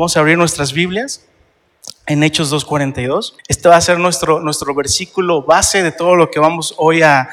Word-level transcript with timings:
Vamos 0.00 0.16
a 0.16 0.20
abrir 0.20 0.38
nuestras 0.38 0.72
Biblias 0.72 1.26
en 2.06 2.22
Hechos 2.22 2.50
2.42. 2.50 3.34
Este 3.48 3.68
va 3.68 3.76
a 3.76 3.80
ser 3.82 3.98
nuestro, 3.98 4.40
nuestro 4.40 4.74
versículo 4.74 5.42
base 5.42 5.82
de 5.82 5.92
todo 5.92 6.16
lo 6.16 6.30
que 6.30 6.40
vamos 6.40 6.74
hoy 6.78 7.02
a, 7.02 7.28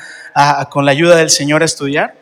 con 0.69 0.83
la 0.83 0.91
ayuda 0.91 1.15
del 1.15 1.29
Señor 1.29 1.61
a 1.61 1.65
estudiar. 1.65 2.15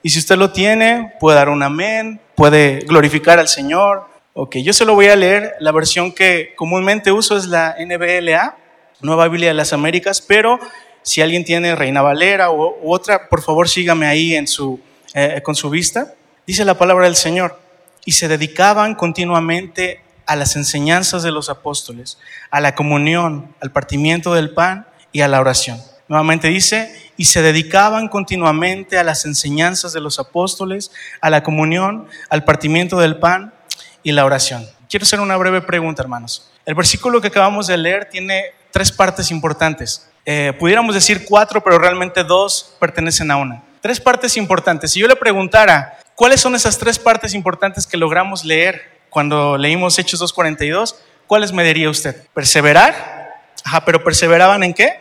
Y 0.00 0.10
si 0.10 0.20
usted 0.20 0.36
lo 0.36 0.52
tiene, 0.52 1.14
puede 1.18 1.36
dar 1.36 1.48
un 1.48 1.64
amén, 1.64 2.20
puede 2.36 2.78
glorificar 2.86 3.40
al 3.40 3.48
Señor. 3.48 4.06
Ok, 4.34 4.58
yo 4.58 4.72
se 4.72 4.84
lo 4.84 4.94
voy 4.94 5.08
a 5.08 5.16
leer. 5.16 5.56
La 5.58 5.72
versión 5.72 6.12
que 6.12 6.54
comúnmente 6.54 7.10
uso 7.10 7.36
es 7.36 7.46
la 7.46 7.74
NBLA, 7.76 8.56
Nueva 9.00 9.26
Biblia 9.26 9.48
de 9.48 9.54
las 9.54 9.72
Américas, 9.72 10.22
pero 10.22 10.60
si 11.02 11.22
alguien 11.22 11.44
tiene 11.44 11.74
Reina 11.74 12.02
Valera 12.02 12.52
u, 12.52 12.72
otra, 12.84 13.28
por 13.28 13.42
favor 13.42 13.68
sígame 13.68 14.06
ahí 14.06 14.36
en 14.36 14.46
su, 14.46 14.78
eh, 15.12 15.40
con 15.42 15.56
su 15.56 15.68
vista. 15.70 16.14
Dice 16.46 16.64
la 16.64 16.78
palabra 16.78 17.06
del 17.06 17.16
Señor. 17.16 17.61
Y 18.04 18.12
se 18.12 18.28
dedicaban 18.28 18.94
continuamente 18.94 20.02
a 20.26 20.36
las 20.36 20.56
enseñanzas 20.56 21.22
de 21.22 21.30
los 21.30 21.48
apóstoles, 21.48 22.18
a 22.50 22.60
la 22.60 22.74
comunión, 22.74 23.54
al 23.60 23.70
partimiento 23.70 24.34
del 24.34 24.50
pan 24.50 24.86
y 25.12 25.20
a 25.20 25.28
la 25.28 25.40
oración. 25.40 25.80
Nuevamente 26.08 26.48
dice, 26.48 26.94
y 27.16 27.26
se 27.26 27.42
dedicaban 27.42 28.08
continuamente 28.08 28.98
a 28.98 29.04
las 29.04 29.24
enseñanzas 29.24 29.92
de 29.92 30.00
los 30.00 30.18
apóstoles, 30.18 30.90
a 31.20 31.30
la 31.30 31.42
comunión, 31.42 32.08
al 32.28 32.44
partimiento 32.44 32.98
del 32.98 33.18
pan 33.18 33.54
y 34.02 34.12
la 34.12 34.24
oración. 34.24 34.66
Quiero 34.88 35.04
hacer 35.04 35.20
una 35.20 35.36
breve 35.36 35.60
pregunta, 35.62 36.02
hermanos. 36.02 36.50
El 36.66 36.74
versículo 36.74 37.20
que 37.20 37.28
acabamos 37.28 37.66
de 37.66 37.76
leer 37.76 38.08
tiene 38.10 38.44
tres 38.70 38.92
partes 38.92 39.30
importantes. 39.30 40.08
Eh, 40.24 40.52
pudiéramos 40.58 40.94
decir 40.94 41.24
cuatro, 41.24 41.62
pero 41.62 41.78
realmente 41.78 42.24
dos 42.24 42.74
pertenecen 42.78 43.30
a 43.30 43.36
una. 43.36 43.62
Tres 43.80 44.00
partes 44.00 44.36
importantes. 44.36 44.92
Si 44.92 45.00
yo 45.00 45.08
le 45.08 45.16
preguntara, 45.16 45.98
¿cuáles 46.22 46.40
son 46.40 46.54
esas 46.54 46.78
tres 46.78 47.00
partes 47.00 47.34
importantes 47.34 47.84
que 47.84 47.96
logramos 47.96 48.44
leer 48.44 49.00
cuando 49.10 49.58
leímos 49.58 49.98
Hechos 49.98 50.22
2.42? 50.22 50.94
¿Cuáles 51.26 51.50
me 51.50 51.64
diría 51.64 51.90
usted? 51.90 52.28
¿Perseverar? 52.32 53.40
Ajá, 53.64 53.84
pero 53.84 54.04
¿perseveraban 54.04 54.62
en 54.62 54.72
qué? 54.72 55.00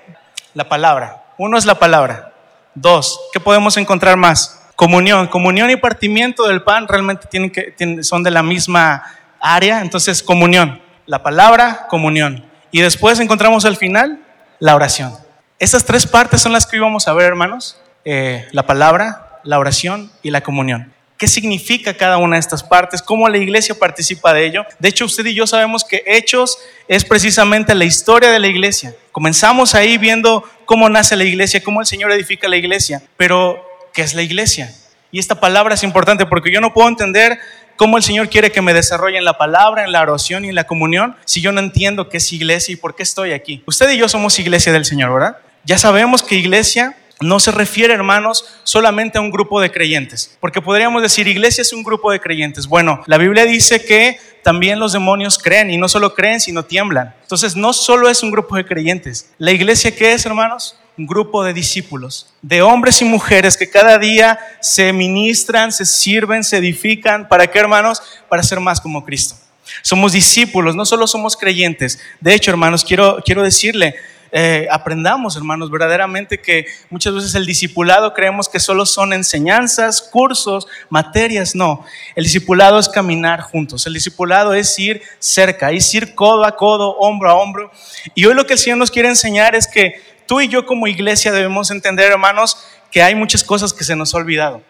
La 0.55 0.67
palabra. 0.67 1.23
Uno 1.38 1.59
es 1.59 1.66
la 1.66 1.75
palabra. 1.75 2.33
Dos, 2.73 3.19
¿qué 3.31 3.39
podemos 3.39 3.77
encontrar 3.77 4.17
más? 4.17 4.64
Comunión. 4.75 5.27
Comunión 5.27 5.69
y 5.69 5.75
partimiento 5.75 6.47
del 6.47 6.64
pan 6.64 6.88
realmente 6.88 7.27
tienen 7.27 7.52
que, 7.52 7.75
son 8.02 8.23
de 8.23 8.31
la 8.31 8.42
misma 8.42 9.03
área. 9.39 9.81
Entonces, 9.81 10.23
comunión. 10.23 10.81
La 11.05 11.22
palabra, 11.22 11.86
comunión. 11.88 12.44
Y 12.72 12.81
después 12.81 13.19
encontramos 13.19 13.64
al 13.66 13.77
final 13.77 14.25
la 14.58 14.73
oración. 14.73 15.16
Estas 15.59 15.86
tres 15.86 16.08
partes 16.08 16.42
son 16.42 16.52
las 16.52 16.66
que 16.66 16.77
íbamos 16.77 17.08
a 17.08 17.14
ver, 17.14 17.27
hermanos. 17.27 17.80
Eh, 18.05 18.47
la 18.53 18.66
palabra, 18.66 19.39
la 19.44 19.59
oración 19.59 20.11
y 20.23 20.31
la 20.31 20.42
comunión. 20.42 20.92
¿Qué 21.22 21.27
significa 21.27 21.94
cada 21.94 22.17
una 22.17 22.36
de 22.36 22.39
estas 22.39 22.64
partes? 22.64 23.00
¿Cómo 23.00 23.30
la 23.30 23.38
iglesia 23.38 23.77
participa 23.77 24.33
de 24.33 24.44
ello? 24.44 24.66
De 24.80 24.89
hecho, 24.89 25.05
usted 25.05 25.23
y 25.27 25.36
yo 25.36 25.45
sabemos 25.45 25.86
que 25.86 26.02
Hechos 26.08 26.58
es 26.88 27.05
precisamente 27.05 27.75
la 27.75 27.86
historia 27.86 28.31
de 28.31 28.39
la 28.39 28.47
iglesia. 28.47 28.95
Comenzamos 29.11 29.75
ahí 29.75 29.99
viendo 29.99 30.44
cómo 30.66 30.89
nace 30.89 31.16
la 31.16 31.23
iglesia, 31.23 31.61
cómo 31.64 31.80
el 31.80 31.86
Señor 31.86 32.11
edifica 32.11 32.47
la 32.47 32.58
iglesia. 32.58 33.03
Pero, 33.17 33.64
¿qué 33.94 34.02
es 34.02 34.16
la 34.16 34.23
iglesia? 34.23 34.73
Y 35.11 35.19
esta 35.19 35.39
palabra 35.39 35.75
es 35.75 35.83
importante 35.83 36.25
porque 36.25 36.52
yo 36.52 36.59
no 36.59 36.73
puedo 36.73 36.89
entender 36.89 37.38
cómo 37.75 37.97
el 37.97 38.03
Señor 38.03 38.27
quiere 38.27 38.52
que 38.52 38.64
me 38.64 38.73
desarrolle 38.73 39.19
en 39.19 39.25
la 39.25 39.38
palabra, 39.38 39.83
en 39.83 39.92
la 39.92 40.02
oración 40.02 40.44
y 40.45 40.49
en 40.49 40.55
la 40.55 40.64
comunión 40.64 41.16
si 41.25 41.39
yo 41.39 41.52
no 41.52 41.59
entiendo 41.59 42.09
qué 42.09 42.17
es 42.17 42.33
iglesia 42.33 42.73
y 42.73 42.77
por 42.77 42.95
qué 42.95 43.03
estoy 43.03 43.33
aquí. 43.33 43.61
Usted 43.67 43.92
y 43.92 43.97
yo 43.99 44.09
somos 44.09 44.39
iglesia 44.39 44.73
del 44.73 44.86
Señor, 44.86 45.14
¿verdad? 45.14 45.38
Ya 45.66 45.77
sabemos 45.77 46.23
que 46.23 46.33
iglesia 46.33 46.95
no 47.22 47.39
se 47.39 47.52
refiere, 47.52 47.94
hermanos, 47.94 48.45
solamente 48.64 49.17
a 49.17 49.22
un 49.22 49.31
grupo 49.31 49.61
de 49.61 49.72
creyentes, 49.72 50.38
porque 50.39 50.61
podríamos 50.61 51.02
decir, 51.02 51.27
iglesia 51.27 51.61
es 51.61 51.73
un 51.73 51.83
grupo 51.83 52.11
de 52.11 52.19
creyentes. 52.19 52.67
Bueno, 52.67 53.02
la 53.05 53.17
Biblia 53.17 53.45
dice 53.45 53.83
que 53.86 54.20
también 54.43 54.80
los 54.80 54.93
demonios 54.93 55.37
creen 55.37 55.70
y 55.70 55.77
no 55.77 55.87
solo 55.87 56.14
creen, 56.14 56.39
sino 56.39 56.65
tiemblan. 56.65 57.15
Entonces, 57.21 57.55
no 57.55 57.73
solo 57.73 58.09
es 58.09 58.23
un 58.23 58.32
grupo 58.32 58.55
de 58.55 58.65
creyentes. 58.65 59.32
La 59.37 59.52
iglesia, 59.52 59.95
¿qué 59.95 60.14
es, 60.14 60.26
hermanos? 60.26 60.77
Un 60.98 61.08
grupo 61.08 61.43
de 61.43 61.54
discípulos, 61.54 62.33
de 62.42 62.61
hombres 62.61 63.02
y 63.02 63.05
mujeres 63.05 63.55
que 63.55 63.70
cada 63.70 63.98
día 63.98 64.39
se 64.59 64.92
ministran, 64.92 65.71
se 65.71 65.86
sirven, 65.86 66.43
se 66.43 66.58
edifican. 66.58 67.27
¿Para 67.27 67.48
qué, 67.48 67.59
hermanos? 67.59 68.02
Para 68.30 68.43
ser 68.43 68.59
más 68.59 68.82
como 68.82 69.05
Cristo. 69.05 69.36
Somos 69.83 70.11
discípulos, 70.11 70.76
no 70.76 70.86
solo 70.86 71.08
somos 71.08 71.38
creyentes. 71.38 71.99
De 72.20 72.33
hecho, 72.33 72.52
hermanos, 72.52 72.83
quiero, 72.83 73.21
quiero 73.23 73.42
decirle, 73.42 73.95
eh, 74.33 74.67
aprendamos, 74.71 75.36
hermanos, 75.36 75.69
verdaderamente 75.69 76.39
que 76.39 76.65
muchas 76.89 77.14
veces 77.14 77.36
el 77.36 77.45
discipulado 77.45 78.14
creemos 78.14 78.47
que 78.47 78.61
solo 78.61 78.86
son 78.86 79.11
enseñanzas, 79.11 80.02
cursos, 80.02 80.67
materias. 80.89 81.53
No, 81.53 81.86
el 82.15 82.23
discipulado 82.23 82.80
es 82.80 82.87
caminar 82.87 83.41
juntos. 83.41 83.86
El 83.86 83.93
discipulado 83.93 84.53
es 84.53 84.77
ir 84.80 85.02
cerca, 85.20 85.71
es 85.71 85.93
ir 85.93 86.15
codo 86.15 86.45
a 86.45 86.55
codo, 86.55 86.95
hombro 86.97 87.30
a 87.30 87.36
hombro. 87.36 87.71
Y 88.15 88.25
hoy 88.25 88.33
lo 88.33 88.45
que 88.45 88.53
el 88.53 88.59
Señor 88.59 88.77
nos 88.77 88.89
quiere 88.89 89.09
enseñar 89.09 89.53
es 89.53 89.67
que 89.67 90.02
tú 90.25 90.39
y 90.39 90.47
yo 90.47 90.65
como 90.65 90.87
iglesia 90.87 91.33
debemos 91.33 91.70
entender, 91.70 92.09
hermanos, 92.09 92.58
que 92.89 93.03
hay 93.03 93.15
muchas 93.15 93.43
cosas 93.43 93.73
que 93.73 93.83
se 93.83 93.97
nos 93.97 94.14
ha 94.14 94.17
olvidado. 94.17 94.61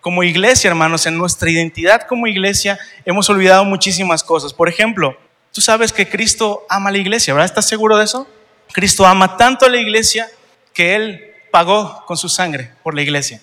Como 0.00 0.22
iglesia, 0.22 0.68
hermanos, 0.68 1.04
en 1.06 1.18
nuestra 1.18 1.50
identidad 1.50 2.02
como 2.02 2.26
iglesia 2.26 2.78
hemos 3.04 3.28
olvidado 3.28 3.64
muchísimas 3.64 4.22
cosas. 4.22 4.54
Por 4.54 4.68
ejemplo, 4.68 5.16
tú 5.52 5.60
sabes 5.60 5.92
que 5.92 6.08
Cristo 6.08 6.64
ama 6.68 6.90
a 6.90 6.92
la 6.92 6.98
iglesia, 6.98 7.34
¿verdad? 7.34 7.46
¿Estás 7.46 7.68
seguro 7.68 7.98
de 7.98 8.04
eso? 8.04 8.26
Cristo 8.72 9.06
ama 9.06 9.36
tanto 9.36 9.66
a 9.66 9.68
la 9.68 9.78
iglesia 9.78 10.28
que 10.72 10.94
Él 10.94 11.34
pagó 11.50 12.04
con 12.06 12.16
su 12.16 12.28
sangre 12.28 12.72
por 12.82 12.94
la 12.94 13.02
iglesia. 13.02 13.40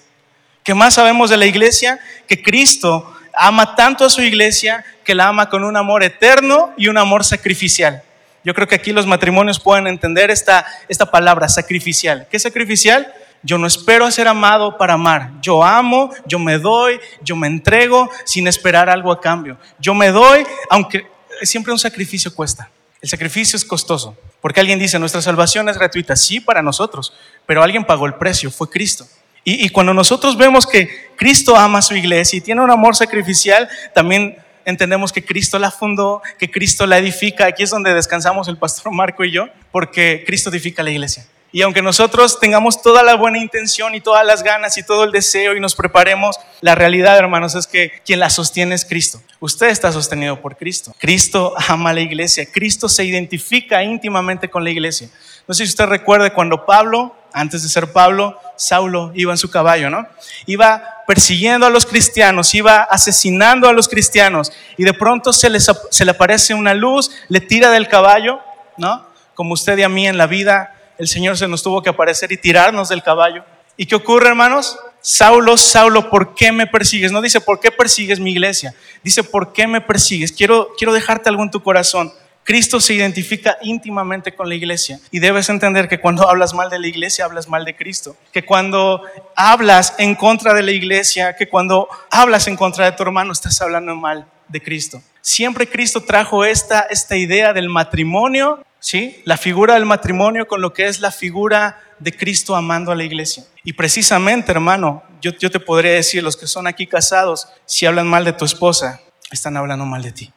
¿Qué 0.63 0.73
más 0.73 0.95
sabemos 0.95 1.29
de 1.29 1.37
la 1.37 1.45
iglesia? 1.45 1.99
Que 2.27 2.41
Cristo 2.41 3.13
ama 3.33 3.75
tanto 3.75 4.05
a 4.05 4.09
su 4.09 4.21
iglesia 4.21 4.83
que 5.03 5.15
la 5.15 5.27
ama 5.27 5.49
con 5.49 5.63
un 5.63 5.77
amor 5.77 6.03
eterno 6.03 6.73
y 6.77 6.87
un 6.87 6.97
amor 6.97 7.23
sacrificial. 7.23 8.03
Yo 8.43 8.53
creo 8.53 8.67
que 8.67 8.75
aquí 8.75 8.91
los 8.91 9.05
matrimonios 9.05 9.59
pueden 9.59 9.87
entender 9.87 10.31
esta, 10.31 10.65
esta 10.87 11.09
palabra, 11.09 11.49
sacrificial. 11.49 12.27
¿Qué 12.29 12.37
es 12.37 12.43
sacrificial? 12.43 13.13
Yo 13.43 13.57
no 13.57 13.67
espero 13.67 14.09
ser 14.11 14.27
amado 14.27 14.77
para 14.77 14.93
amar. 14.93 15.31
Yo 15.41 15.63
amo, 15.63 16.11
yo 16.25 16.39
me 16.39 16.57
doy, 16.57 16.99
yo 17.21 17.35
me 17.35 17.47
entrego 17.47 18.09
sin 18.25 18.47
esperar 18.47 18.89
algo 18.89 19.11
a 19.11 19.21
cambio. 19.21 19.57
Yo 19.79 19.93
me 19.93 20.11
doy, 20.11 20.45
aunque 20.69 21.05
siempre 21.43 21.71
un 21.71 21.79
sacrificio 21.79 22.33
cuesta. 22.33 22.69
El 23.01 23.09
sacrificio 23.09 23.55
es 23.55 23.63
costoso, 23.63 24.17
porque 24.41 24.59
alguien 24.59 24.79
dice, 24.79 24.99
nuestra 24.99 25.21
salvación 25.21 25.69
es 25.69 25.77
gratuita, 25.77 26.15
sí 26.15 26.39
para 26.39 26.61
nosotros, 26.61 27.13
pero 27.45 27.63
alguien 27.63 27.85
pagó 27.85 28.05
el 28.05 28.15
precio, 28.15 28.51
fue 28.51 28.69
Cristo. 28.69 29.07
Y, 29.49 29.69
cuando 29.69 29.93
nosotros 29.93 30.37
vemos 30.37 30.67
que 30.67 30.89
Cristo 31.15 31.55
ama 31.55 31.79
a 31.79 31.81
su 31.81 31.95
iglesia 31.95 32.35
y 32.35 32.41
tiene 32.41 32.59
un 32.59 32.69
amor 32.69 32.97
sacrificial, 32.97 33.69
también 33.93 34.37
entendemos 34.65 35.13
que 35.13 35.23
Cristo 35.23 35.57
la 35.57 35.71
fundó, 35.71 36.21
que 36.37 36.51
Cristo 36.51 36.85
la 36.85 36.97
edifica. 36.97 37.45
Aquí 37.45 37.63
es 37.63 37.69
donde 37.69 37.93
descansamos 37.93 38.49
el 38.49 38.57
pastor 38.57 38.91
Marco 38.91 39.23
y 39.23 39.31
yo, 39.31 39.47
porque 39.71 40.25
Cristo 40.27 40.49
edifica 40.49 40.83
la 40.83 40.91
iglesia. 40.91 41.25
Y 41.51 41.61
aunque 41.61 41.81
nosotros 41.81 42.39
tengamos 42.39 42.81
toda 42.81 43.03
la 43.03 43.15
buena 43.15 43.37
intención 43.37 43.95
y 43.95 44.01
todas 44.01 44.25
las 44.25 44.43
ganas 44.43 44.77
y 44.77 44.83
todo 44.83 45.05
el 45.05 45.11
deseo 45.11 45.55
y 45.55 45.59
nos 45.59 45.75
preparemos, 45.75 46.37
la 46.59 46.75
realidad, 46.75 47.17
hermanos, 47.17 47.55
es 47.55 47.67
que 47.67 48.01
quien 48.05 48.19
la 48.19 48.29
sostiene 48.29 48.75
es 48.75 48.83
Cristo. 48.83 49.21
Usted 49.39 49.67
está 49.67 49.91
sostenido 49.91 50.41
por 50.41 50.57
Cristo. 50.57 50.93
Cristo 50.99 51.53
ama 51.69 51.91
a 51.91 51.93
la 51.93 52.01
iglesia. 52.01 52.45
Cristo 52.51 52.89
se 52.89 53.05
identifica 53.05 53.81
íntimamente 53.81 54.49
con 54.49 54.63
la 54.63 54.71
iglesia. 54.71 55.09
No 55.47 55.53
sé 55.53 55.65
si 55.65 55.69
usted 55.69 55.85
recuerda 55.85 56.33
cuando 56.33 56.65
Pablo, 56.65 57.15
antes 57.31 57.63
de 57.63 57.69
ser 57.69 57.93
Pablo, 57.93 58.37
Saulo 58.57 59.13
iba 59.15 59.31
en 59.31 59.37
su 59.37 59.49
caballo, 59.49 59.89
¿no? 59.89 60.05
Iba 60.45 60.83
persiguiendo 61.07 61.65
a 61.65 61.69
los 61.69 61.85
cristianos, 61.85 62.53
iba 62.53 62.81
asesinando 62.81 63.69
a 63.69 63.73
los 63.73 63.87
cristianos 63.87 64.51
y 64.75 64.83
de 64.83 64.93
pronto 64.93 65.31
se, 65.31 65.49
se 65.59 66.05
le 66.05 66.11
aparece 66.11 66.53
una 66.53 66.73
luz, 66.73 67.11
le 67.29 67.39
tira 67.39 67.71
del 67.71 67.87
caballo, 67.87 68.41
¿no? 68.75 69.07
Como 69.33 69.53
usted 69.53 69.77
y 69.77 69.83
a 69.83 69.89
mí 69.89 70.07
en 70.07 70.17
la 70.17 70.27
vida 70.27 70.73
el 70.97 71.07
Señor 71.07 71.37
se 71.37 71.47
nos 71.47 71.63
tuvo 71.63 71.81
que 71.81 71.89
aparecer 71.89 72.31
y 72.31 72.37
tirarnos 72.37 72.89
del 72.89 73.03
caballo. 73.03 73.43
¿Y 73.75 73.85
qué 73.85 73.95
ocurre, 73.95 74.29
hermanos? 74.29 74.77
Saulo, 75.01 75.55
Saulo, 75.55 76.09
¿por 76.09 76.33
qué 76.33 76.51
me 76.51 76.67
persigues? 76.67 77.11
No 77.11 77.21
dice, 77.21 77.39
¿por 77.39 77.59
qué 77.59 77.71
persigues 77.71 78.19
mi 78.19 78.31
iglesia? 78.31 78.73
Dice, 79.03 79.23
¿por 79.23 79.53
qué 79.53 79.67
me 79.67 79.79
persigues? 79.79 80.31
Quiero, 80.31 80.69
quiero 80.77 80.93
dejarte 80.93 81.29
algo 81.29 81.43
en 81.43 81.51
tu 81.51 81.61
corazón. 81.61 82.11
Cristo 82.43 82.79
se 82.79 82.93
identifica 82.93 83.57
íntimamente 83.61 84.33
con 84.33 84.47
la 84.47 84.55
iglesia 84.55 84.99
y 85.11 85.19
debes 85.19 85.49
entender 85.49 85.89
que 85.89 85.99
cuando 85.99 86.29
hablas 86.29 86.53
mal 86.53 86.69
de 86.69 86.79
la 86.79 86.87
iglesia, 86.87 87.25
hablas 87.25 87.49
mal 87.49 87.65
de 87.65 87.75
Cristo. 87.75 88.15
Que 88.31 88.45
cuando 88.45 89.03
hablas 89.35 89.95
en 89.97 90.15
contra 90.15 90.53
de 90.53 90.63
la 90.63 90.71
iglesia, 90.71 91.35
que 91.35 91.49
cuando 91.49 91.89
hablas 92.09 92.47
en 92.47 92.55
contra 92.55 92.85
de 92.85 92.93
tu 92.93 93.03
hermano, 93.03 93.33
estás 93.33 93.61
hablando 93.61 93.93
mal 93.95 94.25
de 94.47 94.63
Cristo. 94.63 95.01
Siempre 95.19 95.67
Cristo 95.67 96.03
trajo 96.03 96.45
esta, 96.45 96.87
esta 96.89 97.17
idea 97.17 97.51
del 97.51 97.67
matrimonio 97.67 98.63
¿sí? 98.79 99.21
La 99.25 99.37
figura 99.37 99.75
del 99.75 99.85
matrimonio 99.85 100.47
con 100.47 100.61
lo 100.61 100.73
que 100.73 100.87
es 100.87 100.99
la 100.99 101.11
figura 101.11 101.81
de 101.99 102.11
Cristo 102.11 102.55
amando 102.55 102.91
a 102.91 102.95
la 102.95 103.03
iglesia. 103.03 103.43
Y 103.63 103.73
precisamente, 103.73 104.51
hermano, 104.51 105.03
yo, 105.21 105.33
te 105.33 105.59
podría 105.59 105.93
decir, 105.93 106.23
los 106.23 106.37
que 106.37 106.47
son 106.47 106.67
aquí 106.67 106.87
casados, 106.87 107.47
si 107.65 107.85
hablan 107.85 108.07
mal 108.07 108.23
de 108.23 108.33
tu 108.33 108.45
esposa, 108.45 109.01
están 109.31 109.57
hablando 109.57 109.85
mal 109.85 110.01
de 110.01 110.11
ti. 110.11 110.31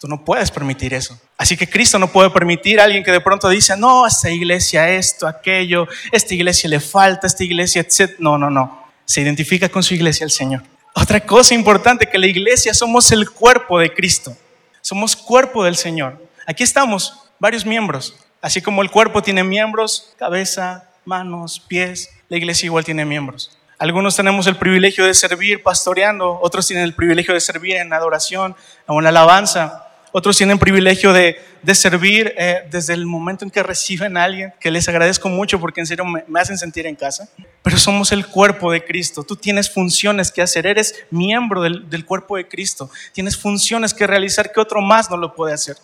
Tú 0.00 0.08
no 0.08 0.24
puedes 0.24 0.50
permitir 0.50 0.92
eso. 0.92 1.18
Así 1.36 1.56
que 1.56 1.68
Cristo 1.68 1.98
no 1.98 2.10
puede 2.10 2.30
permitir 2.30 2.80
a 2.80 2.84
alguien 2.84 3.04
que 3.04 3.12
de 3.12 3.20
pronto 3.20 3.48
dice, 3.48 3.76
no, 3.76 4.06
esta 4.06 4.30
iglesia 4.30 4.90
esto, 4.90 5.26
aquello, 5.26 5.86
esta 6.12 6.34
iglesia 6.34 6.68
le 6.68 6.80
falta, 6.80 7.26
esta 7.26 7.44
iglesia, 7.44 7.80
etc. 7.80 8.16
No, 8.18 8.36
no, 8.36 8.50
no. 8.50 8.84
Se 9.04 9.20
identifica 9.20 9.68
con 9.68 9.82
su 9.82 9.94
iglesia 9.94 10.24
el 10.24 10.30
Señor. 10.30 10.62
Otra 10.94 11.20
cosa 11.20 11.54
importante, 11.54 12.06
que 12.06 12.18
la 12.18 12.26
iglesia 12.26 12.72
somos 12.72 13.12
el 13.12 13.30
cuerpo 13.30 13.78
de 13.78 13.92
Cristo. 13.92 14.36
Somos 14.80 15.16
cuerpo 15.16 15.64
del 15.64 15.76
Señor. 15.76 16.22
Aquí 16.46 16.62
estamos, 16.62 17.23
varios 17.38 17.66
miembros. 17.66 18.14
Así 18.40 18.60
como 18.60 18.82
el 18.82 18.90
cuerpo 18.90 19.22
tiene 19.22 19.42
miembros, 19.42 20.14
cabeza, 20.18 20.90
manos, 21.04 21.60
pies, 21.60 22.10
la 22.28 22.36
iglesia 22.36 22.66
igual 22.66 22.84
tiene 22.84 23.04
miembros. 23.04 23.58
Algunos 23.78 24.16
tenemos 24.16 24.46
el 24.46 24.56
privilegio 24.56 25.04
de 25.04 25.14
servir 25.14 25.62
pastoreando, 25.62 26.38
otros 26.40 26.66
tienen 26.66 26.84
el 26.84 26.94
privilegio 26.94 27.34
de 27.34 27.40
servir 27.40 27.76
en 27.76 27.92
adoración 27.92 28.54
o 28.86 29.00
en 29.00 29.06
alabanza. 29.06 29.88
Otros 30.12 30.36
tienen 30.36 30.60
privilegio 30.60 31.12
de, 31.12 31.36
servir 31.74 32.32
eh, 32.38 32.68
desde 32.70 32.92
el 32.92 33.04
momento 33.04 33.44
en 33.44 33.50
que 33.50 33.64
reciben 33.64 34.16
a 34.16 34.22
alguien, 34.22 34.52
que 34.60 34.70
les 34.70 34.88
agradezco 34.88 35.28
mucho 35.28 35.58
porque 35.58 35.80
en 35.80 35.86
serio 35.86 36.04
me, 36.04 36.22
hacen 36.38 36.56
sentir 36.56 36.86
en 36.86 36.94
casa. 36.94 37.28
Pero 37.62 37.76
somos 37.78 38.12
el 38.12 38.26
cuerpo 38.26 38.70
de 38.70 38.84
Cristo. 38.84 39.24
Tú 39.24 39.34
tienes 39.34 39.68
funciones 39.68 40.30
que 40.30 40.40
hacer, 40.40 40.68
eres 40.68 40.94
miembro 41.10 41.62
del, 41.62 41.90
del 41.90 42.04
cuerpo 42.04 42.36
de 42.36 42.46
Cristo. 42.46 42.90
Tienes 43.12 43.36
funciones 43.36 43.92
que 43.92 44.06
realizar 44.06 44.52
que 44.52 44.60
otro 44.60 44.80
más 44.80 45.10
no 45.10 45.16
lo 45.16 45.34
puede 45.34 45.52
hacer. 45.52 45.76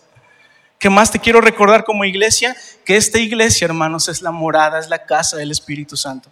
¿Qué 0.81 0.89
más 0.89 1.11
te 1.11 1.19
quiero 1.19 1.41
recordar 1.41 1.83
como 1.83 2.03
iglesia? 2.05 2.57
Que 2.83 2.97
esta 2.97 3.19
iglesia, 3.19 3.65
hermanos, 3.65 4.07
es 4.07 4.23
la 4.23 4.31
morada, 4.31 4.79
es 4.79 4.89
la 4.89 5.05
casa 5.05 5.37
del 5.37 5.51
Espíritu 5.51 5.95
Santo 5.95 6.29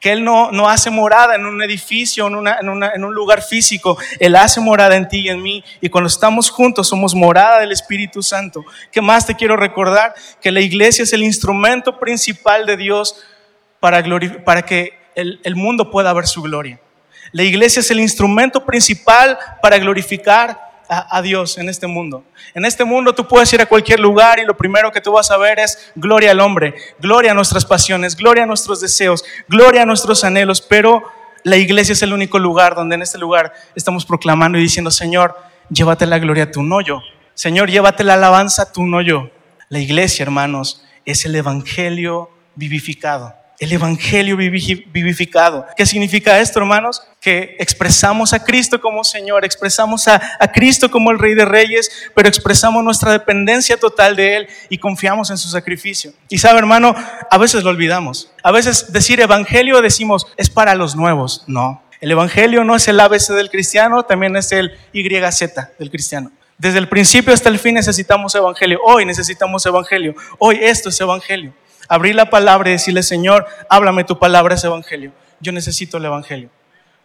que 0.00 0.10
Él 0.10 0.24
no, 0.24 0.50
no 0.50 0.68
hace 0.68 0.88
morada 0.88 1.34
en 1.34 1.44
un 1.44 1.62
edificio, 1.62 2.26
en, 2.26 2.34
una, 2.34 2.58
en, 2.58 3.04
un 3.04 3.14
lugar 3.14 3.42
físico. 3.42 3.98
Él 4.18 4.34
hace 4.34 4.58
morada 4.58 4.96
en 4.96 5.06
ti 5.06 5.18
y 5.18 5.28
en 5.28 5.42
mí. 5.42 5.62
Y 5.82 5.90
cuando 5.90 6.08
estamos 6.08 6.48
juntos 6.48 6.88
somos 6.88 7.14
morada 7.14 7.60
del 7.60 7.70
Espíritu 7.70 8.22
Santo. 8.22 8.64
¿Qué 8.90 9.02
más 9.02 9.26
te 9.26 9.34
quiero 9.36 9.58
recordar? 9.58 10.14
Que 10.40 10.50
la 10.50 10.60
iglesia 10.60 11.02
es 11.02 11.12
el 11.12 11.22
instrumento 11.22 12.00
principal 12.00 12.64
de 12.64 12.78
Dios 12.78 13.14
para, 13.78 14.02
para 14.42 14.62
que 14.62 14.94
el, 15.14 15.38
el 15.44 15.54
mundo 15.54 15.90
pueda 15.90 16.14
ver 16.14 16.26
su 16.26 16.40
gloria. 16.40 16.80
La 17.32 17.42
iglesia 17.42 17.80
es 17.80 17.90
el 17.90 18.00
instrumento 18.00 18.64
principal 18.64 19.38
para 19.60 19.78
glorificar 19.78 20.69
a, 20.90 21.22
Dios 21.22 21.56
en 21.56 21.68
este 21.68 21.86
mundo. 21.86 22.24
En 22.52 22.64
este 22.64 22.84
mundo 22.84 23.14
tú 23.14 23.28
puedes 23.28 23.52
ir 23.52 23.60
a 23.60 23.66
cualquier 23.66 24.00
lugar 24.00 24.40
y 24.40 24.44
lo 24.44 24.56
primero 24.56 24.90
que 24.90 25.00
tú 25.00 25.12
vas 25.12 25.30
a 25.30 25.36
ver 25.36 25.60
es 25.60 25.92
gloria 25.94 26.32
al 26.32 26.40
hombre, 26.40 26.74
gloria 26.98 27.30
a 27.30 27.34
nuestras 27.34 27.64
pasiones, 27.64 28.16
gloria 28.16 28.42
a 28.42 28.46
nuestros 28.46 28.80
deseos, 28.80 29.24
gloria 29.48 29.82
a 29.82 29.86
nuestros 29.86 30.24
anhelos, 30.24 30.60
pero 30.60 31.04
la 31.44 31.56
iglesia 31.56 31.92
es 31.92 32.02
el 32.02 32.12
único 32.12 32.40
lugar 32.40 32.74
donde 32.74 32.96
en 32.96 33.02
este 33.02 33.18
lugar 33.18 33.52
estamos 33.76 34.04
proclamando 34.04 34.58
y 34.58 34.62
diciendo, 34.62 34.90
Señor, 34.90 35.36
llévate 35.70 36.06
la 36.06 36.18
gloria 36.18 36.44
a 36.44 36.50
tu 36.50 36.62
no 36.62 36.80
yo. 36.80 37.00
Señor, 37.34 37.70
llévate 37.70 38.02
la 38.02 38.14
alabanza 38.14 38.62
a 38.62 38.72
tu 38.72 38.84
no 38.84 39.00
yo. 39.00 39.30
La 39.68 39.78
iglesia, 39.78 40.24
hermanos, 40.24 40.84
es 41.04 41.24
el 41.24 41.36
evangelio 41.36 42.30
vivificado 42.56 43.39
el 43.60 43.72
Evangelio 43.72 44.38
vivificado. 44.38 45.66
¿Qué 45.76 45.84
significa 45.84 46.40
esto, 46.40 46.58
hermanos? 46.58 47.02
Que 47.20 47.56
expresamos 47.58 48.32
a 48.32 48.42
Cristo 48.42 48.80
como 48.80 49.04
Señor, 49.04 49.44
expresamos 49.44 50.08
a, 50.08 50.18
Cristo 50.50 50.90
como 50.90 51.10
el 51.10 51.18
Rey 51.18 51.34
de 51.34 51.44
Reyes, 51.44 51.90
pero 52.14 52.26
expresamos 52.26 52.82
nuestra 52.82 53.12
dependencia 53.12 53.76
total 53.76 54.16
de 54.16 54.36
Él 54.36 54.48
y 54.70 54.78
confiamos 54.78 55.28
en 55.28 55.36
su 55.36 55.48
sacrificio. 55.48 56.12
Y 56.30 56.38
sabe, 56.38 56.58
hermano, 56.58 56.94
a 57.30 57.38
veces 57.38 57.62
lo 57.62 57.68
olvidamos. 57.68 58.32
A 58.42 58.50
veces 58.50 58.94
decir 58.94 59.20
Evangelio 59.20 59.82
decimos, 59.82 60.26
es 60.38 60.48
para 60.48 60.74
los 60.74 60.96
nuevos. 60.96 61.44
No. 61.46 61.82
El 62.00 62.12
Evangelio 62.12 62.64
no 62.64 62.76
es 62.76 62.88
el 62.88 62.98
ABC 62.98 63.28
del 63.34 63.50
cristiano, 63.50 64.04
también 64.04 64.36
es 64.36 64.52
el 64.52 64.72
YZ 64.94 65.54
del 65.78 65.90
cristiano. 65.90 66.32
Desde 66.56 66.78
el 66.78 66.88
principio 66.88 67.34
hasta 67.34 67.50
el 67.50 67.58
fin 67.58 67.74
necesitamos 67.74 68.34
Evangelio. 68.34 68.80
Hoy 68.82 69.04
necesitamos 69.04 69.66
Evangelio. 69.66 70.14
Hoy 70.38 70.58
esto 70.62 70.88
es 70.88 70.98
Evangelio 70.98 71.52
abrir 71.90 72.14
la 72.14 72.30
palabra 72.30 72.70
y 72.70 72.74
decirle, 72.74 73.02
Señor, 73.02 73.46
háblame 73.68 74.04
tu 74.04 74.16
palabra, 74.16 74.54
es 74.54 74.62
evangelio. 74.62 75.12
Yo 75.40 75.50
necesito 75.50 75.96
el 75.96 76.04
evangelio. 76.04 76.48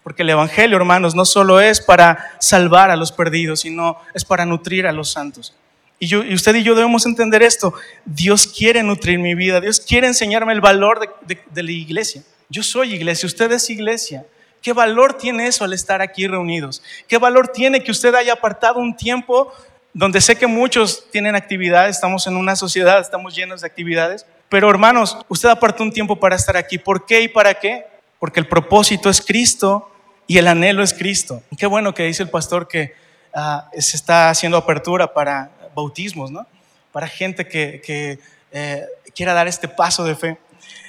Porque 0.04 0.22
el 0.22 0.30
evangelio, 0.30 0.78
hermanos, 0.78 1.16
no 1.16 1.26
solo 1.26 1.60
es 1.60 1.82
para 1.82 2.34
salvar 2.40 2.92
a 2.92 2.96
los 2.96 3.12
perdidos, 3.12 3.62
sino 3.62 3.98
es 4.14 4.24
para 4.24 4.46
nutrir 4.46 4.86
a 4.86 4.92
los 4.92 5.12
santos. 5.12 5.56
Y, 5.98 6.06
yo, 6.06 6.24
y 6.24 6.36
usted 6.36 6.54
y 6.54 6.62
yo 6.62 6.76
debemos 6.76 7.08
entender 7.08 7.42
esto. 7.42 7.74
Dios 8.06 8.46
quiere 8.46 8.84
nutrir 8.84 9.18
mi 9.18 9.34
vida. 9.34 9.60
Dios 9.60 9.80
quiere 9.80 10.06
enseñarme 10.06 10.54
el 10.54 10.62
valor 10.62 11.00
de, 11.26 11.40
de 11.50 11.64
la 11.64 11.72
iglesia. 11.72 12.22
Yo 12.48 12.62
soy 12.62 12.94
iglesia, 12.94 13.26
usted 13.26 13.52
es 13.54 13.68
iglesia. 13.72 14.24
¿Qué 14.62 14.72
valor 14.72 15.18
tiene 15.18 15.48
eso 15.48 15.64
al 15.64 15.74
estar 15.74 16.04
aquí 16.04 16.28
reunidos? 16.28 16.84
¿Qué 17.08 17.18
valor 17.18 17.48
tiene 17.48 17.84
que 17.84 17.90
usted 17.90 18.14
haya 18.14 18.34
apartado 18.34 18.80
un 18.80 18.96
tiempo 18.96 19.52
donde 19.94 20.22
sé 20.22 20.36
que 20.36 20.46
muchos 20.46 21.10
tienen 21.10 21.36
actividades, 21.36 21.96
estamos 21.96 22.28
en 22.28 22.36
una 22.36 22.58
sociedad, 22.58 23.00
estamos 23.00 23.34
llenos 23.34 23.62
de 23.62 23.68
actividades, 23.68 24.26
pero 24.50 24.70
hermanos, 24.70 25.18
usted 25.28 25.50
apartó 25.50 25.84
un 25.84 25.92
tiempo 25.92 26.20
para 26.20 26.36
estar 26.36 26.56
aquí. 26.56 26.78
¿Por 26.78 27.06
qué 27.06 27.22
y 27.22 27.28
para 27.28 27.54
qué? 27.56 27.86
Porque 28.20 28.40
el 28.40 28.48
propósito 28.48 29.10
es 29.10 29.22
Cristo 29.22 29.92
y 30.28 30.38
el 30.38 30.48
anhelo 30.48 30.84
es 30.84 30.94
Cristo. 30.94 31.42
Qué 31.58 31.66
bueno 31.66 31.94
que 31.94 32.04
dice 32.04 32.24
el 32.24 32.30
pastor 32.30 32.68
que 32.68 32.94
ah, 33.34 33.70
se 33.78 33.98
está 33.98 34.30
haciendo 34.30 34.58
apertura 34.58 35.14
para 35.14 35.52
bautismos, 35.76 36.32
¿no? 36.32 36.48
Para 36.92 37.08
gente 37.08 37.48
que, 37.48 38.20
eh, 38.52 38.86
quiera 39.14 39.34
dar 39.34 39.48
este 39.48 39.68
paso 39.68 40.04
de 40.04 40.16
fe. 40.16 40.38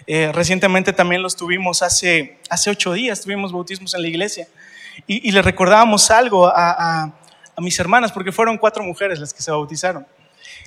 Eh, 0.06 0.30
recientemente 0.32 0.92
también 0.92 1.22
los 1.22 1.34
tuvimos 1.34 1.82
hace, 1.82 2.38
hace 2.48 2.70
ocho 2.70 2.92
días, 2.92 3.20
tuvimos 3.20 3.52
bautismos 3.52 3.94
en 3.94 4.02
la 4.02 4.08
iglesia. 4.08 4.46
Y, 5.06 5.30
le 5.30 5.42
recordábamos 5.42 6.10
algo 6.10 6.46
a, 6.46 7.12
a 7.56 7.60
mis 7.60 7.78
hermanas, 7.78 8.12
porque 8.12 8.32
fueron 8.32 8.56
cuatro 8.56 8.82
mujeres 8.82 9.18
las 9.18 9.34
que 9.34 9.42
se 9.42 9.50
bautizaron. 9.50 10.06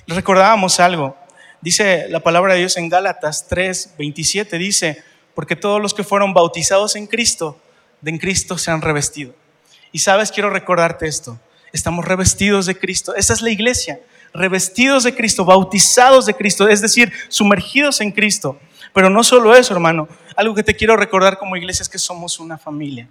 Les 0.06 0.16
recordábamos 0.16 0.78
algo. 0.80 1.16
Dice 1.60 2.06
la 2.08 2.20
palabra 2.20 2.54
de 2.54 2.60
Dios 2.60 2.78
en 2.78 2.88
Gálatas 2.88 3.46
3, 3.48 3.94
27, 3.98 4.56
dice, 4.56 5.02
porque 5.34 5.56
todos 5.56 5.80
los 5.80 5.92
que 5.92 6.04
fueron 6.04 6.32
bautizados 6.32 6.96
en 6.96 7.06
Cristo, 7.06 7.60
de 8.00 8.10
en 8.10 8.18
Cristo 8.18 8.56
se 8.56 8.70
han 8.70 8.80
revestido. 8.80 9.34
Y 9.92 9.98
sabes, 9.98 10.32
quiero 10.32 10.48
recordarte 10.48 11.06
esto, 11.06 11.38
estamos 11.72 12.06
revestidos 12.06 12.64
de 12.64 12.78
Cristo, 12.78 13.14
esa 13.14 13.34
es 13.34 13.42
la 13.42 13.50
iglesia, 13.50 14.00
revestidos 14.32 15.04
de 15.04 15.14
Cristo, 15.14 15.44
bautizados 15.44 16.24
de 16.24 16.34
Cristo, 16.34 16.66
es 16.66 16.80
decir, 16.80 17.12
sumergidos 17.28 18.00
en 18.00 18.12
Cristo. 18.12 18.58
Pero 18.94 19.10
no 19.10 19.22
solo 19.22 19.54
eso, 19.54 19.74
hermano, 19.74 20.08
algo 20.36 20.54
que 20.54 20.62
te 20.62 20.74
quiero 20.74 20.96
recordar 20.96 21.38
como 21.38 21.56
iglesia 21.56 21.82
es 21.82 21.90
que 21.90 21.98
somos 21.98 22.40
una 22.40 22.56
familia, 22.56 23.06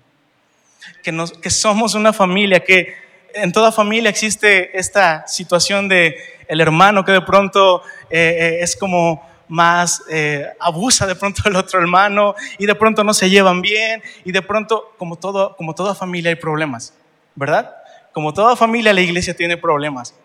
que, 1.03 1.15
que 1.41 1.49
somos 1.51 1.93
una 1.93 2.13
familia, 2.13 2.63
que 2.63 3.08
en 3.33 3.51
toda 3.51 3.71
familia 3.71 4.09
existe 4.09 4.77
esta 4.77 5.27
situación 5.27 5.87
de 5.87 6.17
el 6.47 6.61
hermano 6.61 7.05
que 7.05 7.11
de 7.11 7.21
pronto 7.21 7.83
eh, 8.09 8.37
eh, 8.39 8.57
es 8.61 8.75
como 8.75 9.27
más 9.47 10.03
eh, 10.09 10.45
abusa 10.59 11.07
de 11.07 11.15
pronto 11.15 11.41
del 11.43 11.55
otro 11.55 11.79
hermano 11.79 12.35
y 12.57 12.65
de 12.65 12.75
pronto 12.75 13.03
no 13.03 13.13
se 13.13 13.29
llevan 13.29 13.61
bien 13.61 14.01
y 14.23 14.31
de 14.31 14.41
pronto 14.41 14.93
como, 14.97 15.17
todo, 15.17 15.55
como 15.57 15.75
toda 15.75 15.95
familia 15.95 16.29
hay 16.29 16.35
problemas, 16.35 16.93
¿verdad? 17.35 17.75
Como 18.13 18.33
toda 18.33 18.55
familia 18.55 18.93
la 18.93 19.01
iglesia 19.01 19.35
tiene 19.35 19.57
problemas. 19.57 20.15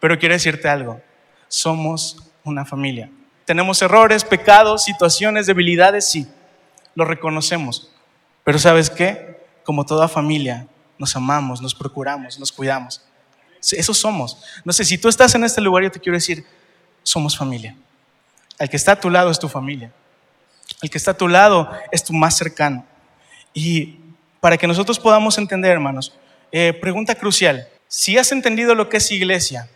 Pero 0.00 0.18
quiero 0.18 0.34
decirte 0.34 0.68
algo, 0.68 1.00
somos 1.48 2.30
una 2.44 2.64
familia. 2.64 3.10
Tenemos 3.44 3.80
errores, 3.82 4.24
pecados, 4.24 4.84
situaciones, 4.84 5.46
debilidades, 5.46 6.08
sí, 6.10 6.26
lo 6.94 7.04
reconocemos. 7.04 7.92
Pero 8.44 8.58
¿sabes 8.58 8.90
qué? 8.90 9.38
Como 9.64 9.84
toda 9.84 10.08
familia, 10.08 10.66
nos 10.98 11.14
amamos, 11.16 11.60
nos 11.60 11.74
procuramos, 11.74 12.38
nos 12.38 12.52
cuidamos. 12.52 13.02
Eso 13.60 13.94
somos. 13.94 14.42
No 14.64 14.72
sé, 14.72 14.84
si 14.84 14.98
tú 14.98 15.08
estás 15.08 15.34
en 15.34 15.44
este 15.44 15.60
lugar, 15.60 15.84
yo 15.84 15.90
te 15.90 16.00
quiero 16.00 16.16
decir, 16.16 16.44
somos 17.02 17.36
familia. 17.36 17.76
El 18.58 18.68
que 18.68 18.76
está 18.76 18.92
a 18.92 19.00
tu 19.00 19.10
lado 19.10 19.30
es 19.30 19.38
tu 19.38 19.48
familia. 19.48 19.92
El 20.82 20.90
que 20.90 20.98
está 20.98 21.12
a 21.12 21.16
tu 21.16 21.28
lado 21.28 21.70
es 21.90 22.04
tu 22.04 22.12
más 22.12 22.36
cercano. 22.36 22.84
Y 23.54 23.98
para 24.40 24.56
que 24.56 24.66
nosotros 24.66 24.98
podamos 24.98 25.38
entender, 25.38 25.72
hermanos, 25.72 26.14
eh, 26.52 26.72
pregunta 26.72 27.14
crucial. 27.14 27.68
Si 27.88 28.18
has 28.18 28.32
entendido 28.32 28.74
lo 28.74 28.88
que 28.88 28.98
es 28.98 29.10
iglesia, 29.10 29.68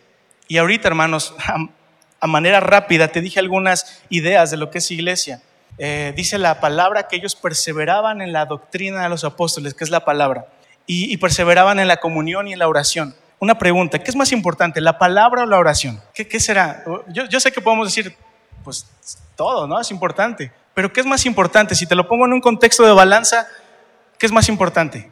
y 0.47 0.57
ahorita, 0.57 0.87
hermanos, 0.87 1.33
a, 2.19 2.27
manera 2.27 2.59
rápida 2.59 3.09
te 3.09 3.21
dije 3.21 3.39
algunas 3.39 4.01
ideas 4.09 4.51
de 4.51 4.57
lo 4.57 4.69
que 4.69 4.77
es 4.77 4.91
iglesia. 4.91 5.41
Eh, 5.77 6.13
dice 6.15 6.37
la 6.37 6.59
palabra 6.59 7.07
que 7.07 7.15
ellos 7.15 7.35
perseveraban 7.35 8.21
en 8.21 8.31
la 8.31 8.45
doctrina 8.45 9.03
de 9.03 9.09
los 9.09 9.23
apóstoles, 9.23 9.73
que 9.73 9.83
es 9.83 9.89
la 9.89 10.05
palabra, 10.05 10.47
y, 10.85 11.15
perseveraban 11.17 11.79
en 11.79 11.87
la 11.87 11.97
comunión 11.97 12.47
y 12.47 12.53
en 12.53 12.59
la 12.59 12.67
oración 12.67 13.15
una 13.39 13.57
pregunta, 13.57 13.99
¿qué 13.99 14.09
es 14.09 14.15
más 14.15 14.31
importante, 14.31 14.79
la 14.79 14.97
palabra 14.97 15.43
o 15.43 15.45
la 15.45 15.57
oración? 15.57 16.01
¿Qué, 16.13 16.39
será? 16.39 16.85
Yo, 17.09 17.39
sé 17.41 17.51
que 17.51 17.59
podemos 17.59 17.89
decir, 17.89 18.15
pues 18.63 18.87
todo, 19.35 19.67
¿no? 19.67 19.81
Es 19.81 19.91
importante. 19.91 20.49
Pero 20.73 20.93
¿qué 20.93 21.01
es 21.01 21.05
más 21.05 21.25
importante? 21.25 21.75
Si 21.75 21.85
te 21.85 21.93
lo 21.93 22.07
pongo 22.07 22.25
en 22.25 22.31
un 22.31 22.39
contexto 22.39 22.85
de 22.85 22.93
balanza, 22.93 23.45
¿qué 24.17 24.27
es 24.27 24.31
más 24.31 24.47
importante? 24.47 25.11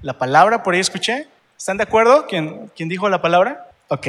¿La 0.00 0.16
palabra? 0.16 0.62
Por 0.62 0.72
ahí 0.72 0.80
escuché. 0.80 1.28
¿Están 1.58 1.76
de 1.76 1.82
acuerdo? 1.82 2.26
¿Quién, 2.26 2.72
quién 2.74 2.88
dijo 2.88 3.06
la 3.10 3.20
palabra? 3.20 3.68
Ok. 3.88 4.06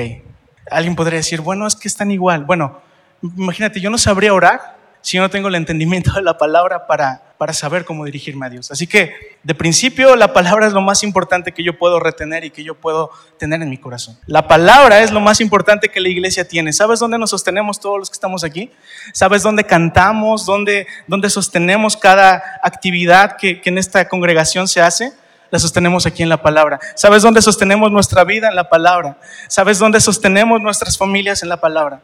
Alguien 0.72 0.96
podría 0.96 1.18
decir, 1.18 1.42
bueno, 1.42 1.68
es 1.68 1.76
que 1.76 1.90
están 1.90 2.12
igual. 2.12 2.46
Bueno, 2.46 2.80
imagínate, 3.22 3.82
yo 3.82 3.90
no 3.90 3.98
sabría 3.98 4.34
orar 4.34 4.79
si 5.10 5.18
yo 5.18 5.24
no 5.24 5.32
tengo 5.32 5.48
el 5.48 5.56
entendimiento 5.56 6.12
de 6.12 6.22
la 6.22 6.38
palabra 6.38 6.86
para, 6.86 7.34
para 7.40 7.52
saber 7.52 7.84
cómo 7.84 8.06
dirigirme 8.06 8.46
a 8.46 8.50
Dios. 8.52 8.70
Así 8.70 8.86
que, 8.86 9.12
de 9.42 9.56
principio, 9.56 10.16
la 10.16 10.34
palabra 10.34 10.68
es 10.68 10.74
lo 10.74 10.82
más 10.82 11.02
importante 11.02 11.52
que 11.52 11.64
yo 11.64 11.80
puedo 11.80 12.00
retener 12.00 12.44
y 12.44 12.52
que 12.52 12.64
yo 12.64 12.76
puedo 12.76 13.10
tener 13.40 13.60
en 13.64 13.72
mi 13.72 13.80
corazón. 13.80 14.20
La 14.28 14.48
palabra 14.48 15.00
es 15.00 15.10
lo 15.12 15.20
más 15.20 15.42
importante 15.42 15.90
que 15.90 16.00
la 16.00 16.10
iglesia 16.10 16.48
tiene. 16.48 16.74
¿Sabes 16.74 17.00
dónde 17.00 17.18
nos 17.18 17.32
sostenemos 17.32 17.80
todos 17.80 17.98
los 17.98 18.12
que 18.12 18.14
estamos 18.14 18.44
aquí? 18.44 18.70
¿Sabes 19.12 19.42
dónde 19.42 19.64
cantamos? 19.64 20.46
¿Dónde, 20.46 20.86
dónde 21.08 21.32
sostenemos 21.32 21.98
cada 21.98 22.60
actividad 22.62 23.36
que, 23.36 23.62
que 23.62 23.70
en 23.72 23.80
esta 23.80 24.08
congregación 24.08 24.68
se 24.68 24.80
hace? 24.80 25.12
La 25.50 25.58
sostenemos 25.58 26.06
aquí 26.06 26.22
en 26.22 26.30
la 26.30 26.44
palabra. 26.44 26.80
¿Sabes 26.94 27.24
dónde 27.24 27.42
sostenemos 27.42 27.92
nuestra 27.92 28.26
vida? 28.26 28.50
En 28.50 28.56
la 28.56 28.70
palabra. 28.70 29.18
¿Sabes 29.48 29.80
dónde 29.80 30.02
sostenemos 30.02 30.62
nuestras 30.62 31.00
familias? 31.00 31.42
En 31.42 31.50
la 31.50 31.58
palabra. 31.60 32.00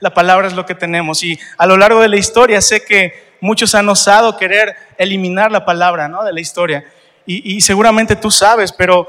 La 0.00 0.14
palabra 0.14 0.46
es 0.46 0.54
lo 0.54 0.66
que 0.66 0.74
tenemos. 0.74 1.22
Y 1.22 1.38
a 1.58 1.66
lo 1.66 1.76
largo 1.76 2.00
de 2.00 2.08
la 2.08 2.16
historia 2.16 2.60
sé 2.60 2.84
que 2.84 3.36
muchos 3.40 3.74
han 3.74 3.88
osado 3.88 4.36
querer 4.36 4.74
eliminar 4.98 5.50
la 5.52 5.64
palabra 5.64 6.08
¿no? 6.08 6.24
de 6.24 6.32
la 6.32 6.40
historia. 6.40 6.84
Y, 7.26 7.56
y 7.56 7.60
seguramente 7.60 8.16
tú 8.16 8.30
sabes, 8.30 8.72
pero 8.72 9.06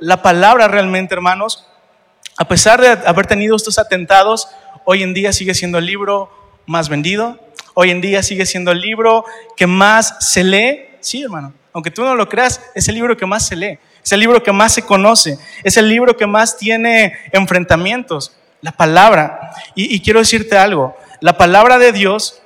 la 0.00 0.22
palabra 0.22 0.68
realmente, 0.68 1.14
hermanos, 1.14 1.66
a 2.36 2.46
pesar 2.46 2.80
de 2.80 2.88
haber 2.88 3.26
tenido 3.26 3.56
estos 3.56 3.78
atentados, 3.78 4.48
hoy 4.84 5.02
en 5.02 5.12
día 5.12 5.32
sigue 5.32 5.54
siendo 5.54 5.78
el 5.78 5.86
libro 5.86 6.30
más 6.66 6.88
vendido, 6.88 7.38
hoy 7.74 7.90
en 7.90 8.00
día 8.00 8.22
sigue 8.22 8.46
siendo 8.46 8.70
el 8.70 8.80
libro 8.80 9.24
que 9.56 9.66
más 9.66 10.16
se 10.20 10.44
lee. 10.44 10.84
Sí, 11.00 11.22
hermano, 11.22 11.52
aunque 11.72 11.90
tú 11.90 12.02
no 12.04 12.14
lo 12.14 12.28
creas, 12.28 12.60
es 12.74 12.88
el 12.88 12.94
libro 12.94 13.16
que 13.16 13.26
más 13.26 13.46
se 13.46 13.56
lee, 13.56 13.78
es 14.04 14.12
el 14.12 14.20
libro 14.20 14.42
que 14.42 14.52
más 14.52 14.72
se 14.72 14.82
conoce, 14.82 15.38
es 15.62 15.76
el 15.76 15.88
libro 15.88 16.16
que 16.16 16.26
más 16.26 16.56
tiene 16.56 17.18
enfrentamientos, 17.32 18.36
la 18.60 18.72
palabra. 18.72 19.52
Y, 19.74 20.00
quiero 20.00 20.20
decirte 20.20 20.56
algo, 20.56 20.96
la 21.20 21.36
palabra 21.36 21.78
de 21.78 21.92
Dios 21.92 22.42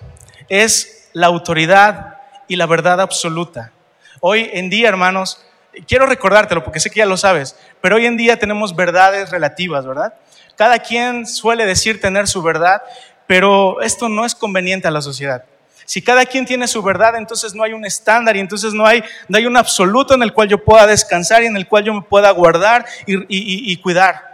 es 0.48 1.08
la 1.12 1.26
autoridad 1.26 2.18
y 2.48 2.56
la 2.56 2.66
verdad 2.66 3.00
absoluta. 3.00 3.72
Hoy 4.20 4.50
en 4.52 4.70
día, 4.70 4.88
hermanos, 4.88 5.44
quiero 5.86 6.06
recordártelo 6.06 6.64
porque 6.64 6.80
sé 6.80 6.90
que 6.90 6.98
ya 6.98 7.06
lo 7.06 7.16
sabes, 7.16 7.56
pero 7.80 7.96
hoy 7.96 8.06
en 8.06 8.16
día 8.16 8.38
tenemos 8.38 8.76
verdades 8.76 9.30
relativas, 9.30 9.86
¿verdad? 9.86 10.14
Cada 10.56 10.78
quien 10.78 11.26
suele 11.26 11.66
decir 11.66 12.00
tener 12.00 12.28
su 12.28 12.42
verdad, 12.42 12.82
pero 13.26 13.80
esto 13.80 14.08
no 14.08 14.24
es 14.24 14.34
conveniente 14.34 14.88
a 14.88 14.90
la 14.90 15.00
sociedad. 15.00 15.44
Si 15.84 16.00
cada 16.00 16.24
quien 16.24 16.46
tiene 16.46 16.68
su 16.68 16.82
verdad, 16.82 17.16
entonces 17.16 17.54
no 17.54 17.62
hay 17.62 17.72
un 17.72 17.84
estándar 17.84 18.36
y 18.36 18.40
entonces 18.40 18.72
no 18.72 18.86
hay, 18.86 19.02
no 19.28 19.38
hay 19.38 19.46
un 19.46 19.56
absoluto 19.56 20.14
en 20.14 20.22
el 20.22 20.32
cual 20.32 20.48
yo 20.48 20.62
pueda 20.62 20.86
descansar 20.86 21.42
y 21.42 21.46
en 21.46 21.56
el 21.56 21.66
cual 21.66 21.84
yo 21.84 21.94
me 21.94 22.02
pueda 22.02 22.30
guardar 22.30 22.86
y, 23.06 23.76
cuidar. 23.78 24.31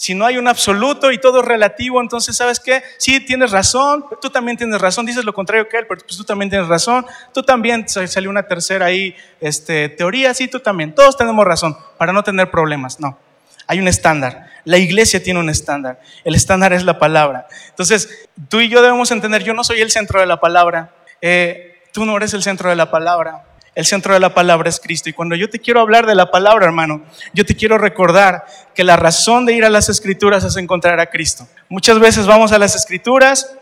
Si 0.00 0.14
no 0.14 0.24
hay 0.24 0.38
un 0.38 0.48
absoluto 0.48 1.12
y 1.12 1.18
todo 1.18 1.42
relativo, 1.42 2.00
entonces, 2.00 2.34
¿sabes 2.34 2.58
qué? 2.58 2.82
Sí, 2.96 3.20
tienes 3.20 3.50
razón, 3.50 4.06
tú 4.22 4.30
también 4.30 4.56
tienes 4.56 4.80
razón, 4.80 5.04
dices 5.04 5.26
lo 5.26 5.34
contrario 5.34 5.68
que 5.68 5.76
él, 5.76 5.86
pero 5.86 6.00
pues 6.00 6.16
tú 6.16 6.24
también 6.24 6.48
tienes 6.48 6.68
razón, 6.68 7.04
tú 7.34 7.42
también, 7.42 7.86
salió 7.86 8.30
una 8.30 8.44
tercera 8.44 8.86
ahí, 8.86 9.14
este, 9.42 9.90
teoría, 9.90 10.32
sí, 10.32 10.48
tú 10.48 10.58
también, 10.58 10.94
todos 10.94 11.18
tenemos 11.18 11.44
razón, 11.44 11.76
para 11.98 12.14
no 12.14 12.24
tener 12.24 12.50
problemas, 12.50 12.98
no. 12.98 13.18
Hay 13.66 13.78
un 13.78 13.88
estándar. 13.88 14.46
La 14.64 14.78
iglesia 14.78 15.22
tiene 15.22 15.38
un 15.38 15.50
estándar. 15.50 16.00
El 16.24 16.34
estándar 16.34 16.72
es 16.72 16.82
la 16.84 16.98
palabra. 16.98 17.46
Entonces, 17.68 18.26
tú 18.48 18.60
y 18.60 18.70
yo 18.70 18.80
debemos 18.80 19.10
entender, 19.10 19.44
yo 19.44 19.52
no 19.52 19.64
soy 19.64 19.82
el 19.82 19.90
centro 19.90 20.18
de 20.18 20.24
la 20.24 20.40
palabra. 20.40 20.94
Eh, 21.20 21.82
tú 21.92 22.06
no 22.06 22.16
eres 22.16 22.32
el 22.32 22.42
centro 22.42 22.70
de 22.70 22.76
la 22.76 22.90
palabra. 22.90 23.44
El 23.74 23.86
centro 23.86 24.12
de 24.14 24.20
la 24.20 24.34
palabra 24.34 24.68
es 24.68 24.80
Cristo. 24.80 25.08
Y 25.08 25.12
cuando 25.12 25.36
yo 25.36 25.48
te 25.48 25.60
quiero 25.60 25.80
hablar 25.80 26.06
de 26.06 26.14
la 26.14 26.30
palabra, 26.30 26.66
hermano, 26.66 27.02
yo 27.32 27.44
te 27.44 27.54
quiero 27.54 27.78
recordar 27.78 28.44
que 28.74 28.84
la 28.84 28.96
razón 28.96 29.46
de 29.46 29.52
ir 29.52 29.64
a 29.64 29.70
las 29.70 29.88
escrituras 29.88 30.44
es 30.44 30.56
encontrar 30.56 30.98
a 31.00 31.06
Cristo. 31.06 31.46
Muchas 31.68 31.98
veces 32.00 32.26
vamos 32.26 32.52
a 32.52 32.58
las 32.58 32.74
escrituras 32.74 33.54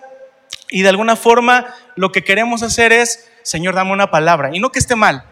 y 0.71 0.83
de 0.83 0.89
alguna 0.89 1.17
forma 1.17 1.75
lo 1.95 2.11
que 2.11 2.25
queremos 2.25 2.63
hacer 2.63 2.93
es, 2.93 3.29
Señor, 3.43 3.75
dame 3.75 3.93
una 3.93 4.11
palabra. 4.11 4.51
Y 4.55 4.61
no 4.61 4.71
que 4.71 4.79
esté 4.79 4.97
mal, 4.97 5.25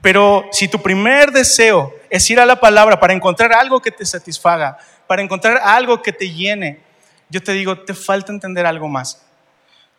pero 0.00 0.44
si 0.52 0.68
tu 0.68 0.80
primer 0.80 1.32
deseo 1.32 1.92
es 2.10 2.28
ir 2.30 2.40
a 2.40 2.46
la 2.46 2.60
palabra 2.60 3.00
para 3.00 3.12
encontrar 3.12 3.52
algo 3.52 3.80
que 3.80 3.90
te 3.90 4.06
satisfaga, 4.06 4.78
para 5.06 5.22
encontrar 5.22 5.58
algo 5.58 6.02
que 6.02 6.12
te 6.12 6.30
llene, 6.30 6.80
yo 7.28 7.42
te 7.42 7.52
digo, 7.52 7.80
te 7.80 7.94
falta 7.94 8.32
entender 8.32 8.64
algo 8.64 8.88
más. 8.88 9.22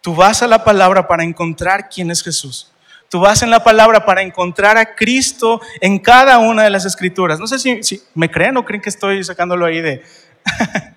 Tú 0.02 0.16
vas 0.16 0.42
a 0.42 0.48
la 0.48 0.64
palabra 0.64 1.08
para 1.08 1.24
encontrar 1.24 1.90
quién 1.90 2.10
es 2.12 2.24
Jesús. 2.24 2.72
Tú 3.10 3.20
vas 3.20 3.42
en 3.42 3.50
la 3.50 3.64
palabra 3.64 4.06
para 4.06 4.22
encontrar 4.22 4.78
a 4.78 4.96
Cristo 4.96 5.60
en 5.82 5.98
cada 5.98 6.38
una 6.38 6.64
de 6.64 6.70
las 6.70 6.86
escrituras. 6.86 7.40
No 7.40 7.48
sé 7.48 7.58
si, 7.58 8.02
me 8.14 8.30
creen 8.30 8.56
o 8.58 8.64
creen 8.66 8.82
que 8.82 8.90
estoy 8.90 9.24
sacándolo 9.24 9.66
ahí 9.66 9.82
de... 9.82 10.04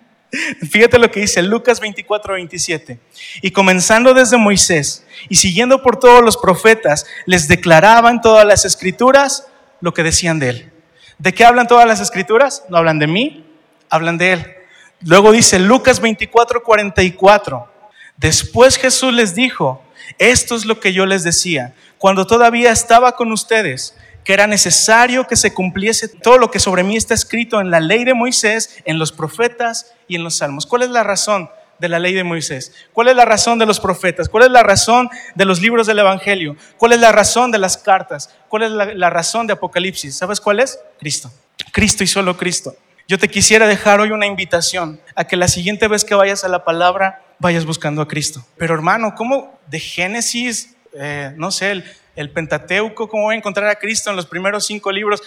Fíjate 0.70 0.98
lo 0.98 1.10
que 1.10 1.20
dice 1.20 1.42
Lucas 1.42 1.80
24, 1.80 2.34
27. 2.34 2.98
Y 3.42 3.50
comenzando 3.50 4.14
desde 4.14 4.36
Moisés 4.36 5.06
y 5.28 5.36
siguiendo 5.36 5.82
por 5.82 5.98
todos 5.98 6.22
los 6.22 6.36
profetas, 6.36 7.06
les 7.26 7.48
declaraban 7.48 8.20
todas 8.20 8.46
las 8.46 8.64
escrituras 8.64 9.46
lo 9.80 9.92
que 9.92 10.02
decían 10.02 10.38
de 10.38 10.48
él. 10.48 10.72
¿De 11.18 11.32
qué 11.32 11.44
hablan 11.44 11.66
todas 11.66 11.86
las 11.86 12.00
escrituras? 12.00 12.64
No 12.68 12.78
hablan 12.78 12.98
de 12.98 13.06
mí, 13.06 13.46
hablan 13.88 14.18
de 14.18 14.32
él. 14.32 14.54
Luego 15.00 15.32
dice 15.32 15.58
Lucas 15.58 16.00
24, 16.00 16.62
44. 16.62 17.68
Después 18.16 18.76
Jesús 18.76 19.12
les 19.12 19.34
dijo, 19.34 19.82
esto 20.18 20.54
es 20.54 20.64
lo 20.64 20.80
que 20.80 20.92
yo 20.92 21.06
les 21.06 21.24
decía, 21.24 21.74
cuando 21.98 22.26
todavía 22.26 22.72
estaba 22.72 23.16
con 23.16 23.32
ustedes 23.32 23.94
que 24.24 24.32
era 24.32 24.46
necesario 24.46 25.26
que 25.26 25.36
se 25.36 25.52
cumpliese 25.52 26.08
todo 26.08 26.38
lo 26.38 26.50
que 26.50 26.60
sobre 26.60 26.84
mí 26.84 26.96
está 26.96 27.14
escrito 27.14 27.60
en 27.60 27.70
la 27.70 27.80
ley 27.80 28.04
de 28.04 28.14
Moisés, 28.14 28.78
en 28.84 28.98
los 28.98 29.12
profetas 29.12 29.92
y 30.06 30.16
en 30.16 30.24
los 30.24 30.36
salmos. 30.36 30.66
¿Cuál 30.66 30.82
es 30.82 30.90
la 30.90 31.02
razón 31.02 31.50
de 31.78 31.88
la 31.88 31.98
ley 31.98 32.14
de 32.14 32.22
Moisés? 32.22 32.72
¿Cuál 32.92 33.08
es 33.08 33.16
la 33.16 33.24
razón 33.24 33.58
de 33.58 33.66
los 33.66 33.80
profetas? 33.80 34.28
¿Cuál 34.28 34.44
es 34.44 34.50
la 34.50 34.62
razón 34.62 35.10
de 35.34 35.44
los 35.44 35.60
libros 35.60 35.86
del 35.86 35.98
Evangelio? 35.98 36.56
¿Cuál 36.76 36.92
es 36.92 37.00
la 37.00 37.10
razón 37.10 37.50
de 37.50 37.58
las 37.58 37.76
cartas? 37.76 38.30
¿Cuál 38.48 38.62
es 38.62 38.70
la, 38.70 39.10
razón 39.10 39.46
de 39.46 39.54
Apocalipsis? 39.54 40.16
¿Sabes 40.16 40.40
cuál 40.40 40.60
es? 40.60 40.78
Cristo. 41.00 41.30
Cristo 41.72 42.04
y 42.04 42.06
solo 42.06 42.36
Cristo. 42.36 42.76
Yo 43.08 43.18
te 43.18 43.28
quisiera 43.28 43.66
dejar 43.66 44.00
hoy 44.00 44.12
una 44.12 44.26
invitación 44.26 45.00
a 45.16 45.24
que 45.24 45.36
la 45.36 45.48
siguiente 45.48 45.88
vez 45.88 46.04
que 46.04 46.14
vayas 46.14 46.44
a 46.44 46.48
la 46.48 46.64
palabra 46.64 47.22
vayas 47.42 47.66
buscando 47.66 48.00
a 48.00 48.08
Cristo. 48.08 48.46
Pero 48.56 48.74
hermano, 48.74 49.14
¿cómo 49.16 49.58
de 49.66 49.80
Génesis, 49.80 50.76
eh, 50.94 51.34
no 51.36 51.50
sé, 51.50 51.72
el, 51.72 51.84
el 52.14 52.30
Pentateuco, 52.30 53.08
cómo 53.08 53.24
voy 53.24 53.34
a 53.34 53.38
encontrar 53.38 53.68
a 53.68 53.76
Cristo 53.76 54.10
en 54.10 54.16
los 54.16 54.26
primeros 54.26 54.66
cinco 54.66 54.92
libros. 54.92 55.22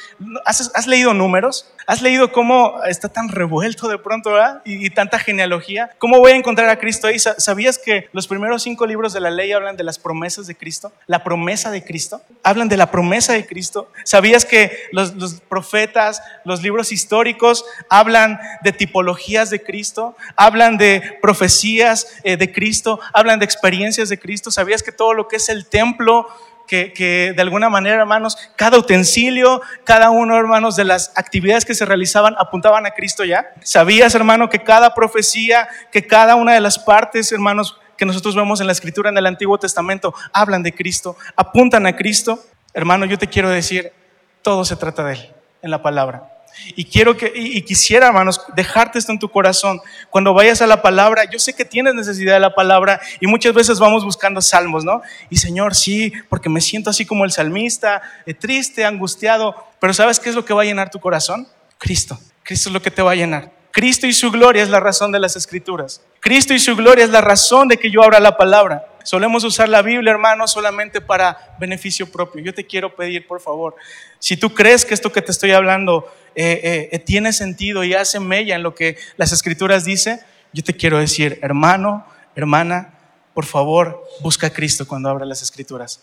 ¿Has, 0.45 0.85
leído 0.85 1.13
números? 1.13 1.71
¿Has 1.87 2.01
leído 2.01 2.31
cómo 2.31 2.83
está 2.83 3.09
tan 3.09 3.29
revuelto 3.29 3.87
de 3.87 3.97
pronto 3.97 4.33
¿verdad? 4.33 4.61
Y, 4.65 4.89
tanta 4.91 5.17
genealogía? 5.17 5.89
¿Cómo 5.97 6.19
voy 6.19 6.33
a 6.33 6.35
encontrar 6.35 6.69
a 6.69 6.77
Cristo 6.77 7.07
ahí? 7.07 7.17
¿Sabías 7.17 7.79
que 7.79 8.07
los 8.11 8.27
primeros 8.27 8.61
cinco 8.61 8.85
libros 8.85 9.13
de 9.13 9.19
la 9.19 9.31
ley 9.31 9.51
hablan 9.51 9.77
de 9.77 9.83
las 9.83 9.97
promesas 9.97 10.45
de 10.45 10.55
Cristo? 10.55 10.91
La 11.07 11.23
promesa 11.23 11.71
de 11.71 11.83
Cristo. 11.83 12.21
Hablan 12.43 12.69
de 12.69 12.77
la 12.77 12.91
promesa 12.91 13.33
de 13.33 13.47
Cristo. 13.47 13.91
¿Sabías 14.03 14.45
que 14.45 14.71
los, 14.91 15.41
profetas, 15.49 16.21
los 16.43 16.61
libros 16.61 16.91
históricos 16.91 17.65
hablan 17.89 18.39
de 18.63 18.71
tipologías 18.71 19.49
de 19.49 19.63
Cristo? 19.63 20.15
Hablan 20.35 20.77
de 20.77 21.17
profecías 21.21 22.19
eh, 22.23 22.37
de 22.37 22.51
Cristo, 22.51 22.99
hablan 23.11 23.39
de 23.39 23.45
experiencias 23.45 24.09
de 24.09 24.19
Cristo. 24.19 24.51
¿Sabías 24.51 24.83
que 24.83 24.91
todo 24.91 25.13
lo 25.13 25.27
que 25.27 25.37
es 25.37 25.49
el 25.49 25.65
templo 25.65 26.27
que, 26.67 27.33
de 27.35 27.41
alguna 27.41 27.69
manera, 27.69 27.97
hermanos, 27.97 28.37
cada 28.55 28.77
utensilio, 28.77 29.61
cada 29.83 30.09
uno, 30.09 30.37
hermanos, 30.37 30.75
de 30.75 30.83
las 30.83 31.11
actividades 31.15 31.65
que 31.65 31.75
se 31.75 31.85
realizaban 31.85 32.35
apuntaban 32.37 32.85
a 32.85 32.91
Cristo 32.91 33.23
ya. 33.23 33.45
¿Sabías, 33.63 34.15
hermano, 34.15 34.49
que 34.49 34.59
cada 34.59 34.93
profecía, 34.93 35.67
que 35.91 36.05
cada 36.05 36.35
una 36.35 36.53
de 36.53 36.59
las 36.59 36.79
partes, 36.79 37.31
hermanos, 37.31 37.79
que 37.97 38.05
nosotros 38.05 38.35
vemos 38.35 38.59
en 38.59 38.67
la 38.67 38.73
escritura 38.73 39.09
en 39.09 39.17
el 39.17 39.25
Antiguo 39.25 39.57
Testamento, 39.57 40.13
hablan 40.33 40.63
de 40.63 40.73
Cristo, 40.73 41.15
apuntan 41.35 41.85
a 41.85 41.95
Cristo? 41.95 42.43
Hermano, 42.73 43.05
yo 43.05 43.17
te 43.17 43.27
quiero 43.27 43.49
decir, 43.49 43.93
todo 44.41 44.65
se 44.65 44.75
trata 44.75 45.03
de 45.03 45.13
Él 45.13 45.33
en 45.61 45.71
la 45.71 45.81
palabra. 45.81 46.34
Y 46.75 46.85
quiero 46.85 47.15
que, 47.17 47.31
y, 47.35 47.61
quisiera, 47.61 48.07
hermanos, 48.07 48.41
dejarte 48.55 48.99
esto 48.99 49.11
en 49.11 49.19
tu 49.19 49.29
corazón. 49.29 49.81
Cuando 50.09 50.33
vayas 50.33 50.61
a 50.61 50.67
la 50.67 50.81
palabra, 50.81 51.29
yo 51.29 51.39
sé 51.39 51.53
que 51.53 51.65
tienes 51.65 51.95
necesidad 51.95 52.33
de 52.33 52.39
la 52.39 52.55
palabra 52.55 52.99
y 53.19 53.27
muchas 53.27 53.53
veces 53.53 53.79
vamos 53.79 54.03
buscando 54.03 54.41
salmos, 54.41 54.83
¿no? 54.83 55.01
Y 55.29 55.37
Señor, 55.37 55.75
sí, 55.75 56.13
porque 56.29 56.49
me 56.49 56.61
siento 56.61 56.89
así 56.89 57.05
como 57.05 57.25
el 57.25 57.31
salmista, 57.31 58.01
eh, 58.25 58.33
triste, 58.33 58.85
angustiado. 58.85 59.55
Pero 59.79 59.93
¿sabes 59.93 60.19
qué 60.19 60.29
es 60.29 60.35
lo 60.35 60.45
que 60.45 60.53
va 60.53 60.63
a 60.63 60.65
llenar 60.65 60.89
tu 60.89 60.99
corazón? 60.99 61.47
Cristo. 61.77 62.19
Cristo 62.43 62.69
es 62.69 62.73
lo 62.73 62.81
que 62.81 62.91
te 62.91 63.01
va 63.01 63.11
a 63.11 63.15
llenar. 63.15 63.51
Cristo 63.71 64.07
y 64.07 64.13
su 64.13 64.31
gloria 64.31 64.63
es 64.63 64.69
la 64.69 64.79
razón 64.79 65.11
de 65.11 65.19
las 65.19 65.35
escrituras. 65.35 66.01
Cristo 66.21 66.53
y 66.53 66.59
su 66.59 66.75
gloria 66.75 67.03
es 67.03 67.09
la 67.09 67.21
razón 67.21 67.67
de 67.67 67.77
que 67.77 67.91
yo 67.91 68.01
abra 68.01 68.19
la 68.19 68.37
palabra. 68.37 68.85
Solemos 69.05 69.43
usar 69.43 69.69
la 69.69 69.83
Biblia, 69.83 70.11
hermano, 70.11 70.47
solamente 70.47 70.99
para 70.99 71.55
beneficio 71.59 72.11
propio. 72.11 72.41
Yo 72.41 72.55
te 72.55 72.65
quiero 72.65 72.95
pedir, 72.95 73.27
por 73.27 73.39
favor, 73.39 73.75
si 74.17 74.35
tú 74.35 74.53
crees 74.55 74.83
que 74.83 74.95
esto 74.95 75.11
que 75.11 75.21
te 75.21 75.31
estoy 75.31 75.51
hablando 75.51 76.11
eh, 76.33 76.89
eh, 76.91 76.97
tiene 76.97 77.31
sentido 77.31 77.83
y 77.83 77.93
hace 77.93 78.19
mella 78.19 78.55
en 78.55 78.63
lo 78.63 78.73
que 78.73 78.97
las 79.15 79.31
escrituras 79.31 79.85
dicen, 79.85 80.19
yo 80.53 80.63
te 80.63 80.75
quiero 80.75 80.97
decir, 80.97 81.37
hermano, 81.43 82.03
hermana, 82.35 82.95
por 83.35 83.45
favor, 83.45 84.03
busca 84.21 84.47
a 84.47 84.49
Cristo 84.49 84.87
cuando 84.87 85.07
abra 85.07 85.23
las 85.23 85.43
escrituras. 85.43 86.01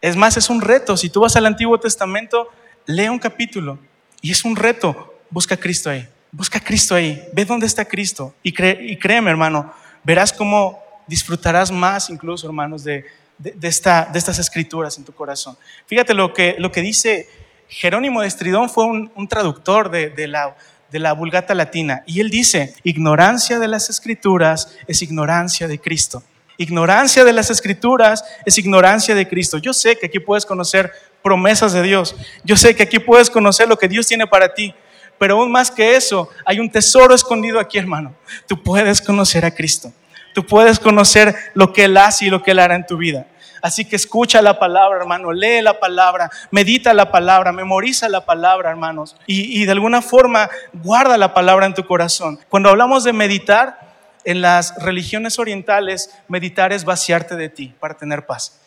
Es 0.00 0.16
más, 0.16 0.38
es 0.38 0.48
un 0.48 0.62
reto. 0.62 0.96
Si 0.96 1.10
tú 1.10 1.20
vas 1.20 1.36
al 1.36 1.44
Antiguo 1.44 1.78
Testamento, 1.78 2.48
lee 2.86 3.08
un 3.08 3.18
capítulo 3.18 3.78
y 4.22 4.30
es 4.30 4.46
un 4.46 4.56
reto. 4.56 5.14
Busca 5.28 5.56
a 5.56 5.58
Cristo 5.58 5.90
ahí. 5.90 6.08
Busca 6.32 6.58
a 6.58 6.64
Cristo 6.64 6.94
ahí, 6.94 7.22
ve 7.32 7.44
dónde 7.44 7.66
está 7.66 7.84
Cristo 7.84 8.34
y 8.42 8.52
créeme, 8.52 9.30
hermano, 9.30 9.72
verás 10.02 10.32
cómo 10.32 10.83
disfrutarás 11.06 11.70
más 11.70 12.10
incluso, 12.10 12.46
hermanos, 12.46 12.84
de, 12.84 13.04
de, 13.38 13.68
esta, 13.68 14.08
de 14.12 14.18
estas 14.18 14.38
escrituras 14.38 14.96
en 14.98 15.04
tu 15.04 15.12
corazón. 15.12 15.56
Fíjate 15.86 16.14
lo 16.14 16.32
que, 16.32 16.56
lo 16.58 16.70
que 16.70 16.80
dice 16.80 17.28
Jerónimo 17.68 18.20
de 18.20 18.28
Estridón, 18.28 18.68
fue 18.70 18.84
un, 18.84 19.10
un 19.14 19.26
traductor 19.26 19.90
de, 19.90 20.10
de, 20.10 20.28
la, 20.28 20.56
de 20.90 20.98
la 20.98 21.12
Vulgata 21.12 21.54
Latina, 21.54 22.02
y 22.06 22.20
él 22.20 22.30
dice, 22.30 22.74
ignorancia 22.84 23.58
de 23.58 23.68
las 23.68 23.90
escrituras 23.90 24.76
es 24.86 25.02
ignorancia 25.02 25.66
de 25.66 25.78
Cristo. 25.78 26.22
Ignorancia 26.56 27.24
de 27.24 27.32
las 27.32 27.50
escrituras 27.50 28.24
es 28.46 28.58
ignorancia 28.58 29.14
de 29.14 29.26
Cristo. 29.26 29.58
Yo 29.58 29.72
sé 29.72 29.98
que 29.98 30.06
aquí 30.06 30.20
puedes 30.20 30.46
conocer 30.46 30.92
promesas 31.20 31.72
de 31.72 31.82
Dios. 31.82 32.14
Yo 32.44 32.56
sé 32.56 32.76
que 32.76 32.84
aquí 32.84 33.00
puedes 33.00 33.28
conocer 33.28 33.66
lo 33.66 33.76
que 33.76 33.88
Dios 33.88 34.06
tiene 34.06 34.26
para 34.26 34.54
ti. 34.54 34.72
Pero 35.18 35.34
aún 35.36 35.50
más 35.50 35.70
que 35.70 35.96
eso, 35.96 36.28
hay 36.44 36.60
un 36.60 36.70
tesoro 36.70 37.12
escondido 37.14 37.58
aquí, 37.58 37.78
hermano. 37.78 38.14
Tú 38.46 38.62
puedes 38.62 39.00
conocer 39.00 39.44
a 39.44 39.52
Cristo. 39.52 39.92
Tú 40.34 40.44
puedes 40.44 40.78
conocer 40.78 41.34
lo 41.54 41.72
que 41.72 41.84
Él 41.84 41.96
hace 41.96 42.26
y 42.26 42.30
lo 42.30 42.42
que 42.42 42.50
Él 42.50 42.58
hará 42.58 42.74
en 42.74 42.84
tu 42.84 42.98
vida. 42.98 43.26
Así 43.62 43.86
que 43.86 43.96
escucha 43.96 44.42
la 44.42 44.58
palabra, 44.58 44.98
hermano, 44.98 45.32
lee 45.32 45.62
la 45.62 45.80
palabra, 45.80 46.30
medita 46.50 46.92
la 46.92 47.10
palabra, 47.10 47.50
memoriza 47.50 48.10
la 48.10 48.26
palabra, 48.26 48.68
hermanos. 48.68 49.16
Y, 49.26 49.62
y 49.62 49.64
de 49.64 49.72
alguna 49.72 50.02
forma 50.02 50.50
guarda 50.74 51.16
la 51.16 51.32
palabra 51.32 51.64
en 51.64 51.72
tu 51.72 51.86
corazón. 51.86 52.38
Cuando 52.50 52.68
hablamos 52.68 53.04
de 53.04 53.14
meditar, 53.14 53.84
en 54.24 54.40
las 54.40 54.74
religiones 54.82 55.38
orientales, 55.38 56.10
meditar 56.28 56.72
es 56.72 56.84
vaciarte 56.84 57.36
de 57.36 57.48
ti 57.48 57.74
para 57.78 57.94
tener 57.94 58.26
paz. 58.26 58.60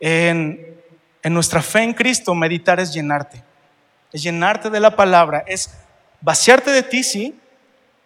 En, 0.00 0.80
en 1.22 1.34
nuestra 1.34 1.62
fe 1.62 1.82
en 1.82 1.92
Cristo, 1.92 2.34
meditar 2.34 2.80
es 2.80 2.92
llenarte. 2.92 3.42
Es 4.12 4.22
llenarte 4.22 4.70
de 4.70 4.80
la 4.80 4.96
palabra, 4.96 5.44
es 5.46 5.70
vaciarte 6.20 6.70
de 6.70 6.82
ti, 6.82 7.02
sí, 7.02 7.38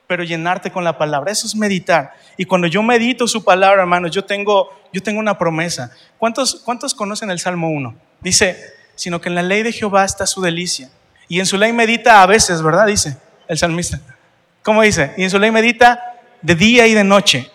pero 0.09 0.25
llenarte 0.25 0.73
con 0.73 0.83
la 0.83 0.97
palabra. 0.97 1.31
Eso 1.31 1.47
es 1.47 1.55
meditar. 1.55 2.15
Y 2.37 2.47
cuando 2.47 2.67
yo 2.67 2.83
medito 2.83 3.29
su 3.29 3.45
palabra, 3.45 3.83
hermanos, 3.83 4.11
yo 4.11 4.25
tengo, 4.25 4.71
yo 4.91 5.03
tengo 5.03 5.21
una 5.21 5.37
promesa. 5.37 5.93
¿Cuántos, 6.17 6.62
¿Cuántos 6.65 6.95
conocen 6.95 7.31
el 7.31 7.38
Salmo 7.38 7.69
1? 7.69 7.95
Dice, 8.21 8.59
sino 8.97 9.21
que 9.21 9.29
en 9.29 9.35
la 9.35 9.43
ley 9.43 9.62
de 9.62 9.71
Jehová 9.71 10.05
está 10.07 10.27
su 10.27 10.41
delicia. 10.41 10.91
Y 11.29 11.41
en 11.41 11.47
su 11.47 11.59
ley 11.59 11.73
medita 11.75 12.23
a 12.23 12.27
veces, 12.27 12.62
¿verdad? 12.62 12.87
Dice 12.87 13.19
el 13.49 13.59
salmista. 13.59 14.00
¿Cómo 14.62 14.83
dice? 14.83 15.12
Y 15.19 15.25
en 15.25 15.31
su 15.31 15.38
ley 15.38 15.50
medita 15.50 16.03
de 16.41 16.55
día 16.55 16.87
y 16.87 16.95
de 16.95 17.05
noche. 17.05 17.50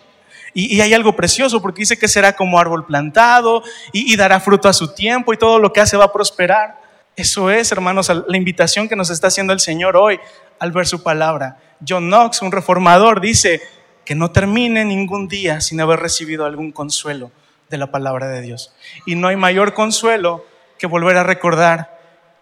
Y, 0.56 0.80
hay 0.80 0.94
algo 0.94 1.16
precioso 1.16 1.60
porque 1.60 1.82
dice 1.82 1.98
que 1.98 2.06
será 2.06 2.36
como 2.36 2.60
árbol 2.60 2.86
plantado 2.86 3.64
y, 3.92 4.12
y 4.12 4.16
dará 4.16 4.38
fruto 4.38 4.68
a 4.68 4.72
su 4.72 4.94
tiempo 4.94 5.34
y 5.34 5.36
todo 5.36 5.58
lo 5.58 5.72
que 5.72 5.80
hace 5.80 5.96
va 5.96 6.04
a 6.04 6.12
prosperar. 6.12 6.80
Eso 7.16 7.50
es, 7.50 7.72
hermanos, 7.72 8.08
la 8.08 8.36
invitación 8.36 8.88
que 8.88 8.94
nos 8.94 9.10
está 9.10 9.26
haciendo 9.26 9.52
el 9.52 9.58
Señor 9.58 9.96
hoy 9.96 10.20
al 10.60 10.70
ver 10.70 10.86
su 10.86 11.02
palabra. 11.02 11.58
John 11.86 12.08
Knox, 12.08 12.42
un 12.42 12.52
reformador, 12.52 13.20
dice 13.20 13.62
que 14.04 14.14
no 14.14 14.30
termine 14.30 14.84
ningún 14.84 15.28
día 15.28 15.60
sin 15.60 15.80
haber 15.80 16.00
recibido 16.00 16.44
algún 16.44 16.72
consuelo 16.72 17.30
de 17.70 17.78
la 17.78 17.90
palabra 17.90 18.28
de 18.28 18.42
Dios. 18.42 18.74
Y 19.06 19.14
no 19.14 19.28
hay 19.28 19.36
mayor 19.36 19.74
consuelo 19.74 20.44
que 20.78 20.86
volver 20.86 21.16
a 21.16 21.22
recordar 21.22 21.98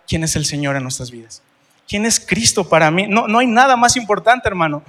quién 0.07 0.25
es 0.25 0.37
el 0.37 0.45
Señor 0.45 0.77
en 0.77 0.83
nuestras 0.83 1.11
vidas. 1.11 1.43
¿Quién 1.89 2.07
es 2.07 2.19
Cristo 2.19 2.69
para 2.69 2.91
mí? 2.91 3.07
No, 3.07 3.29
no 3.29 3.39
hay 3.39 3.47
nada 3.47 3.77
más 3.77 3.97
importante, 3.97 4.49
hermano. 4.49 4.83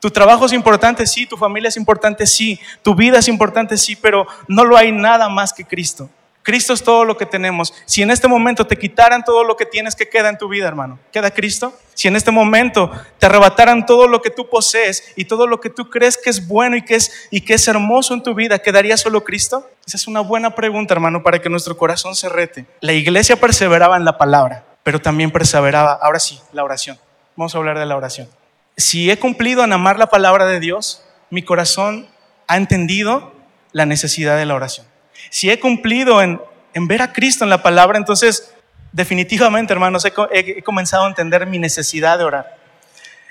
Tu 0.00 0.10
trabajo 0.10 0.46
es 0.46 0.52
importante, 0.52 1.06
sí, 1.06 1.26
tu 1.26 1.36
familia 1.36 1.68
es 1.68 1.76
importante, 1.76 2.26
sí, 2.26 2.60
tu 2.82 2.94
vida 2.94 3.18
es 3.18 3.28
importante, 3.28 3.76
sí, 3.78 3.96
pero 3.96 4.26
no 4.48 4.64
lo 4.64 4.76
hay 4.76 4.92
nada 4.92 5.28
más 5.28 5.52
que 5.52 5.64
Cristo. 5.64 6.10
Cristo 6.44 6.74
es 6.74 6.82
todo 6.84 7.06
lo 7.06 7.16
que 7.16 7.24
tenemos. 7.24 7.72
Si 7.86 8.02
en 8.02 8.10
este 8.10 8.28
momento 8.28 8.66
te 8.66 8.76
quitaran 8.76 9.24
todo 9.24 9.44
lo 9.44 9.56
que 9.56 9.64
tienes, 9.64 9.96
¿qué 9.96 10.10
queda 10.10 10.28
en 10.28 10.36
tu 10.36 10.46
vida, 10.46 10.68
hermano? 10.68 10.98
¿Queda 11.10 11.30
Cristo? 11.30 11.72
Si 11.94 12.06
en 12.06 12.16
este 12.16 12.30
momento 12.30 12.90
te 13.18 13.24
arrebataran 13.24 13.86
todo 13.86 14.06
lo 14.06 14.20
que 14.20 14.28
tú 14.28 14.50
posees 14.50 15.14
y 15.16 15.24
todo 15.24 15.46
lo 15.46 15.58
que 15.58 15.70
tú 15.70 15.88
crees 15.88 16.18
que 16.18 16.28
es 16.28 16.46
bueno 16.46 16.76
y 16.76 16.82
que 16.82 16.96
es, 16.96 17.28
y 17.30 17.40
que 17.40 17.54
es 17.54 17.66
hermoso 17.66 18.12
en 18.12 18.22
tu 18.22 18.34
vida, 18.34 18.58
¿quedaría 18.58 18.98
solo 18.98 19.24
Cristo? 19.24 19.70
Esa 19.86 19.96
es 19.96 20.06
una 20.06 20.20
buena 20.20 20.54
pregunta, 20.54 20.92
hermano, 20.92 21.22
para 21.22 21.40
que 21.40 21.48
nuestro 21.48 21.78
corazón 21.78 22.14
se 22.14 22.28
rete. 22.28 22.66
La 22.82 22.92
iglesia 22.92 23.36
perseveraba 23.36 23.96
en 23.96 24.04
la 24.04 24.18
palabra, 24.18 24.66
pero 24.82 25.00
también 25.00 25.30
perseveraba, 25.30 25.94
ahora 25.94 26.18
sí, 26.18 26.38
la 26.52 26.62
oración. 26.62 26.98
Vamos 27.36 27.54
a 27.54 27.58
hablar 27.58 27.78
de 27.78 27.86
la 27.86 27.96
oración. 27.96 28.28
Si 28.76 29.10
he 29.10 29.18
cumplido 29.18 29.64
en 29.64 29.72
amar 29.72 29.98
la 29.98 30.08
palabra 30.08 30.44
de 30.44 30.60
Dios, 30.60 31.06
mi 31.30 31.42
corazón 31.42 32.06
ha 32.48 32.58
entendido 32.58 33.32
la 33.72 33.86
necesidad 33.86 34.36
de 34.36 34.44
la 34.44 34.54
oración 34.54 34.93
si 35.30 35.50
he 35.50 35.58
cumplido 35.58 36.22
en, 36.22 36.40
ver 36.74 37.02
a 37.02 37.12
Cristo 37.12 37.44
en 37.44 37.50
la 37.50 37.62
palabra, 37.62 37.98
entonces 37.98 38.54
definitivamente, 38.92 39.72
hermanos, 39.72 40.04
he, 40.04 40.62
comenzado 40.62 41.04
a 41.04 41.08
entender 41.08 41.46
mi 41.46 41.58
necesidad 41.58 42.18
de 42.18 42.24
orar. 42.24 42.56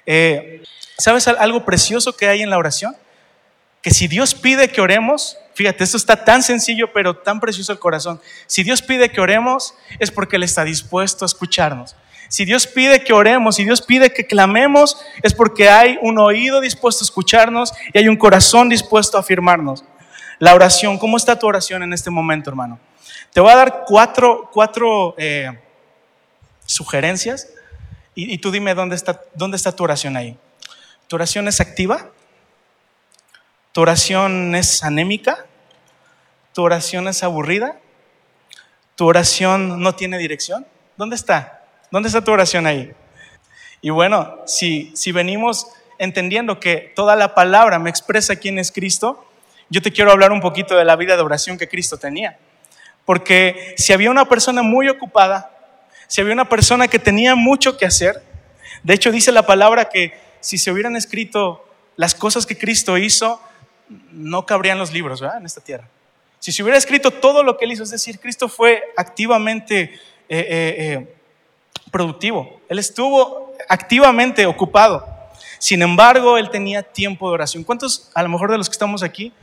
Eh, 0.06 0.64
¿Sabes 0.98 1.28
algo 1.28 1.66
precioso 1.66 2.16
que 2.16 2.28
hay 2.28 2.42
en 2.42 2.50
la 2.50 2.58
oración? 2.58 2.96
Que 3.82 3.92
si 3.92 4.08
Dios 4.08 4.36
pide 4.36 4.70
que 4.70 4.82
oremos, 4.82 5.38
fíjate, 5.56 5.84
esto 5.84 5.98
está 5.98 6.24
tan 6.24 6.44
sencillo, 6.44 6.94
pero 6.94 7.18
tan 7.18 7.40
precioso 7.40 7.72
el 7.72 7.80
corazón. 7.80 8.22
Si 8.48 8.64
Dios 8.64 8.82
pide 8.82 9.10
que 9.10 9.20
oremos, 9.20 9.74
es 10.00 10.12
porque 10.12 10.38
Él 10.38 10.44
está 10.44 10.64
dispuesto 10.64 11.26
a 11.26 11.28
escucharnos. 11.28 11.96
Si 12.30 12.46
Dios 12.46 12.66
pide 12.66 13.04
que 13.04 13.14
oremos, 13.14 13.58
si 13.58 13.64
Dios 13.64 13.82
pide 13.82 14.12
que 14.12 14.26
clamemos, 14.26 14.98
es 15.22 15.34
porque 15.34 15.70
hay 15.70 16.00
un 16.02 16.18
oído 16.18 16.62
dispuesto 16.62 17.04
a 17.04 17.06
escucharnos 17.06 17.74
y 17.94 17.98
hay 18.00 18.08
un 18.08 18.16
corazón 18.16 18.70
dispuesto 18.70 19.18
a 19.18 19.20
afirmarnos. 19.20 19.84
La 20.44 20.54
oración, 20.54 20.98
¿cómo 20.98 21.16
está 21.16 21.40
tu 21.40 21.48
oración 21.48 21.84
en 21.84 21.94
este 21.94 22.10
momento, 22.10 22.50
hermano? 22.50 22.78
Te 23.32 23.40
voy 23.40 23.50
a 23.50 23.56
dar 23.56 23.84
cuatro, 23.88 24.50
cuatro 24.52 25.16
eh, 25.18 25.58
sugerencias 26.66 27.48
y, 28.14 28.38
tú 28.40 28.52
dime 28.52 28.76
dónde 28.76 28.98
está, 28.98 29.22
dónde 29.36 29.56
está 29.56 29.74
tu 29.74 29.86
oración 29.86 30.18
ahí. 30.18 30.38
¿Tu 31.08 31.16
oración 31.16 31.48
es 31.48 31.62
activa? 31.62 32.10
¿Tu 33.72 33.80
oración 33.80 34.54
es 34.54 34.84
anémica? 34.84 35.46
¿Tu 36.52 36.62
oración 36.62 37.08
es 37.08 37.24
aburrida? 37.24 37.80
¿Tu 38.98 39.08
oración 39.08 39.82
no 39.82 39.96
tiene 39.96 40.18
dirección? 40.18 40.68
¿Dónde 40.98 41.16
está? 41.16 41.64
¿Dónde 41.90 42.08
está 42.08 42.22
tu 42.22 42.34
oración 42.34 42.68
ahí? 42.68 42.92
Y 43.80 43.92
bueno, 43.92 44.40
si, 44.46 44.92
si 44.94 45.14
venimos 45.14 45.68
entendiendo 46.00 46.60
que 46.60 46.92
toda 46.98 47.16
la 47.16 47.34
palabra 47.34 47.80
me 47.80 47.90
expresa 47.90 48.36
quién 48.36 48.60
es 48.60 48.74
Cristo, 48.74 49.26
yo 49.74 49.82
te 49.82 49.92
quiero 49.92 50.12
hablar 50.12 50.32
un 50.32 50.40
poquito 50.40 50.78
de 50.78 50.86
la 50.86 50.96
vida 50.96 51.16
de 51.16 51.24
oración 51.24 51.58
que 51.58 51.68
Cristo 51.68 51.98
tenía. 51.98 52.38
Porque 53.06 53.74
si 53.76 53.92
había 53.92 54.12
una 54.12 54.30
persona 54.30 54.62
muy 54.62 54.88
ocupada, 54.88 55.50
si 56.06 56.22
había 56.22 56.34
una 56.34 56.48
persona 56.48 56.88
que 56.88 57.00
tenía 57.00 57.34
mucho 57.34 57.76
que 57.76 57.88
hacer, 57.88 58.22
de 58.84 58.94
hecho 58.94 59.12
dice 59.12 59.32
la 59.32 59.48
palabra 59.48 59.90
que 59.90 60.14
si 60.42 60.60
se 60.60 60.72
hubieran 60.72 60.96
escrito 60.96 61.68
las 61.96 62.14
cosas 62.14 62.46
que 62.46 62.56
Cristo 62.56 63.00
hizo, 63.00 63.42
no 64.12 64.46
cabrían 64.46 64.78
los 64.78 64.94
libros 64.94 65.22
¿verdad? 65.22 65.40
en 65.40 65.48
esta 65.48 65.60
tierra. 65.60 65.90
Si 66.38 66.52
se 66.52 66.62
hubiera 66.62 66.78
escrito 66.78 67.10
todo 67.10 67.42
lo 67.42 67.58
que 67.58 67.66
él 67.66 67.72
hizo, 67.72 67.82
es 67.82 67.90
decir, 67.90 68.20
Cristo 68.20 68.50
fue 68.50 68.84
activamente 68.96 69.82
eh, 69.82 70.00
eh, 70.30 70.76
eh, 70.78 71.16
productivo, 71.90 72.62
él 72.70 72.78
estuvo 72.78 73.56
activamente 73.68 74.46
ocupado. 74.46 75.04
Sin 75.58 75.82
embargo, 75.82 76.38
él 76.38 76.52
tenía 76.52 76.84
tiempo 76.84 77.28
de 77.30 77.34
oración. 77.34 77.64
¿Cuántos, 77.64 78.12
a 78.14 78.22
lo 78.22 78.30
mejor 78.30 78.52
de 78.52 78.58
los 78.58 78.70
que 78.70 78.74
estamos 78.74 79.02
aquí, 79.02 79.34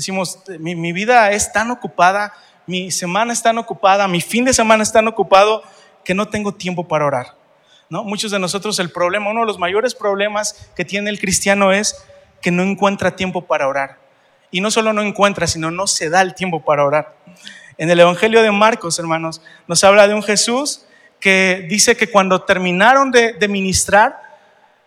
Decimos, 0.00 0.38
mi, 0.58 0.94
vida 0.94 1.30
es 1.30 1.52
tan 1.52 1.70
ocupada, 1.70 2.32
mi 2.66 2.90
semana 2.90 3.34
es 3.34 3.42
tan 3.42 3.58
ocupada, 3.58 4.08
mi 4.08 4.22
fin 4.22 4.46
de 4.46 4.54
semana 4.54 4.82
es 4.82 4.90
tan 4.90 5.06
ocupado 5.06 5.62
que 6.06 6.14
no 6.14 6.28
tengo 6.28 6.54
tiempo 6.54 6.88
para 6.88 7.04
orar. 7.04 7.34
¿no? 7.90 8.02
Muchos 8.02 8.30
de 8.30 8.38
nosotros 8.38 8.78
el 8.78 8.90
problema, 8.90 9.28
uno 9.28 9.40
de 9.40 9.46
los 9.46 9.58
mayores 9.58 9.94
problemas 9.94 10.70
que 10.74 10.86
tiene 10.86 11.10
el 11.10 11.20
cristiano 11.20 11.70
es 11.70 12.02
que 12.40 12.50
no 12.50 12.62
encuentra 12.62 13.14
tiempo 13.14 13.44
para 13.44 13.68
orar. 13.68 13.98
Y 14.50 14.62
no 14.62 14.70
solo 14.70 14.94
no 14.94 15.02
encuentra, 15.02 15.46
sino 15.46 15.70
no 15.70 15.86
se 15.86 16.08
da 16.08 16.22
el 16.22 16.34
tiempo 16.34 16.64
para 16.64 16.86
orar. 16.86 17.14
En 17.76 17.90
el 17.90 18.00
Evangelio 18.00 18.40
de 18.40 18.52
Marcos, 18.52 18.98
hermanos, 18.98 19.42
nos 19.68 19.84
habla 19.84 20.08
de 20.08 20.14
un 20.14 20.22
Jesús 20.22 20.86
que 21.20 21.66
dice 21.68 21.94
que 21.94 22.10
cuando 22.10 22.40
terminaron 22.40 23.10
de, 23.10 23.34
de 23.34 23.48
ministrar, 23.48 24.18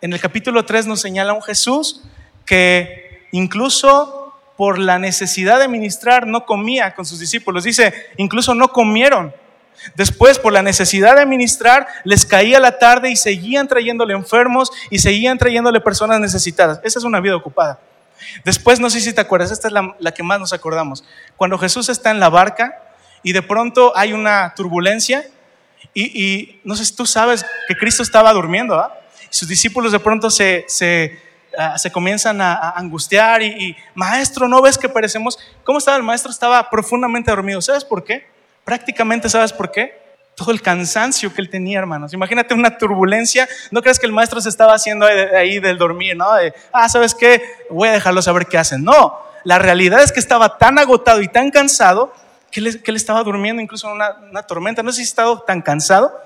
en 0.02 0.12
el 0.12 0.20
capítulo 0.20 0.66
3 0.66 0.88
nos 0.88 1.02
señala 1.02 1.34
un 1.34 1.44
Jesús 1.44 2.04
que 2.48 3.28
incluso 3.32 4.23
por 4.64 4.80
la 4.80 4.98
necesidad 4.98 5.60
de 5.60 5.68
ministrar, 5.68 6.26
no 6.26 6.46
comía 6.46 6.96
con 6.96 7.06
sus 7.06 7.20
discípulos. 7.20 7.66
Dice, 7.66 7.94
incluso 8.16 8.56
no 8.56 8.70
comieron. 8.70 9.36
Después, 9.94 10.40
por 10.40 10.54
la 10.54 10.62
necesidad 10.62 11.18
de 11.18 11.26
ministrar, 11.26 11.86
les 12.06 12.26
caía 12.26 12.62
la 12.62 12.80
tarde 12.80 13.12
y 13.12 13.18
seguían 13.18 13.68
trayéndole 13.68 14.14
enfermos 14.14 14.72
y 14.90 15.00
seguían 15.00 15.38
trayéndole 15.38 15.82
personas 15.82 16.22
necesitadas. 16.22 16.80
Esa 16.82 17.00
es 17.00 17.04
una 17.04 17.20
vida 17.20 17.36
ocupada. 17.36 17.82
Después, 18.46 18.80
no 18.80 18.90
sé 18.90 19.02
si 19.02 19.12
te 19.12 19.20
acuerdas, 19.20 19.52
esta 19.52 19.68
es 19.68 19.74
la, 19.74 20.12
que 20.14 20.24
más 20.24 20.40
nos 20.40 20.54
acordamos. 20.54 21.04
Cuando 21.36 21.58
Jesús 21.58 21.90
está 21.90 22.12
en 22.12 22.22
la 22.22 22.30
barca 22.30 22.82
y 23.22 23.34
de 23.34 23.42
pronto 23.42 23.92
hay 23.98 24.14
una 24.14 24.54
turbulencia 24.56 25.26
y, 25.94 26.62
no 26.64 26.78
sé 26.78 26.86
si 26.86 26.96
tú 26.96 27.06
sabes 27.06 27.46
que 27.68 27.76
Cristo 27.76 28.02
estaba 28.02 28.32
durmiendo, 28.32 28.76
¿ah? 28.76 28.98
Sus 29.30 29.50
discípulos 29.50 29.92
de 29.92 30.00
pronto 30.00 30.30
se 30.30 30.66
Ah, 31.58 31.78
se 31.78 31.92
comienzan 31.92 32.42
a, 32.42 32.72
angustiar 32.72 33.42
y, 33.42 33.76
maestro, 33.94 34.48
¿no 34.48 34.62
ves 34.62 34.78
que 34.78 34.90
parecemos? 34.90 35.38
¿Cómo 35.64 35.78
estaba 35.78 35.98
el 35.98 36.04
maestro? 36.04 36.32
Estaba 36.32 36.70
profundamente 36.70 37.30
dormido. 37.30 37.62
¿Sabes 37.62 37.86
por 37.86 38.04
qué? 38.04 38.26
Prácticamente, 38.64 39.30
¿sabes 39.30 39.54
por 39.54 39.72
qué? 39.72 40.02
Todo 40.36 40.52
el 40.52 40.62
cansancio 40.62 41.32
que 41.34 41.42
él 41.42 41.50
tenía, 41.50 41.80
hermanos. 41.80 42.14
Imagínate 42.14 42.56
una 42.56 42.78
turbulencia. 42.78 43.48
No 43.70 43.82
crees 43.82 44.00
que 44.00 44.08
el 44.08 44.12
maestro 44.12 44.42
se 44.42 44.50
estaba 44.50 44.74
haciendo 44.74 45.06
ahí 45.06 45.60
del 45.60 45.78
dormir, 45.78 46.18
¿no? 46.18 46.26
ah, 46.72 46.90
¿sabes 46.90 47.14
qué? 47.14 47.42
Voy 47.70 47.90
a 47.90 47.92
dejarlo 47.92 48.22
saber 48.22 48.48
qué 48.48 48.58
hacen. 48.58 48.84
No, 48.84 49.20
la 49.44 49.60
realidad 49.60 50.02
es 50.02 50.12
que 50.12 50.20
estaba 50.20 50.58
tan 50.58 50.80
agotado 50.80 51.22
y 51.22 51.28
tan 51.28 51.52
cansado 51.52 52.14
que 52.50 52.60
él, 52.60 52.96
estaba 52.96 53.24
durmiendo 53.24 53.62
incluso 53.62 53.88
en 53.88 53.94
una, 53.94 54.44
tormenta. 54.44 54.82
No 54.82 54.92
sé 54.92 54.98
si 54.98 55.04
estado 55.04 55.42
tan 55.42 55.62
cansado 55.62 56.20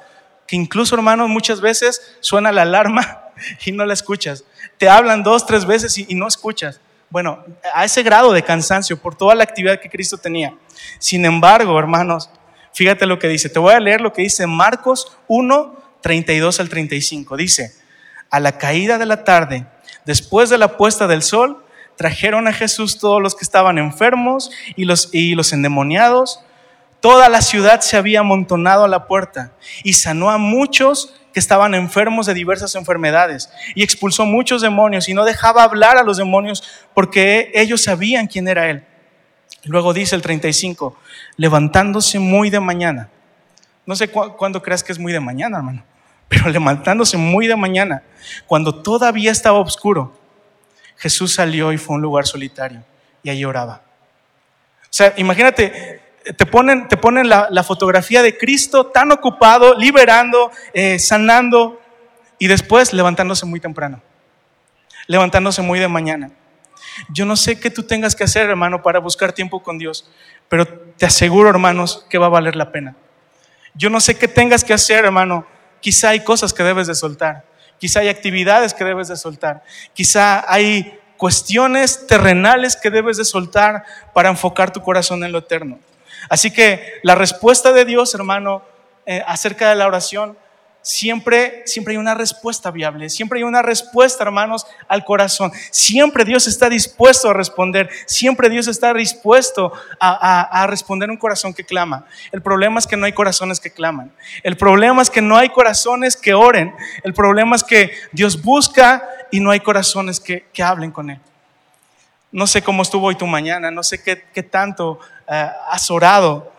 que 0.45 0.55
incluso, 0.55 0.95
hermanos, 0.95 1.27
muchas 1.27 1.59
veces 1.59 2.15
suena 2.21 2.51
la 2.51 2.61
alarma 2.61 3.26
y 3.65 3.71
no 3.71 3.85
la 3.85 3.93
escuchas. 3.93 4.43
Te 4.77 4.89
hablan 4.89 5.23
dos, 5.23 5.45
tres 5.45 5.65
veces 5.65 5.97
y, 5.97 6.15
no 6.15 6.27
escuchas. 6.27 6.79
Bueno, 7.09 7.43
a 7.73 7.85
ese 7.85 8.03
grado 8.03 8.33
de 8.33 8.43
cansancio 8.43 8.97
por 8.97 9.15
toda 9.15 9.33
la 9.33 9.43
actividad 9.43 9.79
que 9.79 9.89
Cristo 9.89 10.17
tenía. 10.17 10.53
Sin 10.99 11.23
embargo, 11.25 11.79
hermanos, 11.79 12.29
Fíjate 12.77 13.07
lo 13.07 13.17
que 13.17 13.27
dice. 13.27 13.49
Te 13.49 13.57
voy 13.57 13.73
a 13.73 13.79
leer 13.79 14.01
lo 14.01 14.13
que 14.13 14.21
dice 14.21 14.45
Marcos 14.45 15.17
1, 15.27 15.81
32 15.99 16.59
al 16.59 16.69
35. 16.69 17.35
Dice, 17.35 17.73
a 18.29 18.39
la 18.39 18.59
caída 18.59 18.99
de 18.99 19.07
la 19.07 19.23
tarde, 19.23 19.65
después 20.05 20.51
de 20.51 20.59
la 20.59 20.77
puesta 20.77 21.07
del 21.07 21.23
sol, 21.23 21.65
trajeron 21.95 22.47
a 22.47 22.53
Jesús 22.53 22.99
todos 22.99 23.19
los 23.19 23.33
que 23.33 23.43
estaban 23.43 23.79
enfermos 23.79 24.51
y 24.75 24.85
los, 24.85 25.09
y 25.11 25.33
los 25.33 25.53
endemoniados. 25.53 26.41
Toda 26.99 27.29
la 27.29 27.41
ciudad 27.41 27.81
se 27.81 27.97
había 27.97 28.19
amontonado 28.19 28.83
a 28.83 28.87
la 28.87 29.07
puerta 29.07 29.53
y 29.83 29.93
sanó 29.93 30.29
a 30.29 30.37
muchos 30.37 31.15
que 31.37 31.39
estaban 31.39 31.75
enfermos 31.75 32.25
de 32.25 32.33
diversas 32.33 32.73
enfermedades 32.73 33.47
y 33.75 33.83
expulsó 33.83 34.25
muchos 34.25 34.63
demonios 34.63 35.07
y 35.07 35.13
no 35.13 35.23
dejaba 35.23 35.61
hablar 35.61 35.95
a 35.95 36.01
los 36.01 36.17
demonios 36.17 36.63
porque 36.95 37.51
ellos 37.53 37.83
sabían 37.83 38.25
quién 38.25 38.47
era 38.47 38.71
Él. 38.71 38.83
Luego 39.63 39.93
dice 39.93 40.15
el 40.15 40.23
35, 40.23 40.97
levantándose 41.35 42.17
muy 42.17 42.49
de 42.49 42.59
mañana. 42.59 43.11
No 43.85 43.95
sé 43.95 44.07
cuándo 44.09 44.63
creas 44.63 44.83
que 44.83 44.91
es 44.91 44.97
muy 44.97 45.13
de 45.13 45.19
mañana, 45.19 45.57
hermano, 45.57 45.83
pero 46.27 46.49
levantándose 46.49 47.17
muy 47.17 47.45
de 47.45 47.55
mañana, 47.55 48.01
cuando 48.47 48.81
todavía 48.81 49.31
estaba 49.31 49.59
oscuro, 49.59 50.19
Jesús 50.95 51.35
salió 51.35 51.71
y 51.71 51.77
fue 51.77 51.93
a 51.93 51.97
un 51.97 52.01
lugar 52.01 52.25
solitario 52.25 52.83
y 53.21 53.29
ahí 53.29 53.45
oraba. 53.45 53.83
O 54.85 54.89
sea, 54.89 55.13
imagínate, 55.17 56.01
te 56.35 56.45
ponen, 56.45 56.87
te 56.87 56.97
ponen 56.97 57.29
la, 57.29 57.63
fotografía 57.63 58.21
de 58.21 58.37
Cristo 58.37 58.87
tan 58.87 59.11
ocupado, 59.11 59.75
liberando, 59.75 60.51
eh, 60.73 60.99
sanando 60.99 61.81
y 62.39 62.47
después 62.47 62.93
levantándose 62.93 63.45
muy 63.45 63.59
temprano, 63.59 64.01
levantándose 65.07 65.61
muy 65.61 65.79
de 65.79 65.87
mañana. 65.87 66.31
Yo 67.09 67.25
no 67.25 67.35
sé 67.35 67.59
qué 67.59 67.69
tú 67.69 67.83
tengas 67.83 68.15
que 68.15 68.23
hacer, 68.23 68.49
hermano, 68.49 68.81
para 68.81 68.99
buscar 68.99 69.33
tiempo 69.33 69.61
con 69.61 69.77
Dios, 69.77 70.09
pero 70.49 70.67
te 70.67 71.05
aseguro, 71.05 71.49
hermanos, 71.49 72.05
que 72.09 72.17
va 72.17 72.27
a 72.27 72.29
valer 72.29 72.55
la 72.55 72.71
pena. 72.71 72.95
Yo 73.73 73.89
no 73.89 73.99
sé 73.99 74.17
qué 74.17 74.27
tengas 74.27 74.63
que 74.63 74.73
hacer, 74.73 75.05
hermano. 75.05 75.45
Quizá 75.81 76.09
hay 76.09 76.21
cosas 76.21 76.53
que 76.53 76.63
debes 76.63 76.87
de 76.87 76.95
soltar. 76.95 77.45
Quizá 77.79 77.99
hay 77.99 78.09
actividades 78.09 78.73
que 78.73 78.83
debes 78.83 79.07
de 79.07 79.15
soltar. 79.15 79.63
Quizá 79.93 80.43
hay 80.51 80.99
cuestiones 81.17 82.07
terrenales 82.07 82.75
que 82.75 82.89
debes 82.89 83.17
de 83.17 83.25
soltar 83.25 83.83
para 84.13 84.29
enfocar 84.29 84.71
tu 84.71 84.81
corazón 84.81 85.23
en 85.23 85.31
lo 85.31 85.39
eterno. 85.39 85.79
Así 86.29 86.51
que 86.51 86.99
la 87.03 87.15
respuesta 87.15 87.71
de 87.71 87.85
Dios, 87.85 88.13
hermano, 88.13 88.63
eh, 89.05 89.23
acerca 89.25 89.69
de 89.69 89.75
la 89.75 89.87
oración, 89.87 90.37
siempre, 90.87 91.63
siempre 91.65 91.93
hay 91.93 91.97
una 91.97 92.13
respuesta 92.13 92.71
viable, 92.71 93.09
siempre 93.09 93.39
hay 93.39 93.43
una 93.43 93.61
respuesta, 93.61 94.23
hermanos, 94.23 94.65
al 94.87 95.03
corazón. 95.03 95.51
Siempre 95.69 96.23
Dios 96.23 96.47
está 96.47 96.69
dispuesto 96.69 97.29
a 97.29 97.33
responder, 97.33 97.89
siempre 98.05 98.49
Dios 98.49 98.67
está 98.67 98.93
dispuesto 98.93 99.73
a, 99.99 100.61
a, 100.63 100.67
responder 100.67 101.09
un 101.09 101.17
corazón 101.17 101.53
que 101.53 101.65
clama. 101.65 102.05
El 102.31 102.41
problema 102.41 102.79
es 102.79 102.87
que 102.87 102.95
no 102.95 103.05
hay 103.05 103.11
corazones 103.11 103.59
que 103.59 103.71
claman. 103.71 104.13
El 104.43 104.55
problema 104.55 105.01
es 105.01 105.09
que 105.09 105.21
no 105.21 105.35
hay 105.35 105.49
corazones 105.49 106.15
que 106.15 106.33
oren. 106.33 106.73
El 107.03 107.13
problema 107.13 107.57
es 107.57 107.65
que 107.65 107.91
Dios 108.13 108.41
busca 108.41 109.07
y 109.29 109.41
no 109.41 109.51
hay 109.51 109.59
corazones 109.59 110.21
que, 110.21 110.47
que 110.53 110.63
hablen 110.63 110.91
con 110.91 111.09
Él. 111.09 111.19
No 112.31 112.47
sé 112.47 112.61
cómo 112.61 112.81
estuvo 112.81 113.07
hoy 113.07 113.15
tu 113.15 113.27
mañana, 113.27 113.71
no 113.71 113.83
sé 113.83 114.01
qué, 114.01 114.25
qué 114.33 114.43
tanto 114.43 114.99
eh, 115.27 115.49
has 115.69 115.89
orado, 115.91 116.51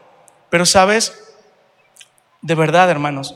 pero 0.51 0.67
sabes, 0.67 1.37
de 2.43 2.55
verdad, 2.55 2.91
hermanos, 2.91 3.35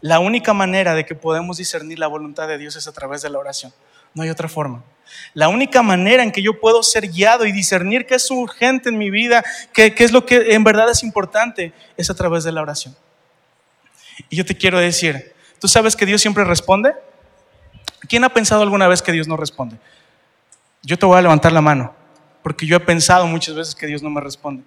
la 0.00 0.18
única 0.18 0.52
manera 0.54 0.94
de 0.94 1.04
que 1.04 1.14
podemos 1.14 1.58
discernir 1.58 1.98
la 1.98 2.06
voluntad 2.06 2.48
de 2.48 2.58
Dios 2.58 2.76
es 2.76 2.86
a 2.88 2.92
través 2.92 3.22
de 3.22 3.30
la 3.30 3.38
oración. 3.38 3.72
No 4.14 4.22
hay 4.22 4.30
otra 4.30 4.48
forma. 4.48 4.82
La 5.34 5.48
única 5.48 5.82
manera 5.82 6.22
en 6.22 6.32
que 6.32 6.42
yo 6.42 6.58
puedo 6.58 6.82
ser 6.82 7.08
guiado 7.08 7.44
y 7.44 7.52
discernir 7.52 8.06
qué 8.06 8.14
es 8.14 8.30
urgente 8.30 8.88
en 8.88 8.98
mi 8.98 9.10
vida, 9.10 9.44
qué, 9.72 9.94
qué 9.94 10.04
es 10.04 10.12
lo 10.12 10.24
que 10.24 10.54
en 10.54 10.64
verdad 10.64 10.90
es 10.90 11.02
importante, 11.02 11.72
es 11.96 12.10
a 12.10 12.14
través 12.14 12.44
de 12.44 12.52
la 12.52 12.62
oración. 12.62 12.96
Y 14.28 14.36
yo 14.36 14.44
te 14.44 14.56
quiero 14.56 14.78
decir, 14.78 15.34
¿tú 15.58 15.68
sabes 15.68 15.96
que 15.96 16.06
Dios 16.06 16.20
siempre 16.20 16.44
responde? 16.44 16.94
¿Quién 18.08 18.24
ha 18.24 18.28
pensado 18.28 18.62
alguna 18.62 18.88
vez 18.88 19.02
que 19.02 19.12
Dios 19.12 19.28
no 19.28 19.36
responde? 19.36 19.76
Yo 20.82 20.98
te 20.98 21.06
voy 21.06 21.18
a 21.18 21.22
levantar 21.22 21.52
la 21.52 21.60
mano, 21.60 21.94
porque 22.42 22.66
yo 22.66 22.76
he 22.76 22.80
pensado 22.80 23.26
muchas 23.26 23.54
veces 23.54 23.74
que 23.74 23.86
Dios 23.86 24.02
no 24.02 24.10
me 24.10 24.20
responde. 24.20 24.62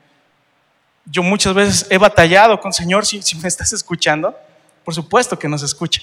Yo 1.05 1.23
muchas 1.23 1.53
veces 1.53 1.87
he 1.89 1.97
batallado 1.97 2.59
con 2.59 2.71
Señor, 2.71 3.05
si, 3.05 3.21
me 3.37 3.47
estás 3.47 3.73
escuchando, 3.73 4.37
por 4.85 4.93
supuesto 4.93 5.37
que 5.37 5.47
nos 5.47 5.63
escucha. 5.63 6.01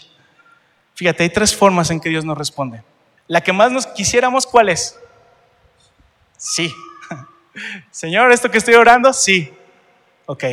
Fíjate, 0.94 1.22
hay 1.22 1.30
tres 1.30 1.54
formas 1.54 1.90
en 1.90 2.00
que 2.00 2.08
Dios 2.08 2.24
nos 2.24 2.36
responde. 2.36 2.82
La 3.26 3.42
que 3.42 3.52
más 3.52 3.72
nos 3.72 3.86
quisiéramos, 3.86 4.46
¿cuál 4.46 4.68
es? 4.68 4.98
Sí. 6.36 6.72
Señor, 7.90 8.32
¿esto 8.32 8.50
que 8.50 8.58
estoy 8.58 8.74
orando? 8.74 9.12
Sí. 9.12 9.52
Ok. 10.26 10.44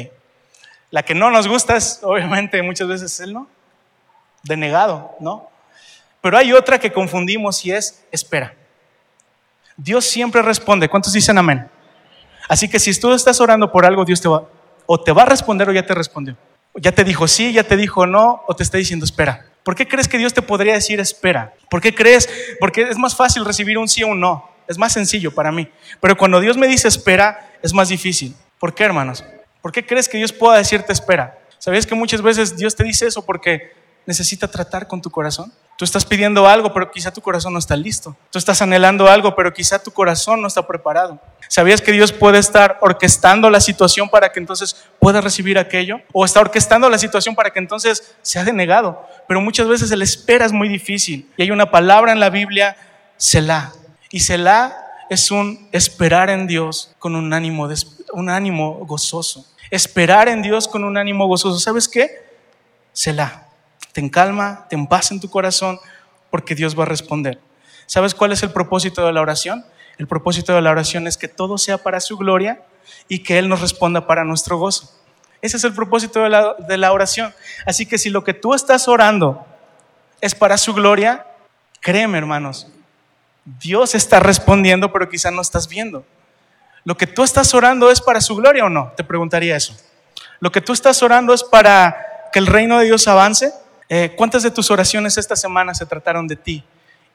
La 0.91 1.03
que 1.03 1.13
no 1.13 1.29
nos 1.31 1.47
gusta 1.47 1.75
es, 1.75 1.99
obviamente, 2.03 2.61
muchas 2.61 2.87
veces 2.87 3.19
el 3.19 3.33
no. 3.33 3.47
Denegado, 4.43 5.15
¿no? 5.19 5.49
Pero 6.21 6.37
hay 6.37 6.53
otra 6.53 6.79
que 6.79 6.93
confundimos 6.93 7.65
y 7.65 7.71
es 7.71 8.05
espera. 8.11 8.55
Dios 9.77 10.05
siempre 10.05 10.41
responde. 10.41 10.89
¿Cuántos 10.89 11.13
dicen 11.13 11.37
amén? 11.37 11.69
Así 12.49 12.67
que 12.67 12.79
si 12.79 12.97
tú 12.99 13.13
estás 13.13 13.39
orando 13.39 13.71
por 13.71 13.85
algo, 13.85 14.03
Dios 14.03 14.19
te 14.19 14.27
va, 14.27 14.43
o 14.85 14.99
te 14.99 15.11
va 15.11 15.23
a 15.23 15.25
responder 15.25 15.69
o 15.69 15.73
ya 15.73 15.85
te 15.85 15.93
respondió. 15.93 16.35
Ya 16.75 16.91
te 16.91 17.03
dijo 17.03 17.27
sí, 17.27 17.53
ya 17.53 17.63
te 17.63 17.77
dijo 17.77 18.05
no, 18.05 18.43
o 18.47 18.55
te 18.55 18.63
está 18.63 18.77
diciendo 18.77 19.05
espera. 19.05 19.45
¿Por 19.63 19.75
qué 19.75 19.87
crees 19.87 20.07
que 20.07 20.17
Dios 20.17 20.33
te 20.33 20.41
podría 20.41 20.73
decir 20.73 20.99
espera? 20.99 21.53
¿Por 21.69 21.81
qué 21.81 21.93
crees? 21.93 22.29
Porque 22.59 22.83
es 22.83 22.97
más 22.97 23.15
fácil 23.15 23.45
recibir 23.45 23.77
un 23.77 23.87
sí 23.87 24.03
o 24.03 24.07
un 24.07 24.19
no. 24.19 24.49
Es 24.67 24.77
más 24.77 24.93
sencillo 24.93 25.33
para 25.33 25.51
mí. 25.51 25.69
Pero 25.99 26.17
cuando 26.17 26.39
Dios 26.39 26.57
me 26.57 26.67
dice 26.67 26.87
espera, 26.87 27.51
es 27.61 27.73
más 27.73 27.89
difícil. 27.89 28.35
¿Por 28.59 28.73
qué, 28.73 28.83
hermanos? 28.83 29.23
¿Por 29.61 29.71
qué 29.71 29.85
crees 29.85 30.07
que 30.07 30.17
Dios 30.17 30.31
pueda 30.31 30.57
decirte 30.57 30.93
espera? 30.93 31.37
¿Sabías 31.57 31.85
que 31.85 31.95
muchas 31.95 32.21
veces 32.21 32.55
Dios 32.55 32.75
te 32.75 32.83
dice 32.83 33.07
eso 33.07 33.25
porque 33.25 33.73
necesita 34.05 34.47
tratar 34.47 34.87
con 34.87 35.01
tu 35.01 35.09
corazón? 35.09 35.51
Tú 35.77 35.85
estás 35.85 36.05
pidiendo 36.05 36.47
algo, 36.47 36.73
pero 36.73 36.89
quizá 36.89 37.11
tu 37.11 37.21
corazón 37.21 37.53
no 37.53 37.59
está 37.59 37.75
listo. 37.75 38.17
Tú 38.31 38.39
estás 38.39 38.63
anhelando 38.63 39.07
algo, 39.07 39.35
pero 39.35 39.53
quizá 39.53 39.77
tu 39.77 39.91
corazón 39.91 40.41
no 40.41 40.47
está 40.47 40.65
preparado. 40.65 41.19
¿Sabías 41.49 41.81
que 41.81 41.91
Dios 41.91 42.11
puede 42.11 42.39
estar 42.39 42.79
orquestando 42.81 43.47
la 43.51 43.59
situación 43.59 44.09
para 44.09 44.31
que 44.31 44.39
entonces 44.39 44.75
pueda 44.99 45.21
recibir 45.21 45.59
aquello? 45.59 46.01
¿O 46.13 46.25
está 46.25 46.39
orquestando 46.39 46.89
la 46.89 46.97
situación 46.97 47.35
para 47.35 47.51
que 47.51 47.59
entonces 47.59 48.15
sea 48.23 48.43
denegado? 48.43 49.07
Pero 49.27 49.39
muchas 49.39 49.67
veces 49.67 49.91
el 49.91 50.01
espera 50.01 50.47
es 50.47 50.51
muy 50.51 50.67
difícil. 50.67 51.29
Y 51.37 51.43
hay 51.43 51.51
una 51.51 51.69
palabra 51.69 52.11
en 52.11 52.19
la 52.19 52.31
Biblia, 52.31 52.75
Selah. 53.15 53.71
Y 54.09 54.21
Selah 54.21 54.75
es 55.11 55.29
un 55.29 55.69
esperar 55.71 56.31
en 56.31 56.47
Dios 56.47 56.95
con 56.97 57.15
un 57.15 57.31
ánimo, 57.31 57.69
un 58.13 58.29
ánimo 58.31 58.83
gozoso. 58.87 59.45
Esperar 59.69 60.27
en 60.27 60.41
Dios 60.41 60.67
con 60.67 60.83
un 60.83 60.97
ánimo 60.97 61.27
gozoso. 61.27 61.59
¿Sabes 61.59 61.87
qué? 61.87 62.09
Selah 62.93 63.46
ten 63.97 64.09
calma, 64.09 64.67
ten 64.69 64.85
paz 64.85 65.09
en 65.09 65.19
tu 65.19 65.27
corazón, 65.27 65.79
porque 66.29 66.53
Dios 66.53 66.77
va 66.77 66.83
a 66.83 66.85
responder. 66.85 67.39
¿Sabes 67.87 68.13
cuál 68.13 68.31
es 68.31 68.43
el 68.43 68.51
propósito 68.51 69.03
de 69.03 69.11
la 69.11 69.21
oración? 69.21 69.65
El 69.97 70.05
propósito 70.05 70.53
de 70.53 70.61
la 70.61 70.69
oración 70.69 71.07
es 71.07 71.17
que 71.17 71.27
todo 71.27 71.57
sea 71.57 71.79
para 71.79 71.99
su 71.99 72.15
gloria 72.15 72.61
y 73.07 73.23
que 73.23 73.39
Él 73.39 73.49
nos 73.49 73.59
responda 73.59 74.05
para 74.05 74.23
nuestro 74.23 74.59
gozo. 74.59 74.95
Ese 75.41 75.57
es 75.57 75.63
el 75.63 75.73
propósito 75.73 76.21
de 76.21 76.29
la, 76.29 76.53
de 76.59 76.77
la 76.77 76.91
oración. 76.91 77.33
Así 77.65 77.87
que 77.87 77.97
si 77.97 78.11
lo 78.11 78.23
que 78.23 78.35
tú 78.35 78.53
estás 78.53 78.87
orando 78.87 79.47
es 80.21 80.35
para 80.35 80.59
su 80.59 80.75
gloria, 80.75 81.25
créeme 81.81 82.19
hermanos, 82.19 82.67
Dios 83.45 83.95
está 83.95 84.19
respondiendo, 84.19 84.93
pero 84.93 85.09
quizá 85.09 85.31
no 85.31 85.41
estás 85.41 85.67
viendo. 85.67 86.05
¿Lo 86.83 86.95
que 86.97 87.07
tú 87.07 87.23
estás 87.23 87.51
orando 87.55 87.89
es 87.89 87.99
para 87.99 88.21
su 88.21 88.35
gloria 88.35 88.63
o 88.63 88.69
no? 88.69 88.93
Te 88.95 89.03
preguntaría 89.03 89.55
eso. 89.55 89.75
¿Lo 90.39 90.51
que 90.51 90.61
tú 90.61 90.73
estás 90.73 91.01
orando 91.01 91.33
es 91.33 91.43
para 91.43 92.29
que 92.31 92.37
el 92.37 92.45
reino 92.45 92.77
de 92.77 92.85
Dios 92.85 93.07
avance? 93.07 93.51
Eh, 93.89 94.13
¿Cuántas 94.17 94.43
de 94.43 94.51
tus 94.51 94.69
oraciones 94.69 95.17
esta 95.17 95.35
semana 95.35 95.73
se 95.73 95.85
trataron 95.85 96.27
de 96.27 96.35
ti 96.35 96.63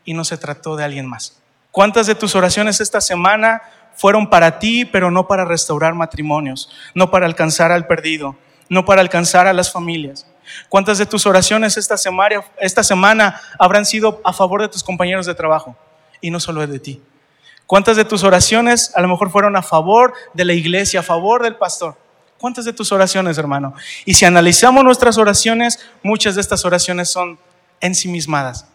y 0.05 0.15
no 0.15 0.25
se 0.25 0.39
trató 0.39 0.77
de 0.77 0.85
alguien 0.85 1.07
más? 1.07 1.39
¿Cuántas 1.71 2.07
de 2.07 2.15
tus 2.15 2.35
oraciones 2.35 2.81
esta 2.81 3.01
semana 3.01 3.63
fueron 3.95 4.31
para 4.31 4.59
ti, 4.59 4.85
pero 4.85 5.11
no 5.11 5.27
para 5.27 5.45
restaurar 5.45 5.95
matrimonios, 5.95 6.71
no 6.95 7.11
para 7.11 7.27
alcanzar 7.27 7.73
al 7.73 7.87
perdido, 7.87 8.37
no 8.69 8.85
para 8.87 9.03
alcanzar 9.03 9.47
a 9.47 9.53
las 9.53 9.71
familias? 9.71 10.27
¿Cuántas 10.69 10.99
de 10.99 11.07
tus 11.07 11.27
oraciones 11.27 11.77
esta 11.77 11.97
semana, 11.97 12.43
esta 12.59 12.83
semana 12.83 13.41
habrán 13.59 13.85
sido 13.85 14.21
a 14.25 14.33
favor 14.33 14.63
de 14.63 14.69
tus 14.69 14.83
compañeros 14.83 15.27
de 15.27 15.35
trabajo 15.35 15.77
y 16.21 16.31
no 16.31 16.41
solo 16.41 16.67
de 16.67 16.79
ti? 16.79 17.03
¿Cuántas 17.67 17.97
de 17.97 18.05
tus 18.05 18.25
oraciones 18.25 18.93
a 18.97 19.01
lo 19.03 19.09
mejor 19.09 19.31
fueron 19.31 19.57
a 19.57 19.63
favor 19.63 20.15
de 20.35 20.45
la 20.45 20.53
iglesia, 20.53 21.01
a 21.01 21.03
favor 21.03 21.43
del 21.43 21.57
pastor? 21.57 21.97
¿Cuántas 22.43 22.65
de 22.65 22.73
tus 22.73 22.91
oraciones, 22.91 23.39
hermano? 23.39 23.73
Y 24.05 24.15
si 24.15 24.25
analizamos 24.25 24.83
nuestras 24.83 25.17
oraciones, 25.17 25.79
muchas 26.03 26.35
de 26.35 26.41
estas 26.41 26.65
oraciones 26.65 27.09
son 27.09 27.39
ensimismadas. 27.81 28.67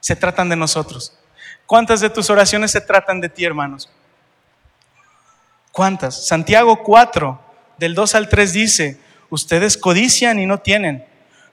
Se 0.00 0.16
tratan 0.16 0.48
de 0.48 0.56
nosotros. 0.56 1.12
¿Cuántas 1.66 2.00
de 2.00 2.08
tus 2.08 2.30
oraciones 2.30 2.70
se 2.70 2.80
tratan 2.80 3.20
de 3.20 3.28
ti, 3.28 3.44
hermanos? 3.44 3.90
¿Cuántas? 5.70 6.26
Santiago 6.26 6.82
4, 6.82 7.38
del 7.76 7.94
2 7.94 8.14
al 8.14 8.30
3 8.30 8.52
dice, 8.54 8.98
ustedes 9.28 9.76
codician 9.76 10.38
y 10.38 10.46
no 10.46 10.60
tienen, 10.60 11.04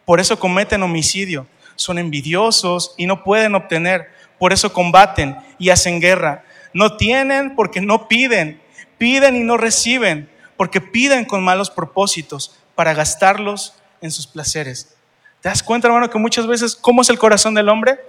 por 0.05 0.21
eso 0.21 0.39
cometen 0.39 0.83
homicidio, 0.83 1.47
son 1.75 1.97
envidiosos 1.97 2.95
y 2.95 3.07
no 3.07 3.25
pueden 3.25 3.55
obtener, 3.55 4.07
por 4.39 4.53
eso 4.53 4.71
combaten 4.71 5.35
y 5.59 5.71
hacen 5.71 5.99
guerra. 5.99 6.45
No 6.71 6.95
tienen 6.95 7.57
porque 7.57 7.81
no 7.81 8.07
piden, 8.07 8.61
piden 8.97 9.35
y 9.35 9.41
no 9.41 9.57
reciben 9.57 10.29
porque 10.57 10.81
piden 10.81 11.25
con 11.25 11.43
malos 11.43 11.69
propósitos 11.69 12.55
para 12.75 12.93
gastarlos 12.93 13.75
en 14.01 14.11
sus 14.11 14.27
placeres. 14.27 14.95
¿Te 15.41 15.49
das 15.49 15.63
cuenta, 15.63 15.87
hermano, 15.87 16.09
que 16.09 16.17
muchas 16.17 16.47
veces, 16.47 16.75
¿cómo 16.75 17.01
es 17.01 17.09
el 17.09 17.19
corazón 17.19 17.53
del 17.53 17.69
hombre? 17.69 17.99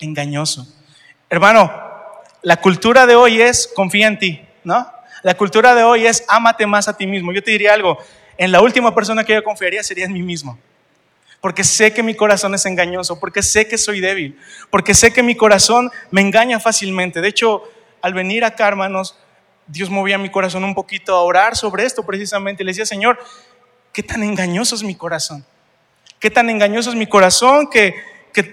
Engañoso. 0.00 0.66
Hermano, 1.28 1.70
la 2.42 2.56
cultura 2.56 3.06
de 3.06 3.14
hoy 3.14 3.40
es 3.40 3.70
confía 3.74 4.08
en 4.08 4.18
ti, 4.18 4.40
¿no? 4.64 4.90
La 5.22 5.34
cultura 5.36 5.74
de 5.74 5.84
hoy 5.84 6.06
es 6.06 6.24
ámate 6.28 6.66
más 6.66 6.88
a 6.88 6.96
ti 6.96 7.06
mismo. 7.06 7.32
Yo 7.32 7.42
te 7.42 7.50
diría 7.50 7.74
algo, 7.74 7.98
en 8.38 8.50
la 8.50 8.62
última 8.62 8.94
persona 8.94 9.22
que 9.24 9.34
yo 9.34 9.44
confiaría 9.44 9.82
sería 9.82 10.06
en 10.06 10.12
mí 10.12 10.22
mismo. 10.22 10.58
Porque 11.40 11.64
sé 11.64 11.92
que 11.92 12.02
mi 12.02 12.14
corazón 12.14 12.54
es 12.54 12.66
engañoso, 12.66 13.20
porque 13.20 13.42
sé 13.42 13.66
que 13.68 13.78
soy 13.78 14.00
débil, 14.00 14.38
porque 14.70 14.94
sé 14.94 15.12
que 15.12 15.22
mi 15.22 15.34
corazón 15.34 15.90
me 16.10 16.20
engaña 16.20 16.60
fácilmente. 16.60 17.20
De 17.20 17.28
hecho, 17.28 17.62
al 18.02 18.14
venir 18.14 18.44
acá, 18.44 18.68
hermanos, 18.68 19.18
Dios 19.70 19.88
movía 19.88 20.18
mi 20.18 20.30
corazón 20.30 20.64
un 20.64 20.74
poquito 20.74 21.14
a 21.14 21.22
orar 21.22 21.56
sobre 21.56 21.84
esto 21.84 22.04
precisamente. 22.04 22.64
Le 22.64 22.72
decía, 22.72 22.84
Señor, 22.84 23.18
¿qué 23.92 24.02
tan 24.02 24.22
engañoso 24.24 24.74
es 24.74 24.82
mi 24.82 24.96
corazón? 24.96 25.44
¿Qué 26.18 26.28
tan 26.28 26.50
engañoso 26.50 26.90
es 26.90 26.96
mi 26.96 27.06
corazón 27.06 27.68
que, 27.70 27.94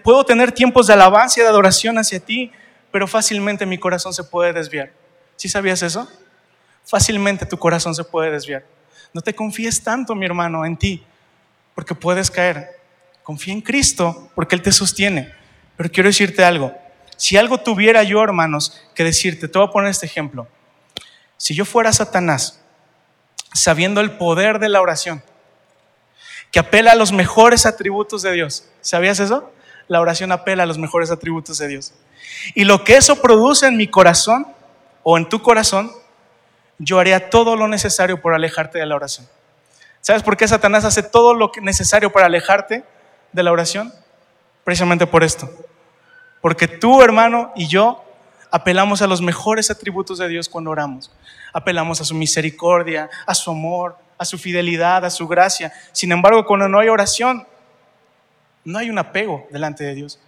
puedo 0.03 0.23
tener 0.25 0.51
tiempos 0.51 0.87
de 0.87 0.93
alabanza 0.93 1.39
y 1.39 1.43
de 1.43 1.49
adoración 1.49 1.97
hacia 1.97 2.19
ti, 2.19 2.51
pero 2.91 3.07
fácilmente 3.07 3.65
mi 3.65 3.79
corazón 3.79 4.13
se 4.13 4.23
puede 4.23 4.53
desviar? 4.53 4.91
¿Sí 5.37 5.49
sabías 5.49 5.81
eso? 5.81 6.07
Fácilmente 6.85 7.45
tu 7.45 7.57
corazón 7.57 7.95
se 7.95 8.03
puede 8.03 8.29
desviar. 8.29 8.63
No 9.11 9.21
te 9.21 9.33
confíes 9.33 9.83
tanto, 9.83 10.13
mi 10.13 10.25
hermano, 10.25 10.65
en 10.65 10.77
ti, 10.77 11.03
porque 11.73 11.95
puedes 11.95 12.29
caer. 12.29 12.79
Confía 13.23 13.53
en 13.53 13.61
Cristo, 13.61 14.29
porque 14.35 14.55
Él 14.55 14.61
te 14.61 14.71
sostiene. 14.71 15.33
Pero 15.75 15.91
quiero 15.91 16.09
decirte 16.09 16.43
algo. 16.43 16.73
Si 17.15 17.37
algo 17.37 17.57
tuviera 17.57 18.03
yo, 18.03 18.23
hermanos, 18.23 18.87
que 18.93 19.03
decirte, 19.03 19.47
te 19.47 19.57
voy 19.57 19.67
a 19.67 19.71
poner 19.71 19.89
este 19.89 20.05
ejemplo. 20.05 20.47
Si 21.37 21.55
yo 21.55 21.65
fuera 21.65 21.93
Satanás, 21.93 22.59
sabiendo 23.53 24.01
el 24.01 24.17
poder 24.17 24.59
de 24.59 24.69
la 24.69 24.81
oración, 24.81 25.23
que 26.51 26.59
apela 26.59 26.93
a 26.93 26.95
los 26.95 27.11
mejores 27.11 27.65
atributos 27.65 28.21
de 28.21 28.31
Dios, 28.31 28.67
¿sabías 28.81 29.19
eso? 29.19 29.51
La 29.87 30.01
oración 30.01 30.31
apela 30.31 30.63
a 30.63 30.65
los 30.65 30.77
mejores 30.77 31.11
atributos 31.11 31.57
de 31.59 31.67
Dios. 31.67 31.93
Y 32.55 32.65
lo 32.65 32.83
que 32.83 32.97
eso 32.97 33.21
produce 33.21 33.67
en 33.67 33.77
mi 33.77 33.87
corazón 33.87 34.47
o 35.03 35.17
en 35.17 35.29
tu 35.29 35.41
corazón, 35.41 35.91
yo 36.79 36.99
haría 36.99 37.29
todo 37.29 37.55
lo 37.55 37.67
necesario 37.67 38.21
por 38.21 38.33
alejarte 38.33 38.79
de 38.79 38.85
la 38.85 38.95
oración. 38.95 39.27
¿Sabes 40.01 40.23
por 40.23 40.37
qué 40.37 40.47
Satanás 40.47 40.85
hace 40.85 41.03
todo 41.03 41.33
lo 41.33 41.51
necesario 41.61 42.11
para 42.11 42.27
alejarte 42.27 42.83
de 43.31 43.43
la 43.43 43.51
oración? 43.51 43.93
Precisamente 44.63 45.07
por 45.07 45.23
esto. 45.23 45.49
Porque 46.41 46.67
tú, 46.67 47.01
hermano, 47.01 47.51
y 47.55 47.67
yo 47.67 48.03
apelamos 48.51 49.01
a 49.01 49.07
los 49.07 49.21
mejores 49.21 49.69
atributos 49.71 50.17
de 50.17 50.27
Dios 50.27 50.49
cuando 50.49 50.71
oramos. 50.71 51.11
Apelamos 51.53 52.01
a 52.01 52.05
su 52.05 52.15
misericordia, 52.15 53.09
a 53.25 53.33
su 53.33 53.51
amor, 53.51 53.97
a 54.17 54.25
su 54.25 54.37
fidelidad, 54.37 55.05
a 55.05 55.09
su 55.09 55.27
gracia. 55.27 55.71
Sin 55.91 56.11
embargo, 56.11 56.45
cuando 56.45 56.67
no 56.67 56.79
hay 56.79 56.89
oración, 56.89 57.45
no 58.63 58.79
hay 58.79 58.89
un 58.89 58.97
apego 58.97 59.47
delante 59.51 59.83
de 59.83 59.95
Dios. 59.95 60.19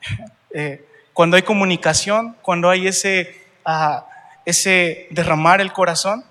Eh, 0.50 0.82
cuando 1.12 1.36
hay 1.36 1.42
comunicación, 1.42 2.34
cuando 2.40 2.70
hay 2.70 2.86
ese, 2.86 3.44
ah, 3.66 4.06
ese 4.46 5.08
derramar 5.10 5.60
el 5.60 5.74
corazón, 5.74 6.24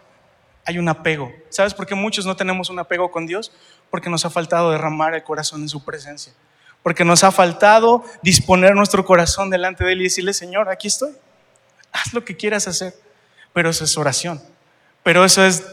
hay 0.66 0.80
un 0.80 0.90
apego. 0.90 1.32
¿Sabes 1.50 1.76
por 1.76 1.86
qué 1.86 1.94
muchos 1.94 2.26
no 2.26 2.36
tenemos 2.36 2.72
un 2.72 2.80
apego 2.80 3.12
con 3.12 3.28
Dios? 3.28 3.52
Porque 3.92 4.10
nos 4.10 4.26
ha 4.26 4.32
faltado 4.32 4.72
derramar 4.72 5.14
el 5.14 5.22
corazón 5.22 5.62
en 5.62 5.70
su 5.70 5.86
presencia. 5.86 6.34
Porque 6.82 7.06
nos 7.06 7.24
ha 7.24 7.32
faltado 7.32 8.04
disponer 8.24 8.74
nuestro 8.74 9.06
corazón 9.06 9.52
delante 9.52 9.84
de 9.84 9.92
Él 9.92 10.02
y 10.02 10.06
decirle, 10.06 10.34
Señor, 10.34 10.68
aquí 10.68 10.88
estoy 10.88 11.12
haz 11.98 12.14
lo 12.14 12.24
que 12.24 12.36
quieras 12.36 12.68
hacer. 12.68 12.94
Pero 13.54 13.70
eso 13.70 13.84
es 13.84 13.98
oración. 13.98 14.42
Pero 15.04 15.26
eso 15.26 15.44
es 15.44 15.64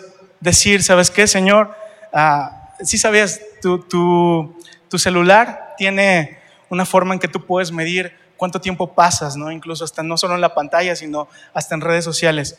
decir, 0.41 0.83
¿sabes 0.83 1.11
qué, 1.11 1.27
Señor? 1.27 1.75
Ah, 2.13 2.71
si 2.81 2.99
sabías, 2.99 3.41
tu, 3.61 3.79
tu, 3.81 4.99
celular 4.99 5.75
tiene 5.77 6.39
una 6.69 6.87
forma 6.87 7.15
en 7.15 7.21
que 7.21 7.27
tú 7.27 7.45
puedes 7.45 7.73
medir 7.73 8.17
cuánto 8.37 8.61
tiempo 8.61 8.95
pasas, 8.95 9.37
¿no? 9.37 9.51
Incluso 9.51 9.85
hasta 9.85 10.05
no 10.05 10.17
solo 10.17 10.37
en 10.37 10.41
la 10.41 10.55
pantalla, 10.55 10.95
sino 10.95 11.27
hasta 11.53 11.75
en 11.75 11.81
redes 11.81 12.05
sociales. 12.05 12.59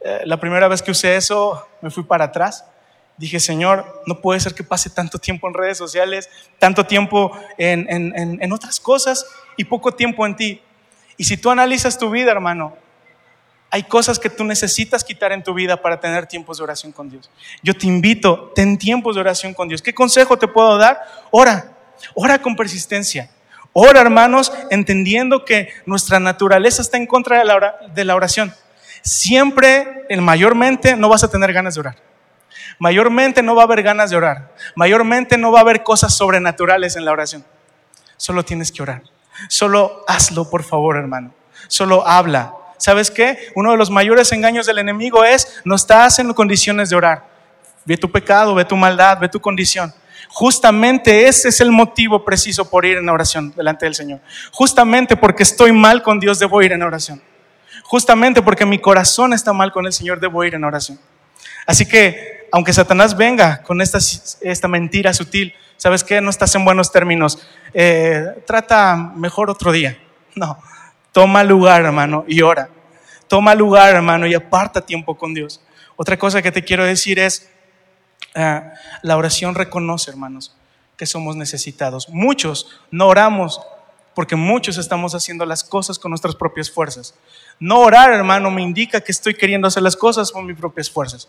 Eh, 0.00 0.20
la 0.26 0.38
primera 0.38 0.68
vez 0.68 0.82
que 0.82 0.90
usé 0.90 1.16
eso, 1.16 1.66
me 1.80 1.90
fui 1.90 2.02
para 2.02 2.26
atrás. 2.26 2.66
Dije, 3.16 3.40
Señor, 3.40 4.02
no 4.06 4.20
puede 4.20 4.40
ser 4.40 4.54
que 4.54 4.62
pase 4.62 4.90
tanto 4.90 5.18
tiempo 5.18 5.48
en 5.48 5.54
redes 5.54 5.78
sociales, 5.78 6.28
tanto 6.58 6.84
tiempo 6.84 7.32
en, 7.56 7.86
en, 7.88 8.42
en 8.42 8.52
otras 8.52 8.78
cosas 8.78 9.24
y 9.56 9.64
poco 9.64 9.92
tiempo 9.92 10.26
en 10.26 10.36
ti. 10.36 10.60
Y 11.16 11.24
si 11.24 11.38
tú 11.38 11.50
analizas 11.50 11.96
tu 11.96 12.10
vida, 12.10 12.30
hermano, 12.30 12.76
hay 13.74 13.82
cosas 13.82 14.20
que 14.20 14.30
tú 14.30 14.44
necesitas 14.44 15.02
quitar 15.02 15.32
en 15.32 15.42
tu 15.42 15.52
vida 15.52 15.76
para 15.76 15.98
tener 15.98 16.28
tiempos 16.28 16.58
de 16.58 16.62
oración 16.62 16.92
con 16.92 17.10
Dios. 17.10 17.28
Yo 17.60 17.74
te 17.74 17.88
invito, 17.88 18.52
ten 18.54 18.78
tiempos 18.78 19.16
de 19.16 19.20
oración 19.20 19.52
con 19.52 19.66
Dios. 19.66 19.82
¿Qué 19.82 19.92
consejo 19.92 20.38
te 20.38 20.46
puedo 20.46 20.78
dar? 20.78 21.02
Ora, 21.32 21.72
ora 22.14 22.40
con 22.40 22.54
persistencia. 22.54 23.30
Ora, 23.72 24.00
hermanos, 24.00 24.52
entendiendo 24.70 25.44
que 25.44 25.70
nuestra 25.86 26.20
naturaleza 26.20 26.82
está 26.82 26.98
en 26.98 27.08
contra 27.08 27.42
de 27.92 28.04
la 28.04 28.14
oración. 28.14 28.54
Siempre, 29.02 30.04
en 30.08 30.22
mayormente, 30.22 30.94
no 30.94 31.08
vas 31.08 31.24
a 31.24 31.28
tener 31.28 31.52
ganas 31.52 31.74
de 31.74 31.80
orar. 31.80 31.96
Mayormente 32.78 33.42
no 33.42 33.56
va 33.56 33.62
a 33.62 33.64
haber 33.64 33.82
ganas 33.82 34.08
de 34.10 34.16
orar. 34.16 34.54
Mayormente 34.76 35.36
no 35.36 35.50
va 35.50 35.58
a 35.58 35.62
haber 35.62 35.82
cosas 35.82 36.14
sobrenaturales 36.14 36.94
en 36.94 37.04
la 37.04 37.10
oración. 37.10 37.44
Solo 38.18 38.44
tienes 38.44 38.70
que 38.70 38.82
orar. 38.82 39.02
Solo 39.48 40.04
hazlo, 40.06 40.48
por 40.48 40.62
favor, 40.62 40.96
hermano. 40.96 41.34
Solo 41.66 42.06
habla. 42.06 42.54
¿Sabes 42.76 43.10
qué? 43.10 43.38
Uno 43.54 43.72
de 43.72 43.76
los 43.76 43.90
mayores 43.90 44.30
engaños 44.32 44.66
del 44.66 44.78
enemigo 44.78 45.24
es 45.24 45.60
no 45.64 45.74
estás 45.74 46.18
en 46.18 46.32
condiciones 46.32 46.90
de 46.90 46.96
orar. 46.96 47.24
Ve 47.84 47.96
tu 47.96 48.10
pecado, 48.10 48.54
ve 48.54 48.64
tu 48.64 48.76
maldad, 48.76 49.18
ve 49.18 49.28
tu 49.28 49.40
condición. 49.40 49.92
Justamente 50.28 51.28
ese 51.28 51.50
es 51.50 51.60
el 51.60 51.70
motivo 51.70 52.24
preciso 52.24 52.68
por 52.68 52.84
ir 52.84 52.96
en 52.96 53.08
oración 53.08 53.52
delante 53.54 53.86
del 53.86 53.94
Señor. 53.94 54.20
Justamente 54.50 55.16
porque 55.16 55.44
estoy 55.44 55.72
mal 55.72 56.02
con 56.02 56.18
Dios 56.18 56.38
debo 56.38 56.60
ir 56.62 56.72
en 56.72 56.82
oración. 56.82 57.22
Justamente 57.84 58.42
porque 58.42 58.66
mi 58.66 58.78
corazón 58.78 59.32
está 59.32 59.52
mal 59.52 59.70
con 59.70 59.86
el 59.86 59.92
Señor 59.92 60.18
debo 60.18 60.42
ir 60.42 60.54
en 60.54 60.64
oración. 60.64 60.98
Así 61.66 61.86
que, 61.86 62.48
aunque 62.50 62.72
Satanás 62.72 63.16
venga 63.16 63.62
con 63.62 63.80
esta, 63.80 63.98
esta 64.40 64.68
mentira 64.68 65.12
sutil, 65.12 65.54
¿sabes 65.76 66.02
qué? 66.02 66.20
No 66.20 66.30
estás 66.30 66.54
en 66.54 66.64
buenos 66.64 66.90
términos. 66.90 67.46
Eh, 67.72 68.42
trata 68.46 68.96
mejor 68.96 69.50
otro 69.50 69.70
día. 69.70 69.96
No, 70.34 70.58
Toma 71.14 71.44
lugar, 71.44 71.84
hermano, 71.84 72.24
y 72.26 72.42
ora. 72.42 72.70
Toma 73.28 73.54
lugar, 73.54 73.94
hermano, 73.94 74.26
y 74.26 74.34
aparta 74.34 74.84
tiempo 74.84 75.16
con 75.16 75.32
Dios. 75.32 75.60
Otra 75.94 76.18
cosa 76.18 76.42
que 76.42 76.50
te 76.50 76.64
quiero 76.64 76.84
decir 76.84 77.20
es, 77.20 77.52
ah, 78.34 78.72
la 79.00 79.16
oración 79.16 79.54
reconoce, 79.54 80.10
hermanos, 80.10 80.56
que 80.96 81.06
somos 81.06 81.36
necesitados. 81.36 82.08
Muchos 82.08 82.80
no 82.90 83.06
oramos 83.06 83.60
porque 84.16 84.34
muchos 84.34 84.76
estamos 84.76 85.14
haciendo 85.14 85.46
las 85.46 85.62
cosas 85.62 86.00
con 86.00 86.10
nuestras 86.10 86.34
propias 86.34 86.68
fuerzas. 86.68 87.14
No 87.60 87.78
orar, 87.78 88.12
hermano, 88.12 88.50
me 88.50 88.62
indica 88.62 89.00
que 89.00 89.12
estoy 89.12 89.34
queriendo 89.34 89.68
hacer 89.68 89.84
las 89.84 89.94
cosas 89.94 90.32
con 90.32 90.44
mis 90.44 90.56
propias 90.56 90.90
fuerzas. 90.90 91.28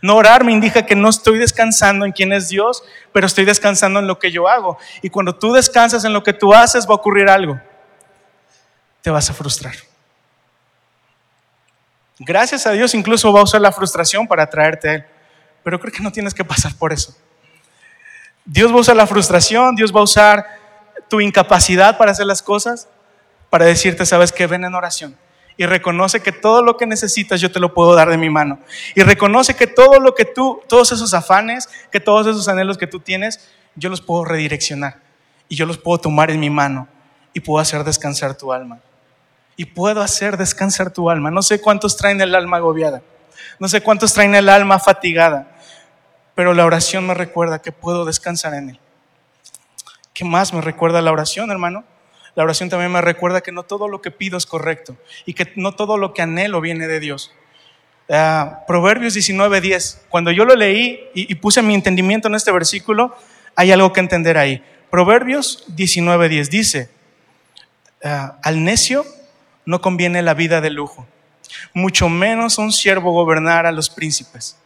No 0.00 0.16
orar 0.16 0.42
me 0.42 0.52
indica 0.52 0.86
que 0.86 0.96
no 0.96 1.10
estoy 1.10 1.36
descansando 1.36 2.06
en 2.06 2.12
quién 2.12 2.32
es 2.32 2.48
Dios, 2.48 2.82
pero 3.12 3.26
estoy 3.26 3.44
descansando 3.44 4.00
en 4.00 4.06
lo 4.06 4.18
que 4.18 4.32
yo 4.32 4.48
hago. 4.48 4.78
Y 5.02 5.10
cuando 5.10 5.34
tú 5.34 5.52
descansas 5.52 6.06
en 6.06 6.14
lo 6.14 6.22
que 6.22 6.32
tú 6.32 6.54
haces, 6.54 6.86
va 6.86 6.92
a 6.92 6.96
ocurrir 6.96 7.28
algo 7.28 7.60
te 9.02 9.10
vas 9.10 9.28
a 9.30 9.34
frustrar. 9.34 9.74
Gracias 12.18 12.66
a 12.66 12.72
Dios 12.72 12.94
incluso 12.94 13.32
va 13.32 13.40
a 13.40 13.44
usar 13.44 13.60
la 13.60 13.70
frustración 13.70 14.26
para 14.26 14.48
traerte 14.50 14.88
a 14.88 14.94
Él, 14.94 15.04
pero 15.62 15.78
creo 15.78 15.92
que 15.92 16.02
no 16.02 16.10
tienes 16.10 16.34
que 16.34 16.44
pasar 16.44 16.74
por 16.74 16.92
eso. 16.92 17.16
Dios 18.44 18.72
va 18.72 18.76
a 18.76 18.80
usar 18.80 18.96
la 18.96 19.06
frustración, 19.06 19.76
Dios 19.76 19.94
va 19.94 20.00
a 20.00 20.04
usar 20.04 20.46
tu 21.08 21.20
incapacidad 21.20 21.96
para 21.96 22.10
hacer 22.10 22.26
las 22.26 22.42
cosas, 22.42 22.88
para 23.50 23.66
decirte, 23.66 24.04
sabes 24.04 24.32
que 24.32 24.46
ven 24.46 24.64
en 24.64 24.74
oración 24.74 25.16
y 25.56 25.66
reconoce 25.66 26.20
que 26.20 26.32
todo 26.32 26.62
lo 26.62 26.76
que 26.76 26.86
necesitas 26.86 27.40
yo 27.40 27.50
te 27.50 27.60
lo 27.60 27.74
puedo 27.74 27.94
dar 27.94 28.08
de 28.08 28.16
mi 28.16 28.30
mano. 28.30 28.60
Y 28.94 29.02
reconoce 29.02 29.56
que 29.56 29.66
todo 29.66 29.98
lo 29.98 30.14
que 30.14 30.24
tú, 30.24 30.62
todos 30.68 30.92
esos 30.92 31.14
afanes, 31.14 31.68
que 31.90 31.98
todos 31.98 32.26
esos 32.28 32.48
anhelos 32.48 32.78
que 32.78 32.86
tú 32.86 33.00
tienes, 33.00 33.48
yo 33.74 33.90
los 33.90 34.00
puedo 34.00 34.24
redireccionar 34.24 35.00
y 35.48 35.56
yo 35.56 35.66
los 35.66 35.76
puedo 35.76 35.98
tomar 35.98 36.30
en 36.30 36.38
mi 36.38 36.48
mano 36.48 36.86
y 37.32 37.40
puedo 37.40 37.60
hacer 37.60 37.82
descansar 37.84 38.36
tu 38.36 38.52
alma 38.52 38.80
y 39.58 39.66
puedo 39.66 40.00
hacer 40.00 40.36
descansar 40.36 40.92
tu 40.92 41.10
alma. 41.10 41.32
No 41.32 41.42
sé 41.42 41.60
cuántos 41.60 41.96
traen 41.96 42.20
el 42.20 42.34
alma 42.34 42.58
agobiada, 42.58 43.02
no 43.58 43.68
sé 43.68 43.82
cuántos 43.82 44.14
traen 44.14 44.36
el 44.36 44.48
alma 44.48 44.78
fatigada, 44.78 45.58
pero 46.36 46.54
la 46.54 46.64
oración 46.64 47.04
me 47.04 47.12
recuerda 47.12 47.60
que 47.60 47.72
puedo 47.72 48.04
descansar 48.04 48.54
en 48.54 48.70
Él. 48.70 48.80
¿Qué 50.14 50.24
más 50.24 50.54
me 50.54 50.60
recuerda 50.60 51.02
la 51.02 51.10
oración, 51.10 51.50
hermano? 51.50 51.84
La 52.36 52.44
oración 52.44 52.68
también 52.68 52.92
me 52.92 53.00
recuerda 53.00 53.40
que 53.40 53.50
no 53.50 53.64
todo 53.64 53.88
lo 53.88 54.00
que 54.00 54.12
pido 54.12 54.38
es 54.38 54.46
correcto 54.46 54.96
y 55.26 55.34
que 55.34 55.52
no 55.56 55.74
todo 55.74 55.98
lo 55.98 56.14
que 56.14 56.22
anhelo 56.22 56.60
viene 56.60 56.86
de 56.86 57.00
Dios. 57.00 57.32
Uh, 58.08 58.64
Proverbios 58.68 59.16
19:10, 59.16 60.02
cuando 60.08 60.30
yo 60.30 60.44
lo 60.44 60.54
leí 60.54 61.00
y, 61.14 61.34
puse 61.34 61.62
mi 61.62 61.74
entendimiento 61.74 62.28
en 62.28 62.36
este 62.36 62.52
versículo, 62.52 63.16
hay 63.56 63.72
algo 63.72 63.92
que 63.92 63.98
entender 63.98 64.38
ahí. 64.38 64.62
Proverbios 64.88 65.64
19:10 65.76 66.48
dice, 66.48 66.90
uh, 68.04 68.34
al 68.40 68.62
necio 68.62 69.04
no 69.68 69.82
conviene 69.82 70.22
la 70.22 70.32
vida 70.32 70.62
de 70.62 70.70
lujo, 70.70 71.06
mucho 71.74 72.08
menos 72.08 72.56
un 72.56 72.72
siervo 72.72 73.12
gobernar 73.12 73.66
a 73.66 73.70
los 73.70 73.90
príncipes. 73.90 74.56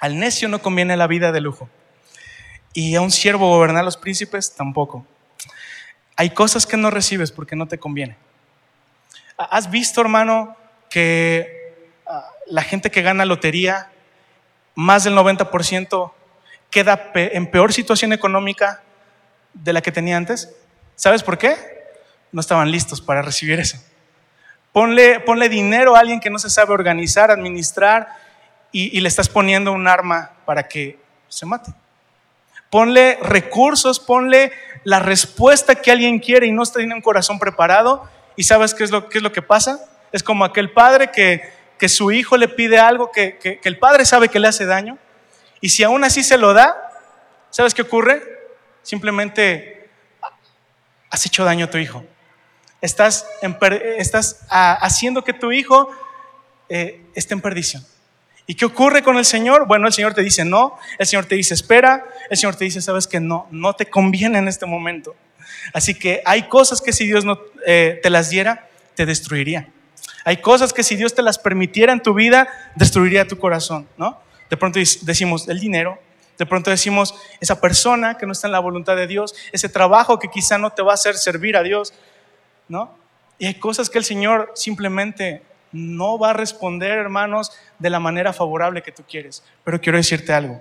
Al 0.00 0.18
necio 0.18 0.48
no 0.48 0.60
conviene 0.60 0.96
la 0.96 1.06
vida 1.06 1.30
de 1.30 1.40
lujo. 1.40 1.68
Y 2.72 2.96
a 2.96 3.00
un 3.00 3.12
siervo 3.12 3.48
gobernar 3.48 3.84
los 3.84 3.96
príncipes 3.96 4.56
tampoco. 4.56 5.06
Hay 6.16 6.30
cosas 6.30 6.66
que 6.66 6.76
no 6.76 6.90
recibes 6.90 7.30
porque 7.30 7.54
no 7.54 7.68
te 7.68 7.78
conviene. 7.78 8.16
¿Has 9.38 9.70
visto, 9.70 10.00
hermano, 10.00 10.56
que 10.90 11.86
ah, 12.08 12.28
la 12.46 12.62
gente 12.62 12.90
que 12.90 13.02
gana 13.02 13.24
lotería, 13.24 13.92
más 14.74 15.04
del 15.04 15.14
90% 15.14 16.12
queda 16.72 17.12
en 17.14 17.48
peor 17.52 17.72
situación 17.72 18.12
económica 18.12 18.82
de 19.54 19.72
la 19.72 19.80
que 19.80 19.92
tenía 19.92 20.16
antes? 20.16 20.56
¿Sabes 20.96 21.22
por 21.22 21.38
qué? 21.38 21.75
No 22.32 22.40
estaban 22.40 22.70
listos 22.70 23.00
para 23.00 23.22
recibir 23.22 23.60
eso. 23.60 23.78
Ponle, 24.72 25.20
ponle 25.20 25.48
dinero 25.48 25.96
a 25.96 26.00
alguien 26.00 26.20
que 26.20 26.28
no 26.28 26.38
se 26.38 26.50
sabe 26.50 26.74
organizar, 26.74 27.30
administrar, 27.30 28.08
y, 28.72 29.00
le 29.00 29.08
estás 29.08 29.30
poniendo 29.30 29.72
un 29.72 29.88
arma 29.88 30.32
para 30.44 30.68
que 30.68 30.98
se 31.28 31.46
mate. 31.46 31.72
Ponle 32.68 33.18
recursos, 33.22 33.98
ponle 33.98 34.52
la 34.84 34.98
respuesta 34.98 35.76
que 35.76 35.90
alguien 35.90 36.18
quiere 36.18 36.46
y 36.46 36.52
no 36.52 36.62
está 36.62 36.80
tiene 36.80 36.94
un 36.94 37.00
corazón 37.00 37.38
preparado. 37.38 38.06
¿Y 38.36 38.42
sabes 38.42 38.74
qué 38.74 38.84
es 38.84 38.90
lo, 38.90 39.08
qué 39.08 39.16
es 39.16 39.22
lo 39.22 39.32
que 39.32 39.40
pasa? 39.40 39.80
Es 40.12 40.22
como 40.22 40.44
aquel 40.44 40.72
padre 40.72 41.10
que, 41.10 41.40
que 41.78 41.88
su 41.88 42.12
hijo 42.12 42.36
le 42.36 42.48
pide 42.48 42.78
algo 42.78 43.10
que, 43.10 43.38
que, 43.38 43.60
que 43.60 43.68
el 43.70 43.78
padre 43.78 44.04
sabe 44.04 44.28
que 44.28 44.40
le 44.40 44.48
hace 44.48 44.66
daño. 44.66 44.98
Y 45.62 45.70
si 45.70 45.82
aún 45.82 46.04
así 46.04 46.22
se 46.22 46.36
lo 46.36 46.52
da, 46.52 46.76
¿sabes 47.48 47.72
qué 47.72 47.80
ocurre? 47.80 48.22
Simplemente 48.82 49.88
has 51.08 51.24
hecho 51.24 51.44
daño 51.44 51.64
a 51.64 51.70
tu 51.70 51.78
hijo. 51.78 52.04
Estás, 52.80 53.26
estás 53.98 54.40
ah, 54.50 54.78
haciendo 54.80 55.24
que 55.24 55.32
tu 55.32 55.52
hijo 55.52 55.90
eh, 56.68 57.00
esté 57.14 57.34
en 57.34 57.40
perdición. 57.40 57.84
¿Y 58.46 58.54
qué 58.54 58.64
ocurre 58.64 59.02
con 59.02 59.16
el 59.16 59.24
Señor? 59.24 59.66
Bueno, 59.66 59.86
el 59.86 59.92
Señor 59.92 60.14
te 60.14 60.22
dice 60.22 60.44
no, 60.44 60.78
el 60.98 61.06
Señor 61.06 61.26
te 61.26 61.34
dice 61.34 61.54
espera, 61.54 62.04
el 62.30 62.36
Señor 62.36 62.54
te 62.54 62.64
dice, 62.64 62.80
sabes 62.80 63.06
que 63.06 63.18
no, 63.18 63.48
no 63.50 63.74
te 63.74 63.86
conviene 63.86 64.38
en 64.38 64.46
este 64.46 64.66
momento. 64.66 65.16
Así 65.72 65.94
que 65.94 66.22
hay 66.24 66.48
cosas 66.48 66.80
que 66.80 66.92
si 66.92 67.06
Dios 67.06 67.24
no 67.24 67.38
eh, 67.66 67.98
te 68.02 68.10
las 68.10 68.30
diera, 68.30 68.68
te 68.94 69.04
destruiría. 69.04 69.68
Hay 70.24 70.38
cosas 70.38 70.72
que 70.72 70.82
si 70.82 70.96
Dios 70.96 71.14
te 71.14 71.22
las 71.22 71.38
permitiera 71.38 71.92
en 71.92 72.00
tu 72.00 72.14
vida, 72.14 72.48
destruiría 72.76 73.26
tu 73.26 73.38
corazón, 73.38 73.88
¿no? 73.96 74.20
De 74.48 74.56
pronto 74.56 74.78
decimos 74.78 75.48
el 75.48 75.58
dinero, 75.58 75.98
de 76.38 76.46
pronto 76.46 76.70
decimos 76.70 77.14
esa 77.40 77.60
persona 77.60 78.16
que 78.16 78.26
no 78.26 78.32
está 78.32 78.46
en 78.46 78.52
la 78.52 78.58
voluntad 78.60 78.96
de 78.96 79.06
Dios, 79.06 79.34
ese 79.52 79.68
trabajo 79.68 80.18
que 80.18 80.28
quizá 80.28 80.58
no 80.58 80.70
te 80.70 80.82
va 80.82 80.92
a 80.92 80.94
hacer 80.94 81.16
servir 81.16 81.56
a 81.56 81.62
Dios, 81.62 81.94
¿no? 82.68 82.96
Y 83.38 83.46
hay 83.46 83.54
cosas 83.54 83.90
que 83.90 83.98
el 83.98 84.04
Señor 84.04 84.52
simplemente 84.54 85.42
no 85.72 86.18
va 86.18 86.30
a 86.30 86.32
responder, 86.32 86.98
hermanos, 86.98 87.52
de 87.78 87.90
la 87.90 88.00
manera 88.00 88.32
favorable 88.32 88.82
que 88.82 88.92
tú 88.92 89.02
quieres. 89.08 89.44
Pero 89.64 89.80
quiero 89.80 89.98
decirte 89.98 90.32
algo, 90.32 90.60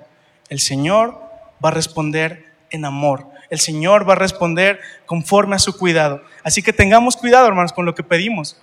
el 0.50 0.60
Señor 0.60 1.20
va 1.64 1.70
a 1.70 1.72
responder 1.72 2.46
en 2.70 2.86
amor. 2.86 3.28
El 3.50 3.60
Señor 3.60 4.08
va 4.08 4.14
a 4.14 4.18
responder 4.18 4.80
conforme 5.06 5.56
a 5.56 5.60
su 5.60 5.78
cuidado. 5.78 6.22
Así 6.44 6.62
que 6.62 6.74
tengamos 6.74 7.16
cuidado, 7.16 7.48
hermanos, 7.48 7.72
con 7.72 7.86
lo 7.86 7.96
que 7.96 8.04
pedimos. 8.04 8.60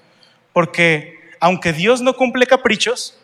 Porque 0.53 1.19
aunque 1.41 1.73
Dios 1.73 2.03
no 2.03 2.15
cumple 2.15 2.47
caprichos, 2.47 3.19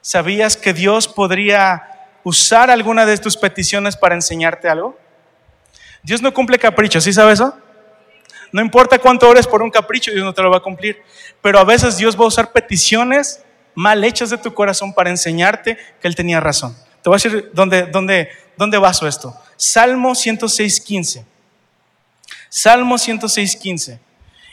¿sabías 0.00 0.56
que 0.56 0.72
Dios 0.72 1.06
podría 1.06 1.82
usar 2.24 2.70
alguna 2.70 3.06
de 3.06 3.18
tus 3.18 3.36
peticiones 3.36 3.96
para 3.96 4.14
enseñarte 4.14 4.68
algo? 4.68 4.98
Dios 6.02 6.22
no 6.22 6.32
cumple 6.32 6.58
caprichos, 6.58 7.04
¿sí 7.04 7.12
sabes 7.12 7.34
eso? 7.34 7.56
No 8.52 8.62
importa 8.62 8.98
cuánto 8.98 9.28
ores 9.28 9.46
por 9.46 9.62
un 9.62 9.70
capricho, 9.70 10.10
Dios 10.10 10.24
no 10.24 10.32
te 10.32 10.42
lo 10.42 10.50
va 10.50 10.58
a 10.58 10.62
cumplir. 10.62 11.02
Pero 11.42 11.58
a 11.58 11.64
veces 11.64 11.96
Dios 11.96 12.18
va 12.18 12.24
a 12.24 12.28
usar 12.28 12.52
peticiones 12.52 13.42
mal 13.74 14.02
hechas 14.02 14.30
de 14.30 14.38
tu 14.38 14.52
corazón 14.54 14.92
para 14.92 15.10
enseñarte 15.10 15.76
que 16.00 16.08
Él 16.08 16.14
tenía 16.14 16.40
razón. 16.40 16.76
Te 17.02 17.08
voy 17.08 17.14
a 17.14 17.18
decir 17.22 17.50
dónde, 17.52 17.82
dónde, 17.86 18.28
dónde 18.56 18.78
baso 18.78 19.06
esto. 19.06 19.36
Salmo 19.56 20.10
106.15. 20.10 21.24
Salmo 22.48 22.96
106.15. 22.96 23.98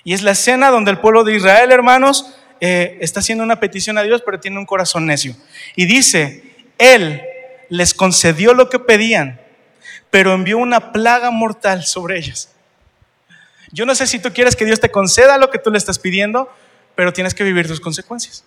Y 0.03 0.13
es 0.13 0.21
la 0.21 0.31
escena 0.31 0.69
donde 0.69 0.91
el 0.91 0.99
pueblo 0.99 1.23
de 1.23 1.36
Israel, 1.36 1.71
hermanos, 1.71 2.36
eh, 2.62 2.97
está 3.01 3.19
haciendo 3.19 3.43
una 3.43 3.60
petición 3.60 3.97
a 3.97 4.03
Dios, 4.03 4.21
pero 4.23 4.39
tiene 4.39 4.60
un 4.60 4.65
corazón 4.65 5.05
necio. 5.05 5.36
Y 5.75 5.86
dice, 5.86 6.55
Él 6.77 7.21
les 7.69 7.93
concedió 7.93 8.53
lo 8.53 8.69
que 8.69 8.79
pedían, 8.79 9.41
pero 10.12 10.34
envió 10.34 10.58
una 10.58 10.91
plaga 10.91 11.31
mortal 11.31 11.84
sobre 11.84 12.17
ellos. 12.17 12.49
Yo 13.75 13.85
no 13.85 13.93
sé 13.93 14.07
si 14.07 14.19
tú 14.19 14.31
quieres 14.31 14.55
que 14.55 14.63
Dios 14.63 14.79
te 14.79 14.89
conceda 14.89 15.38
lo 15.38 15.51
que 15.51 15.59
tú 15.59 15.69
le 15.69 15.77
estás 15.77 15.99
pidiendo, 15.99 16.49
pero 16.95 17.11
tienes 17.11 17.33
que 17.33 17.43
vivir 17.43 17.67
tus 17.67 17.81
consecuencias. 17.81 18.45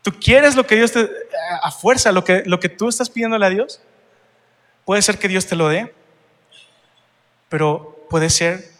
¿Tú 0.00 0.12
quieres 0.12 0.54
lo 0.54 0.64
que 0.64 0.76
Dios 0.76 0.92
te, 0.92 1.10
a 1.60 1.72
fuerza, 1.72 2.12
lo 2.12 2.22
que, 2.22 2.44
lo 2.46 2.60
que 2.60 2.68
tú 2.68 2.88
estás 2.88 3.10
pidiéndole 3.10 3.46
a 3.46 3.50
Dios? 3.50 3.80
Puede 4.84 5.02
ser 5.02 5.18
que 5.18 5.26
Dios 5.26 5.46
te 5.46 5.56
lo 5.56 5.68
dé, 5.68 5.92
pero 7.48 8.06
puede 8.08 8.30
ser 8.30 8.70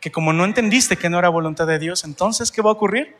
que 0.00 0.10
como 0.10 0.32
no 0.32 0.44
entendiste 0.44 0.96
que 0.96 1.08
no 1.08 1.20
era 1.20 1.28
voluntad 1.28 1.68
de 1.68 1.78
Dios, 1.78 2.02
entonces, 2.02 2.50
¿qué 2.50 2.62
va 2.62 2.70
a 2.70 2.72
ocurrir? 2.72 3.14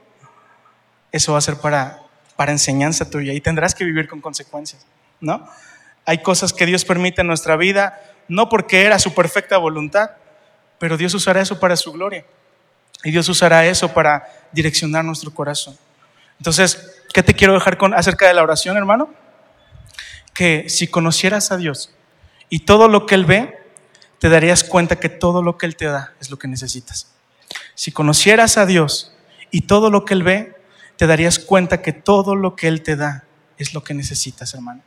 Eso 1.13 1.35
va 1.35 1.39
a 1.39 1.43
ser 1.43 1.55
para, 1.59 2.01
para 2.35 2.51
enseñanza 2.51 3.09
tuya 3.09 3.33
y 3.33 3.41
tendrás 3.41 3.77
que 3.77 3.85
vivir 3.85 4.09
con 4.09 4.21
consecuencias, 4.21 4.85
¿no? 5.21 5.49
Hay 6.05 6.19
cosas 6.19 6.53
que 6.53 6.67
Dios 6.67 6.85
permite 6.85 7.21
en 7.21 7.29
nuestra 7.29 7.55
vida, 7.55 8.01
no 8.27 8.49
porque 8.49 8.83
era 8.83 8.99
su 8.99 9.15
perfecta 9.15 9.57
voluntad, 9.59 10.11
pero 10.83 10.97
Dios 10.97 11.15
usará 11.15 11.41
eso 11.41 11.61
para 11.61 11.77
su 11.77 11.93
gloria. 11.93 12.25
Y 13.05 13.13
Dios 13.13 13.29
usará 13.29 13.65
eso 13.65 13.95
para 13.95 14.49
direccionar 14.51 15.05
nuestro 15.05 15.33
corazón. 15.33 15.79
Entonces, 16.41 16.97
¿qué 17.15 17.23
te 17.23 17.35
quiero 17.35 17.55
dejar 17.55 17.79
con, 17.79 17.95
acerca 17.95 18.27
de 18.27 18.35
la 18.35 18.43
oración, 18.43 18.77
hermano? 18.77 19.15
Que 20.35 20.69
si 20.69 20.89
conocieras 20.89 21.53
a 21.53 21.57
Dios 21.57 21.95
y 22.49 22.65
todo 22.65 22.89
lo 22.89 23.07
que 23.07 23.15
Él 23.15 23.27
ve, 23.27 23.61
te 24.19 24.29
darías 24.29 24.65
cuenta 24.65 24.97
que 24.97 25.09
todo 25.09 25.41
lo 25.41 25.57
que 25.57 25.67
Él 25.67 25.77
te 25.77 25.85
da 25.85 26.15
es 26.21 26.31
lo 26.31 26.37
que 26.41 26.49
necesitas. 26.49 27.13
Si 27.77 27.93
conocieras 27.93 28.59
a 28.59 28.67
Dios 28.67 29.15
y 29.53 29.61
todo 29.61 29.89
lo 29.89 30.05
que 30.05 30.15
Él 30.15 30.25
ve, 30.25 30.57
te 30.97 31.07
darías 31.07 31.39
cuenta 31.39 31.81
que 31.81 31.93
todo 31.93 32.35
lo 32.35 32.57
que 32.57 32.67
Él 32.67 32.83
te 32.83 32.97
da 32.97 33.23
es 33.57 33.73
lo 33.73 33.85
que 33.85 33.95
necesitas, 33.95 34.53
hermano. 34.53 34.83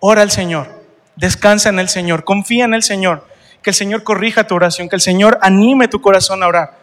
Ora 0.00 0.22
al 0.22 0.30
Señor, 0.30 0.86
descansa 1.16 1.68
en 1.68 1.80
el 1.80 1.90
Señor, 1.90 2.24
confía 2.24 2.64
en 2.64 2.72
el 2.72 2.82
Señor 2.82 3.35
que 3.66 3.70
el 3.70 3.74
Señor 3.74 4.04
corrija 4.04 4.46
tu 4.46 4.54
oración, 4.54 4.88
que 4.88 4.94
el 4.94 5.02
Señor 5.02 5.40
anime 5.42 5.88
tu 5.88 6.00
corazón 6.00 6.40
a 6.44 6.46
orar. 6.46 6.78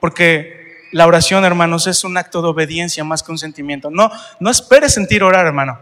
Porque 0.00 0.88
la 0.90 1.06
oración, 1.06 1.44
hermanos, 1.44 1.86
es 1.86 2.02
un 2.02 2.16
acto 2.16 2.42
de 2.42 2.48
obediencia 2.48 3.04
más 3.04 3.22
que 3.22 3.30
un 3.30 3.38
sentimiento. 3.38 3.90
No, 3.90 4.10
no 4.40 4.50
esperes 4.50 4.92
sentir 4.92 5.22
orar, 5.22 5.46
hermano. 5.46 5.78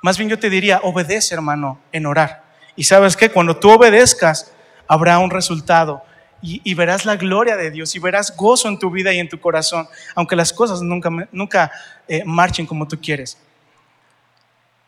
Más 0.00 0.18
bien 0.18 0.28
yo 0.28 0.36
te 0.36 0.50
diría, 0.50 0.80
obedece, 0.82 1.32
hermano, 1.36 1.78
en 1.92 2.06
orar. 2.06 2.42
Y 2.74 2.82
sabes 2.82 3.16
que 3.16 3.30
cuando 3.30 3.56
tú 3.56 3.70
obedezcas, 3.70 4.52
habrá 4.88 5.20
un 5.20 5.30
resultado 5.30 6.02
y, 6.42 6.74
verás 6.74 7.04
la 7.04 7.14
gloria 7.14 7.56
de 7.56 7.70
Dios 7.70 7.94
y 7.94 8.00
verás 8.00 8.36
gozo 8.36 8.66
en 8.66 8.80
tu 8.80 8.90
vida 8.90 9.12
y 9.12 9.20
en 9.20 9.28
tu 9.28 9.38
corazón, 9.38 9.86
aunque 10.16 10.34
las 10.34 10.52
cosas 10.52 10.82
nunca, 10.82 11.08
nunca 11.30 11.70
eh, 12.08 12.24
marchen 12.26 12.66
como 12.66 12.88
tú 12.88 12.98
quieres. 13.00 13.38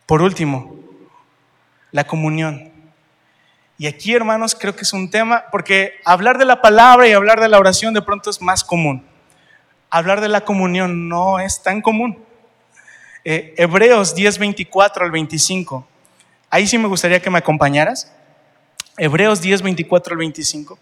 Por 0.05 0.21
último, 0.21 0.75
la 1.93 2.03
comunión. 2.03 2.74
Y 3.77 3.87
aquí, 3.87 4.15
hermanos, 4.15 4.55
creo 4.55 4.77
que 4.77 4.83
es 4.83 4.93
un 4.93 5.11
tema, 5.11 5.45
porque 5.51 5.95
hablar 6.05 6.39
de 6.39 6.45
la 6.45 6.63
palabra 6.63 7.09
y 7.09 7.13
hablar 7.13 7.41
de 7.41 7.49
la 7.49 7.59
oración 7.59 7.93
de 7.93 8.03
pronto 8.03 8.31
es 8.31 8.41
más 8.41 8.63
común. 8.63 9.05
Hablar 9.91 10.21
de 10.21 10.29
la 10.29 10.43
comunión 10.45 11.09
no 11.09 11.41
es 11.41 11.63
tan 11.63 11.81
común. 11.81 12.19
Eh, 13.25 13.55
Hebreos 13.57 14.15
10, 14.15 14.39
24 14.39 15.05
al 15.05 15.11
25. 15.11 15.87
Ahí 16.51 16.67
sí 16.67 16.79
me 16.79 16.87
gustaría 16.87 17.21
que 17.21 17.31
me 17.31 17.39
acompañaras. 17.39 18.13
Hebreos 18.97 19.41
10, 19.41 19.63
24 19.63 20.13
al 20.13 20.19
25. 20.19 20.79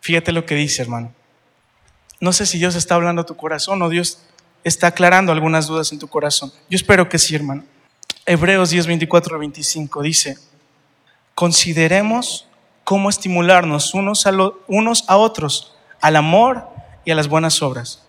Fíjate 0.00 0.32
lo 0.32 0.44
que 0.44 0.56
dice, 0.56 0.82
hermano. 0.82 1.12
No 2.18 2.32
sé 2.32 2.46
si 2.46 2.58
Dios 2.58 2.74
está 2.74 2.96
hablando 2.96 3.22
a 3.22 3.26
tu 3.26 3.36
corazón 3.36 3.80
o 3.82 3.88
Dios 3.88 4.22
está 4.64 4.88
aclarando 4.88 5.30
algunas 5.30 5.68
dudas 5.68 5.92
en 5.92 6.00
tu 6.00 6.08
corazón. 6.08 6.52
Yo 6.68 6.76
espero 6.76 7.08
que 7.08 7.18
sí, 7.18 7.36
hermano. 7.36 7.64
Hebreos 8.26 8.70
10, 8.70 8.86
24 8.86 9.34
al 9.34 9.40
25 9.40 10.02
dice 10.02 10.38
consideremos 11.34 12.48
cómo 12.84 13.10
estimularnos 13.10 13.94
unos 13.94 14.26
a, 14.26 14.32
unos 14.66 15.04
a 15.08 15.16
otros 15.16 15.76
al 16.00 16.16
amor 16.16 16.68
y 17.04 17.10
a 17.10 17.14
las 17.14 17.28
buenas 17.28 17.62
obras, 17.62 18.06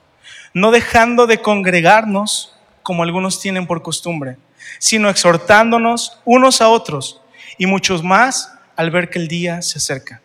no 0.54 0.72
dejando 0.72 1.28
de 1.28 1.42
congregarnos 1.42 2.56
como 2.82 3.04
algunos 3.04 3.40
tienen 3.40 3.66
por 3.66 3.82
costumbre, 3.82 4.38
sino 4.80 5.10
exhortándonos 5.10 6.20
unos 6.26 6.62
a 6.62 6.70
otros 6.70 7.22
y 7.58 7.66
muchos 7.66 8.04
más 8.04 8.54
al 8.76 8.92
ver 8.92 9.10
que 9.10 9.20
el 9.20 9.28
día 9.28 9.62
se 9.62 9.78
acerca. 9.78 10.22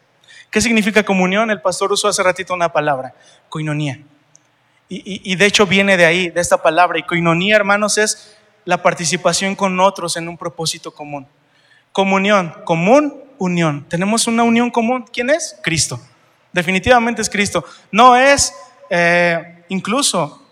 ¿Qué 0.50 0.60
significa 0.60 1.02
comunión? 1.02 1.50
El 1.50 1.60
pastor 1.60 1.92
usó 1.92 2.08
hace 2.08 2.22
ratito 2.22 2.54
una 2.54 2.72
palabra, 2.72 3.14
coinonía. 3.48 4.00
Y, 4.88 5.30
y, 5.30 5.36
de 5.36 5.44
hecho 5.44 5.66
viene 5.66 5.98
de 5.98 6.06
ahí, 6.06 6.30
de 6.30 6.40
esta 6.40 6.62
palabra. 6.62 6.98
Y 6.98 7.02
coinonía, 7.02 7.56
hermanos, 7.56 7.98
es 7.98 8.34
la 8.64 8.82
participación 8.82 9.54
con 9.54 9.78
otros 9.80 10.16
en 10.16 10.28
un 10.28 10.38
propósito 10.38 10.94
común. 10.94 11.26
Comunión, 11.98 12.54
común, 12.64 13.24
unión. 13.38 13.84
Tenemos 13.88 14.28
una 14.28 14.44
unión 14.44 14.70
común. 14.70 15.04
¿Quién 15.12 15.30
es? 15.30 15.56
Cristo. 15.64 16.00
Definitivamente 16.52 17.22
es 17.22 17.28
Cristo. 17.28 17.64
No 17.90 18.14
es, 18.14 18.54
eh, 18.88 19.64
incluso, 19.68 20.46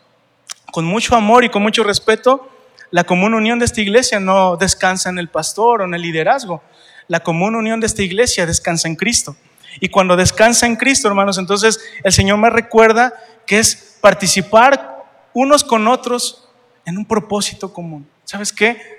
con 0.72 0.84
mucho 0.84 1.14
amor 1.14 1.44
y 1.44 1.48
con 1.48 1.62
mucho 1.62 1.84
respeto, 1.84 2.50
la 2.90 3.04
común 3.04 3.32
unión 3.32 3.60
de 3.60 3.64
esta 3.64 3.80
iglesia 3.80 4.18
no 4.18 4.56
descansa 4.56 5.08
en 5.08 5.20
el 5.20 5.28
pastor 5.28 5.82
o 5.82 5.84
en 5.84 5.94
el 5.94 6.02
liderazgo. 6.02 6.64
La 7.06 7.20
común 7.20 7.54
unión 7.54 7.78
de 7.78 7.86
esta 7.86 8.02
iglesia 8.02 8.44
descansa 8.44 8.88
en 8.88 8.96
Cristo. 8.96 9.36
Y 9.78 9.88
cuando 9.88 10.16
descansa 10.16 10.66
en 10.66 10.74
Cristo, 10.74 11.06
hermanos, 11.06 11.38
entonces 11.38 11.78
el 12.02 12.12
Señor 12.12 12.38
me 12.38 12.50
recuerda 12.50 13.14
que 13.46 13.60
es 13.60 13.98
participar 14.00 15.04
unos 15.32 15.62
con 15.62 15.86
otros 15.86 16.48
en 16.84 16.98
un 16.98 17.04
propósito 17.04 17.72
común. 17.72 18.04
¿Sabes 18.24 18.52
qué? 18.52 18.96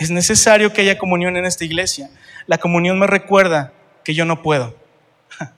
Es 0.00 0.10
necesario 0.10 0.72
que 0.72 0.80
haya 0.80 0.96
comunión 0.96 1.36
en 1.36 1.44
esta 1.44 1.62
iglesia. 1.62 2.08
La 2.46 2.56
comunión 2.56 2.98
me 2.98 3.06
recuerda 3.06 3.74
que 4.02 4.14
yo 4.14 4.24
no 4.24 4.40
puedo. 4.40 4.74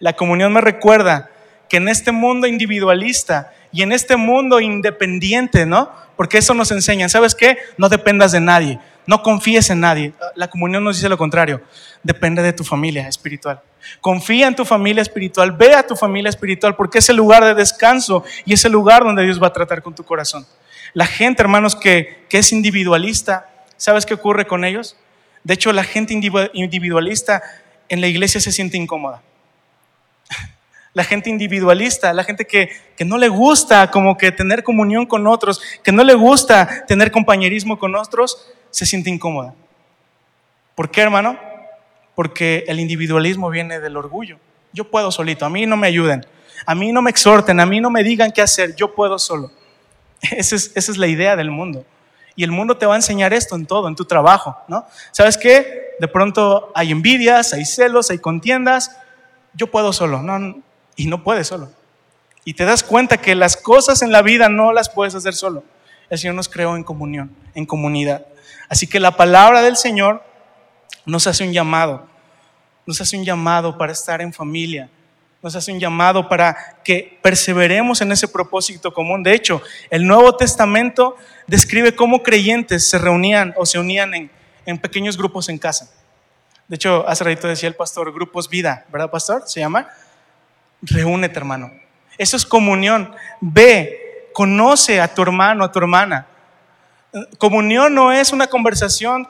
La 0.00 0.14
comunión 0.14 0.54
me 0.54 0.62
recuerda 0.62 1.28
que 1.68 1.76
en 1.76 1.88
este 1.88 2.10
mundo 2.10 2.46
individualista 2.46 3.52
y 3.72 3.82
en 3.82 3.92
este 3.92 4.16
mundo 4.16 4.58
independiente, 4.60 5.66
¿no? 5.66 5.92
Porque 6.16 6.38
eso 6.38 6.54
nos 6.54 6.70
enseña, 6.70 7.10
¿sabes 7.10 7.34
qué? 7.34 7.58
No 7.76 7.90
dependas 7.90 8.32
de 8.32 8.40
nadie, 8.40 8.80
no 9.06 9.22
confíes 9.22 9.68
en 9.68 9.80
nadie. 9.80 10.14
La 10.34 10.48
comunión 10.48 10.82
nos 10.82 10.96
dice 10.96 11.10
lo 11.10 11.18
contrario, 11.18 11.60
depende 12.02 12.40
de 12.40 12.54
tu 12.54 12.64
familia 12.64 13.06
espiritual. 13.06 13.60
Confía 14.00 14.46
en 14.46 14.56
tu 14.56 14.64
familia 14.64 15.02
espiritual, 15.02 15.52
ve 15.52 15.74
a 15.74 15.86
tu 15.86 15.94
familia 15.94 16.30
espiritual 16.30 16.74
porque 16.74 17.00
es 17.00 17.10
el 17.10 17.16
lugar 17.16 17.44
de 17.44 17.52
descanso 17.52 18.24
y 18.46 18.54
es 18.54 18.64
el 18.64 18.72
lugar 18.72 19.04
donde 19.04 19.24
Dios 19.24 19.42
va 19.42 19.48
a 19.48 19.52
tratar 19.52 19.82
con 19.82 19.94
tu 19.94 20.04
corazón. 20.04 20.46
La 20.94 21.04
gente, 21.04 21.42
hermanos, 21.42 21.76
que, 21.76 22.24
que 22.30 22.38
es 22.38 22.50
individualista, 22.50 23.50
¿sabes 23.84 24.06
qué 24.06 24.14
ocurre 24.14 24.46
con 24.46 24.64
ellos? 24.64 24.96
De 25.42 25.52
hecho, 25.52 25.70
la 25.74 25.84
gente 25.84 26.14
individualista 26.14 27.42
en 27.90 28.00
la 28.00 28.06
iglesia 28.06 28.40
se 28.40 28.50
siente 28.50 28.78
incómoda 28.78 29.22
la 30.94 31.04
gente 31.04 31.28
individualista, 31.28 32.14
la 32.14 32.24
gente 32.24 32.46
que, 32.46 32.70
no 33.04 33.18
le 33.18 33.28
gusta 33.28 33.90
como 33.90 34.16
que 34.16 34.32
tener 34.32 34.62
comunión 34.64 35.04
con 35.04 35.26
otros, 35.26 35.60
que 35.82 35.92
no 35.92 36.02
le 36.02 36.14
gusta 36.14 36.86
tener 36.86 37.10
compañerismo 37.10 37.78
con 37.78 37.94
otros, 37.94 38.50
se 38.70 38.86
siente 38.86 39.10
incómoda. 39.10 39.54
¿Por 40.74 40.90
qué, 40.90 41.02
hermano? 41.02 41.38
Porque 42.14 42.64
el 42.66 42.80
individualismo 42.80 43.50
viene 43.50 43.80
del 43.80 43.98
orgullo. 43.98 44.38
Yo 44.72 44.90
puedo 44.90 45.10
solito, 45.10 45.44
a 45.44 45.50
mí 45.50 45.66
no 45.66 45.76
me 45.76 45.88
ayuden, 45.88 46.24
a 46.64 46.74
mí 46.74 46.90
no 46.90 47.02
me 47.02 47.10
exhorten, 47.10 47.60
a 47.60 47.66
mí 47.66 47.82
no 47.82 47.90
me 47.90 48.02
digan 48.02 48.32
qué 48.32 48.40
hacer, 48.40 48.74
yo 48.76 48.94
puedo 48.94 49.18
solo. 49.18 49.52
Esa 50.22 50.56
es, 50.56 50.72
esa 50.74 50.90
es 50.90 50.96
la 50.96 51.06
idea 51.06 51.36
del 51.36 51.50
mundo. 51.50 51.84
Y 52.36 52.44
el 52.44 52.50
mundo 52.50 52.76
te 52.76 52.86
va 52.86 52.94
a 52.94 52.96
enseñar 52.96 53.32
esto 53.32 53.54
en 53.54 53.66
todo, 53.66 53.88
en 53.88 53.94
tu 53.94 54.04
trabajo, 54.04 54.56
¿no? 54.68 54.86
¿Sabes 55.12 55.38
qué? 55.38 55.94
De 56.00 56.08
pronto 56.08 56.72
hay 56.74 56.90
envidias, 56.90 57.52
hay 57.52 57.64
celos, 57.64 58.10
hay 58.10 58.18
contiendas. 58.18 58.96
Yo 59.54 59.70
puedo 59.70 59.92
solo. 59.92 60.22
No, 60.22 60.62
y 60.96 61.06
no 61.06 61.22
puedes 61.22 61.48
solo. 61.48 61.70
Y 62.44 62.54
te 62.54 62.64
das 62.64 62.82
cuenta 62.82 63.18
que 63.18 63.34
las 63.34 63.56
cosas 63.56 64.02
en 64.02 64.12
la 64.12 64.22
vida 64.22 64.48
no 64.48 64.72
las 64.72 64.90
puedes 64.90 65.14
hacer 65.14 65.34
solo. 65.34 65.64
El 66.10 66.18
Señor 66.18 66.34
nos 66.34 66.48
creó 66.48 66.76
en 66.76 66.84
comunión, 66.84 67.34
en 67.54 67.66
comunidad. 67.66 68.26
Así 68.68 68.86
que 68.86 69.00
la 69.00 69.16
palabra 69.16 69.62
del 69.62 69.76
Señor 69.76 70.22
nos 71.06 71.26
hace 71.26 71.44
un 71.44 71.52
llamado. 71.52 72.06
Nos 72.86 73.00
hace 73.00 73.16
un 73.16 73.24
llamado 73.24 73.78
para 73.78 73.92
estar 73.92 74.20
en 74.20 74.32
familia. 74.32 74.90
Nos 75.44 75.54
hace 75.54 75.70
un 75.72 75.78
llamado 75.78 76.26
para 76.26 76.78
que 76.82 77.18
perseveremos 77.20 78.00
en 78.00 78.10
ese 78.10 78.26
propósito 78.26 78.94
común. 78.94 79.22
De 79.22 79.34
hecho, 79.34 79.60
el 79.90 80.06
Nuevo 80.06 80.34
Testamento 80.36 81.18
describe 81.46 81.94
cómo 81.94 82.22
creyentes 82.22 82.88
se 82.88 82.96
reunían 82.96 83.52
o 83.58 83.66
se 83.66 83.78
unían 83.78 84.14
en, 84.14 84.30
en 84.64 84.78
pequeños 84.78 85.18
grupos 85.18 85.50
en 85.50 85.58
casa. 85.58 85.90
De 86.66 86.76
hecho, 86.76 87.06
hace 87.06 87.24
ratito 87.24 87.46
decía 87.46 87.68
el 87.68 87.74
pastor, 87.74 88.10
grupos 88.10 88.48
vida, 88.48 88.86
¿verdad, 88.90 89.10
pastor? 89.10 89.42
Se 89.46 89.60
llama 89.60 89.86
reúnete, 90.80 91.38
hermano. 91.38 91.70
Eso 92.16 92.38
es 92.38 92.46
comunión. 92.46 93.14
Ve, 93.42 94.30
conoce 94.32 94.98
a 94.98 95.12
tu 95.12 95.20
hermano, 95.20 95.62
a 95.64 95.70
tu 95.70 95.78
hermana. 95.78 96.26
Comunión 97.36 97.94
no 97.94 98.12
es 98.12 98.32
una 98.32 98.46
conversación 98.46 99.28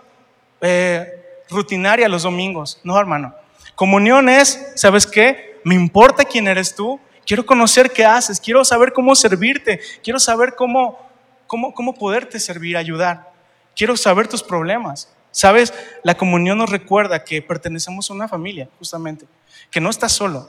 eh, 0.60 1.42
rutinaria 1.50 2.08
los 2.08 2.22
domingos, 2.22 2.80
no, 2.84 2.96
hermano. 3.00 3.34
Comunión 3.74 4.28
es, 4.28 4.72
¿sabes 4.76 5.08
qué? 5.08 5.53
Me 5.64 5.74
importa 5.74 6.24
quién 6.24 6.46
eres 6.46 6.74
tú. 6.74 7.00
Quiero 7.26 7.44
conocer 7.44 7.90
qué 7.90 8.04
haces. 8.04 8.38
Quiero 8.38 8.64
saber 8.64 8.92
cómo 8.92 9.14
servirte. 9.14 9.80
Quiero 10.02 10.20
saber 10.20 10.54
cómo, 10.54 10.98
cómo, 11.46 11.74
cómo 11.74 11.94
poderte 11.94 12.38
servir, 12.38 12.76
ayudar. 12.76 13.32
Quiero 13.74 13.96
saber 13.96 14.28
tus 14.28 14.42
problemas. 14.42 15.12
¿Sabes? 15.30 15.74
La 16.04 16.16
comunión 16.16 16.58
nos 16.58 16.70
recuerda 16.70 17.24
que 17.24 17.42
pertenecemos 17.42 18.08
a 18.08 18.14
una 18.14 18.28
familia, 18.28 18.68
justamente. 18.78 19.26
Que 19.70 19.80
no 19.80 19.90
estás 19.90 20.12
solo 20.12 20.48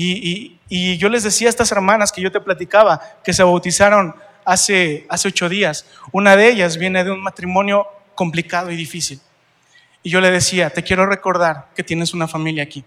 y, 0.00 0.96
yo 0.98 1.08
les 1.08 1.22
decía 1.22 1.48
a 1.48 1.50
estas 1.50 1.72
hermanas 1.72 2.12
que 2.12 2.20
yo 2.20 2.30
te 2.30 2.40
platicaba, 2.40 3.00
que 3.24 3.32
se 3.32 3.42
bautizaron 3.42 4.14
hace, 4.44 5.06
hace 5.08 5.28
ocho 5.28 5.48
días, 5.48 5.86
una 6.12 6.36
de 6.36 6.48
ellas 6.48 6.76
viene 6.76 7.04
de 7.04 7.10
un 7.10 7.22
matrimonio 7.22 7.86
complicado 8.14 8.70
y 8.70 8.76
difícil. 8.76 9.20
Y 10.02 10.10
yo 10.10 10.20
le 10.20 10.30
decía, 10.30 10.70
te 10.70 10.82
quiero 10.82 11.06
recordar 11.06 11.68
que 11.74 11.82
tienes 11.82 12.14
una 12.14 12.28
familia 12.28 12.62
aquí. 12.62 12.84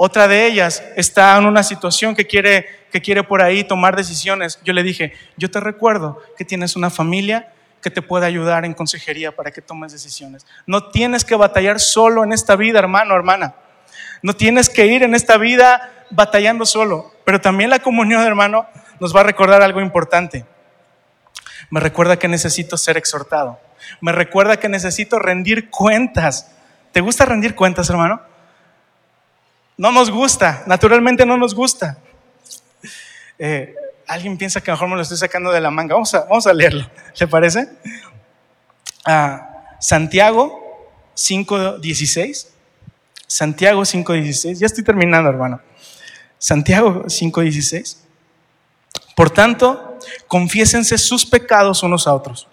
Otra 0.00 0.28
de 0.28 0.46
ellas 0.46 0.84
está 0.94 1.36
en 1.36 1.44
una 1.44 1.64
situación 1.64 2.14
que 2.14 2.24
quiere, 2.24 2.66
que 2.92 3.02
quiere 3.02 3.24
por 3.24 3.42
ahí 3.42 3.64
tomar 3.64 3.96
decisiones. 3.96 4.60
Yo 4.62 4.72
le 4.72 4.84
dije, 4.84 5.12
yo 5.36 5.50
te 5.50 5.58
recuerdo 5.58 6.22
que 6.36 6.44
tienes 6.44 6.76
una 6.76 6.88
familia 6.88 7.52
que 7.82 7.90
te 7.90 8.00
puede 8.00 8.24
ayudar 8.24 8.64
en 8.64 8.74
consejería 8.74 9.34
para 9.34 9.50
que 9.50 9.60
tomes 9.60 9.90
decisiones. 9.90 10.46
No 10.66 10.90
tienes 10.90 11.24
que 11.24 11.34
batallar 11.34 11.80
solo 11.80 12.22
en 12.22 12.32
esta 12.32 12.54
vida, 12.54 12.78
hermano, 12.78 13.12
hermana. 13.16 13.56
No 14.22 14.34
tienes 14.34 14.70
que 14.70 14.86
ir 14.86 15.02
en 15.02 15.16
esta 15.16 15.36
vida 15.36 16.06
batallando 16.10 16.64
solo, 16.64 17.12
pero 17.24 17.40
también 17.40 17.68
la 17.68 17.80
comunión, 17.80 18.22
hermano, 18.22 18.68
nos 19.00 19.14
va 19.14 19.22
a 19.22 19.24
recordar 19.24 19.62
algo 19.62 19.80
importante. 19.80 20.46
Me 21.70 21.80
recuerda 21.80 22.20
que 22.20 22.28
necesito 22.28 22.78
ser 22.78 22.96
exhortado. 22.96 23.58
Me 24.00 24.12
recuerda 24.12 24.58
que 24.60 24.68
necesito 24.68 25.18
rendir 25.18 25.70
cuentas. 25.70 26.52
¿Te 26.92 27.00
gusta 27.00 27.24
rendir 27.24 27.56
cuentas, 27.56 27.90
hermano? 27.90 28.22
No 29.78 29.90
nos 29.90 30.10
gusta, 30.10 30.64
naturalmente 30.66 31.24
no 31.24 31.38
nos 31.38 31.54
gusta. 31.54 31.96
Eh, 33.38 33.74
alguien 34.06 34.36
piensa 34.36 34.60
que 34.60 34.70
mejor 34.70 34.88
me 34.88 34.96
lo 34.96 35.02
estoy 35.02 35.16
sacando 35.16 35.50
de 35.50 35.60
la 35.60 35.70
manga. 35.70 35.94
Vamos 35.94 36.12
a, 36.12 36.24
vamos 36.24 36.46
a 36.46 36.52
leerlo, 36.52 36.90
¿le 37.18 37.26
parece? 37.26 37.68
Ah, 39.06 39.76
Santiago 39.80 40.92
5.16 41.16 42.58
Santiago 43.28 43.82
5.16. 43.82 44.54
Ya 44.58 44.66
estoy 44.66 44.82
terminando, 44.82 45.28
hermano. 45.28 45.60
Santiago 46.38 47.04
5.16. 47.04 47.98
Por 49.14 49.30
tanto, 49.30 49.98
confiésense 50.26 50.96
sus 50.96 51.26
pecados 51.26 51.82
unos 51.82 52.06
a 52.06 52.14
otros. 52.14 52.48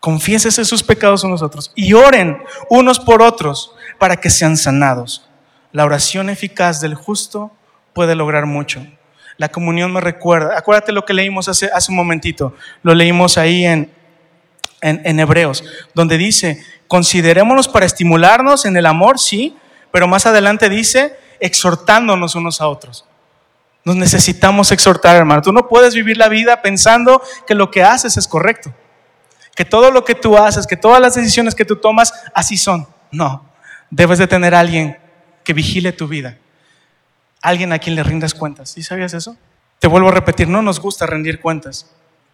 Confiésense 0.00 0.64
sus 0.64 0.82
pecados 0.82 1.22
unos 1.24 1.40
a 1.42 1.46
otros 1.46 1.72
y 1.74 1.94
oren 1.94 2.42
unos 2.68 2.98
por 2.98 3.22
otros 3.22 3.74
para 3.98 4.16
que 4.16 4.28
sean 4.28 4.56
sanados. 4.56 5.30
La 5.74 5.84
oración 5.84 6.30
eficaz 6.30 6.80
del 6.80 6.94
justo 6.94 7.52
puede 7.92 8.14
lograr 8.14 8.46
mucho. 8.46 8.86
La 9.36 9.50
comunión 9.50 9.92
me 9.92 10.00
recuerda, 10.00 10.56
acuérdate 10.56 10.92
lo 10.92 11.04
que 11.04 11.12
leímos 11.12 11.48
hace, 11.48 11.68
hace 11.74 11.92
un 11.92 11.96
momentito, 11.96 12.54
lo 12.82 12.94
leímos 12.94 13.36
ahí 13.36 13.66
en, 13.66 13.92
en 14.80 15.20
Hebreos, 15.20 15.64
donde 15.92 16.16
dice 16.16 16.64
Considerémonos 16.94 17.66
para 17.66 17.86
estimularnos 17.86 18.66
en 18.66 18.76
el 18.76 18.86
amor, 18.86 19.18
sí, 19.18 19.56
pero 19.90 20.06
más 20.06 20.26
adelante 20.26 20.68
dice, 20.68 21.16
exhortándonos 21.40 22.36
unos 22.36 22.60
a 22.60 22.68
otros. 22.68 23.04
Nos 23.84 23.96
necesitamos 23.96 24.70
exhortar, 24.70 25.16
hermano. 25.16 25.42
Tú 25.42 25.52
no 25.52 25.66
puedes 25.68 25.94
vivir 25.94 26.16
la 26.16 26.28
vida 26.28 26.62
pensando 26.62 27.22
que 27.48 27.54
lo 27.54 27.70
que 27.70 27.82
haces 27.82 28.16
es 28.16 28.28
correcto. 28.28 28.72
Que 29.56 29.64
todo 29.64 29.90
lo 29.90 30.04
que 30.04 30.14
tú 30.14 30.38
haces, 30.38 30.66
que 30.66 30.76
todas 30.76 31.00
las 31.00 31.14
decisiones 31.14 31.54
que 31.56 31.64
tú 31.64 31.76
tomas, 31.76 32.12
así 32.34 32.56
son. 32.56 32.86
No. 33.10 33.44
Debes 33.90 34.18
de 34.18 34.26
tener 34.26 34.54
a 34.54 34.60
alguien 34.60 34.96
que 35.44 35.52
vigile 35.52 35.92
tu 35.92 36.08
vida. 36.08 36.38
Alguien 37.42 37.72
a 37.72 37.78
quien 37.78 37.94
le 37.94 38.02
rindas 38.02 38.34
cuentas. 38.34 38.70
¿Sí 38.70 38.82
sabías 38.82 39.14
eso? 39.14 39.36
Te 39.78 39.86
vuelvo 39.86 40.08
a 40.08 40.12
repetir, 40.12 40.48
no 40.48 40.62
nos 40.62 40.80
gusta 40.80 41.06
rendir 41.06 41.40
cuentas. 41.40 41.90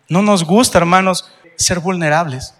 No 0.08 0.22
nos 0.22 0.44
gusta, 0.44 0.78
hermanos, 0.78 1.30
ser 1.56 1.80
vulnerables. 1.80 2.54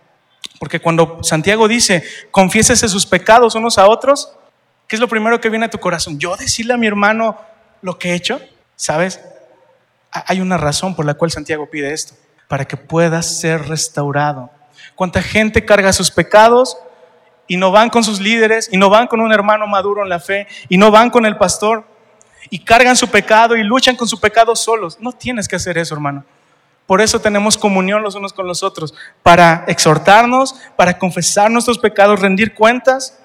Porque 0.59 0.81
cuando 0.81 1.23
Santiago 1.23 1.69
dice, 1.69 2.05
confiésese 2.31 2.89
sus 2.89 3.07
pecados 3.07 3.55
unos 3.55 3.79
a 3.79 3.89
otros, 3.89 4.33
¿qué 4.89 4.97
es 4.97 5.01
lo 5.01 5.09
primero 5.09 5.41
que 5.41 5.49
viene 5.49 5.67
a 5.67 5.71
tu 5.71 5.79
corazón? 5.79 6.19
Yo 6.19 6.37
decirle 6.37 6.75
a 6.75 6.77
mi 6.77 6.87
hermano 6.87 7.39
lo 7.83 7.99
que 7.99 8.11
he 8.11 8.15
hecho, 8.15 8.41
¿sabes? 8.77 9.21
Hay 10.11 10.41
una 10.41 10.57
razón 10.57 10.95
por 10.95 11.07
la 11.07 11.15
cual 11.15 11.31
Santiago 11.31 11.71
pide 11.71 11.93
esto, 11.93 12.15
para 12.49 12.67
que 12.67 12.77
puedas 12.77 13.39
ser 13.39 13.69
restaurado. 13.69 14.51
¿Cuánta 14.97 15.23
gente 15.23 15.65
carga 15.65 15.93
sus 15.93 16.11
pecados 16.11 16.77
y 17.51 17.57
no 17.57 17.73
van 17.73 17.91
con 17.91 18.05
sus 18.05 18.21
líderes 18.21 18.69
y 18.71 18.77
no 18.77 18.91
van 18.91 19.09
con 19.09 19.21
un 19.21 19.33
hermano 19.33 19.67
maduro 19.67 20.05
en 20.05 20.09
la 20.09 20.21
fe 20.21 20.47
y 20.69 20.79
no 20.79 20.93
van 20.93 21.11
con 21.11 21.27
el 21.27 21.37
pastor 21.37 21.85
y 22.49 22.61
cargan 22.61 22.95
su 22.95 23.09
pecado 23.09 23.57
y 23.57 23.65
luchan 23.65 23.97
con 23.97 24.07
su 24.07 24.21
pecado 24.21 24.55
solos? 24.55 24.99
No 25.01 25.11
tienes 25.11 25.49
que 25.49 25.57
hacer 25.57 25.77
eso, 25.77 25.93
hermano. 25.93 26.25
Por 26.87 27.01
eso 27.01 27.21
tenemos 27.21 27.59
comunión 27.59 28.05
los 28.05 28.15
unos 28.15 28.33
con 28.33 28.47
los 28.47 28.63
otros, 28.63 28.95
para 29.25 29.65
exhortarnos, 29.67 30.55
para 30.77 30.97
confesar 30.97 31.51
nuestros 31.51 31.81
pecados, 31.81 32.21
rendir 32.21 32.55
cuentas, 32.55 33.19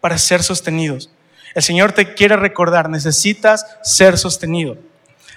para 0.00 0.16
ser 0.16 0.42
sostenidos. 0.42 1.10
El 1.54 1.62
Señor 1.62 1.92
te 1.92 2.14
quiere 2.14 2.36
recordar, 2.36 2.88
necesitas 2.88 3.66
ser 3.82 4.16
sostenido. 4.16 4.78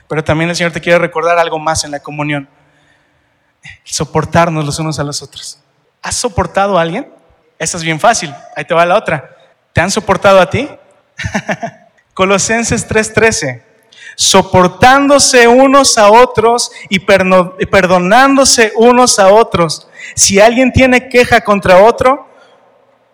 Pero 0.08 0.24
también 0.24 0.50
el 0.50 0.56
Señor 0.56 0.72
te 0.72 0.80
quiere 0.80 1.00
recordar 1.00 1.38
algo 1.38 1.60
más 1.60 1.84
en 1.84 1.92
la 1.92 2.00
comunión. 2.00 2.48
soportarnos 3.84 4.64
los 4.64 4.80
unos 4.80 5.00
a 5.00 5.04
los 5.04 5.22
otros. 5.22 5.60
¿Has 6.02 6.16
soportado 6.16 6.78
a 6.78 6.82
alguien? 6.82 7.10
Esa 7.58 7.78
es 7.78 7.84
bien 7.84 8.00
fácil. 8.00 8.34
Ahí 8.56 8.66
te 8.66 8.74
va 8.74 8.86
la 8.86 8.98
otra. 8.98 9.36
¿Te 9.74 9.82
han 9.82 9.92
soportado 9.92 10.40
a 10.40 10.50
ti? 10.50 10.70
Colosenses 12.14 12.88
3:13. 12.88 13.62
Soportándose 14.16 15.48
unos 15.48 15.98
a 15.98 16.10
otros 16.10 16.72
y 16.90 17.00
perdonándose 17.00 18.72
unos 18.76 19.20
a 19.20 19.28
otros. 19.28 19.90
Si 20.16 20.40
alguien 20.40 20.72
tiene 20.72 21.10
queja 21.10 21.42
contra 21.42 21.84
otro, 21.84 22.30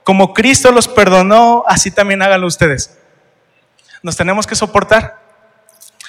como 0.03 0.33
Cristo 0.33 0.71
los 0.71 0.87
perdonó, 0.87 1.63
así 1.67 1.89
también 1.89 2.21
háganlo 2.21 2.47
ustedes. 2.47 2.97
Nos 4.03 4.15
tenemos 4.15 4.45
que 4.45 4.55
soportar. 4.55 5.19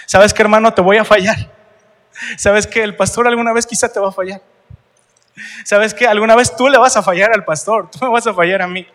¿Sabes 0.06 0.34
qué, 0.34 0.42
hermano? 0.42 0.72
Te 0.74 0.82
voy 0.82 0.98
a 0.98 1.04
fallar. 1.04 1.50
¿Sabes 2.36 2.66
que 2.66 2.82
el 2.82 2.96
pastor 2.96 3.26
alguna 3.26 3.52
vez 3.52 3.66
quizá 3.66 3.90
te 3.90 4.00
va 4.00 4.08
a 4.08 4.12
fallar? 4.12 4.42
¿Sabes 5.64 5.94
que 5.94 6.06
alguna 6.06 6.36
vez 6.36 6.54
tú 6.56 6.68
le 6.68 6.78
vas 6.78 6.96
a 6.96 7.02
fallar 7.02 7.32
al 7.32 7.44
pastor? 7.44 7.90
Tú 7.90 7.98
me 8.04 8.10
vas 8.10 8.26
a 8.26 8.34
fallar 8.34 8.62
a 8.62 8.66
mí. 8.66 8.86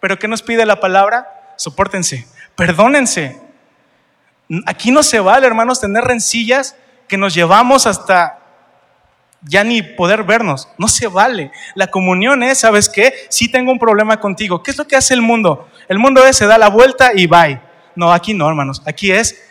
Pero 0.00 0.18
¿qué 0.18 0.28
nos 0.28 0.42
pide 0.42 0.66
la 0.66 0.80
palabra? 0.80 1.54
Sopórtense, 1.56 2.26
perdónense. 2.54 3.40
Aquí 4.66 4.90
no 4.90 5.02
se 5.02 5.20
vale, 5.20 5.46
hermanos, 5.46 5.80
tener 5.80 6.04
rencillas 6.04 6.76
que 7.08 7.16
nos 7.16 7.34
llevamos 7.34 7.86
hasta 7.86 8.38
ya 9.42 9.64
ni 9.64 9.82
poder 9.82 10.24
vernos. 10.24 10.68
No 10.78 10.88
se 10.88 11.06
vale. 11.06 11.50
La 11.74 11.88
comunión 11.88 12.42
es, 12.42 12.58
¿sabes 12.58 12.88
qué? 12.88 13.14
Si 13.28 13.50
tengo 13.50 13.72
un 13.72 13.78
problema 13.78 14.18
contigo. 14.20 14.62
¿Qué 14.62 14.70
es 14.70 14.78
lo 14.78 14.86
que 14.86 14.96
hace 14.96 15.14
el 15.14 15.22
mundo? 15.22 15.68
El 15.88 15.98
mundo 15.98 16.26
es, 16.26 16.36
se 16.36 16.46
da 16.46 16.58
la 16.58 16.68
vuelta 16.68 17.12
y 17.14 17.26
bye. 17.26 17.60
No, 17.94 18.12
aquí 18.12 18.34
no, 18.34 18.48
hermanos. 18.48 18.82
Aquí 18.86 19.10
es, 19.10 19.42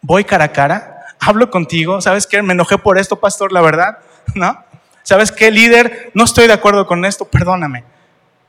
voy 0.00 0.24
cara 0.24 0.44
a 0.46 0.52
cara, 0.52 1.04
hablo 1.18 1.50
contigo. 1.50 2.00
¿Sabes 2.00 2.26
qué? 2.26 2.42
Me 2.42 2.52
enojé 2.52 2.78
por 2.78 2.98
esto, 2.98 3.18
pastor, 3.18 3.52
la 3.52 3.60
verdad. 3.60 3.98
¿No? 4.34 4.64
¿Sabes 5.02 5.32
qué, 5.32 5.50
líder? 5.50 6.10
No 6.14 6.24
estoy 6.24 6.46
de 6.46 6.52
acuerdo 6.52 6.86
con 6.86 7.04
esto, 7.04 7.24
perdóname. 7.24 7.84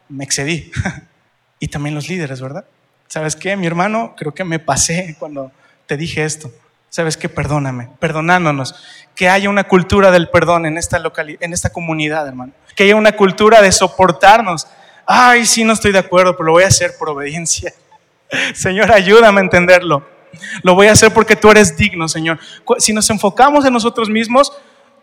Me 0.10 0.24
excedí. 0.24 0.72
y 1.60 1.68
también 1.68 1.96
los 1.96 2.08
líderes, 2.08 2.42
¿verdad? 2.42 2.66
¿Sabes 3.08 3.36
qué, 3.36 3.56
mi 3.56 3.68
hermano? 3.68 4.16
Creo 4.18 4.34
que 4.34 4.44
me 4.44 4.60
pasé 4.60 5.16
cuando 5.20 5.52
te 5.86 5.98
dije 5.98 6.24
esto. 6.24 6.52
¿Sabes 6.90 7.18
qué? 7.18 7.28
Perdóname, 7.28 7.90
perdonándonos. 8.00 8.76
Que 9.16 9.30
haya 9.30 9.50
una 9.50 9.64
cultura 9.64 10.12
del 10.12 10.30
perdón 10.30 10.66
en 10.68 10.78
esta, 10.78 11.02
en 11.18 11.54
esta 11.54 11.72
comunidad, 11.72 12.28
hermano. 12.28 12.54
Que 12.76 12.84
haya 12.84 12.96
una 12.96 13.14
cultura 13.14 13.62
de 13.62 13.72
soportarnos. 13.72 14.68
Ay, 15.06 15.46
sí, 15.46 15.64
no 15.64 15.74
estoy 15.74 15.92
de 15.92 16.00
acuerdo, 16.00 16.34
pero 16.34 16.46
lo 16.46 16.52
voy 16.54 16.64
a 16.64 16.68
hacer 16.68 16.92
por 17.00 17.10
obediencia. 17.10 17.74
Señor, 18.54 18.92
ayúdame 18.92 19.42
a 19.42 19.44
entenderlo. 19.44 20.08
Lo 20.62 20.76
voy 20.76 20.88
a 20.88 20.92
hacer 20.92 21.12
porque 21.12 21.36
tú 21.36 21.50
eres 21.50 21.76
digno, 21.76 22.08
Señor. 22.08 22.40
Si 22.78 22.94
nos 22.94 23.10
enfocamos 23.10 23.66
en 23.66 23.74
nosotros 23.74 24.10
mismos, 24.10 24.52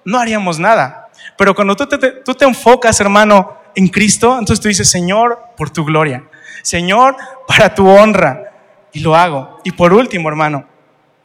no 0.04 0.18
haríamos 0.18 0.58
nada. 0.58 1.09
Pero 1.36 1.54
cuando 1.54 1.76
tú 1.76 1.86
te, 1.86 2.44
enfocas, 2.44 3.00
hermano, 3.00 3.56
en 3.74 3.88
Cristo, 3.88 4.38
entonces 4.38 4.60
tú 4.60 4.68
dices, 4.68 4.88
Señor, 4.88 5.38
por 5.56 5.70
tu 5.70 5.84
gloria. 5.84 6.24
Señor, 6.62 7.16
para 7.46 7.74
tu 7.74 7.88
honra. 7.88 8.52
Y 8.92 9.00
lo 9.00 9.14
hago. 9.14 9.60
Y 9.64 9.72
por 9.72 9.92
último, 9.92 10.28
hermano, 10.28 10.66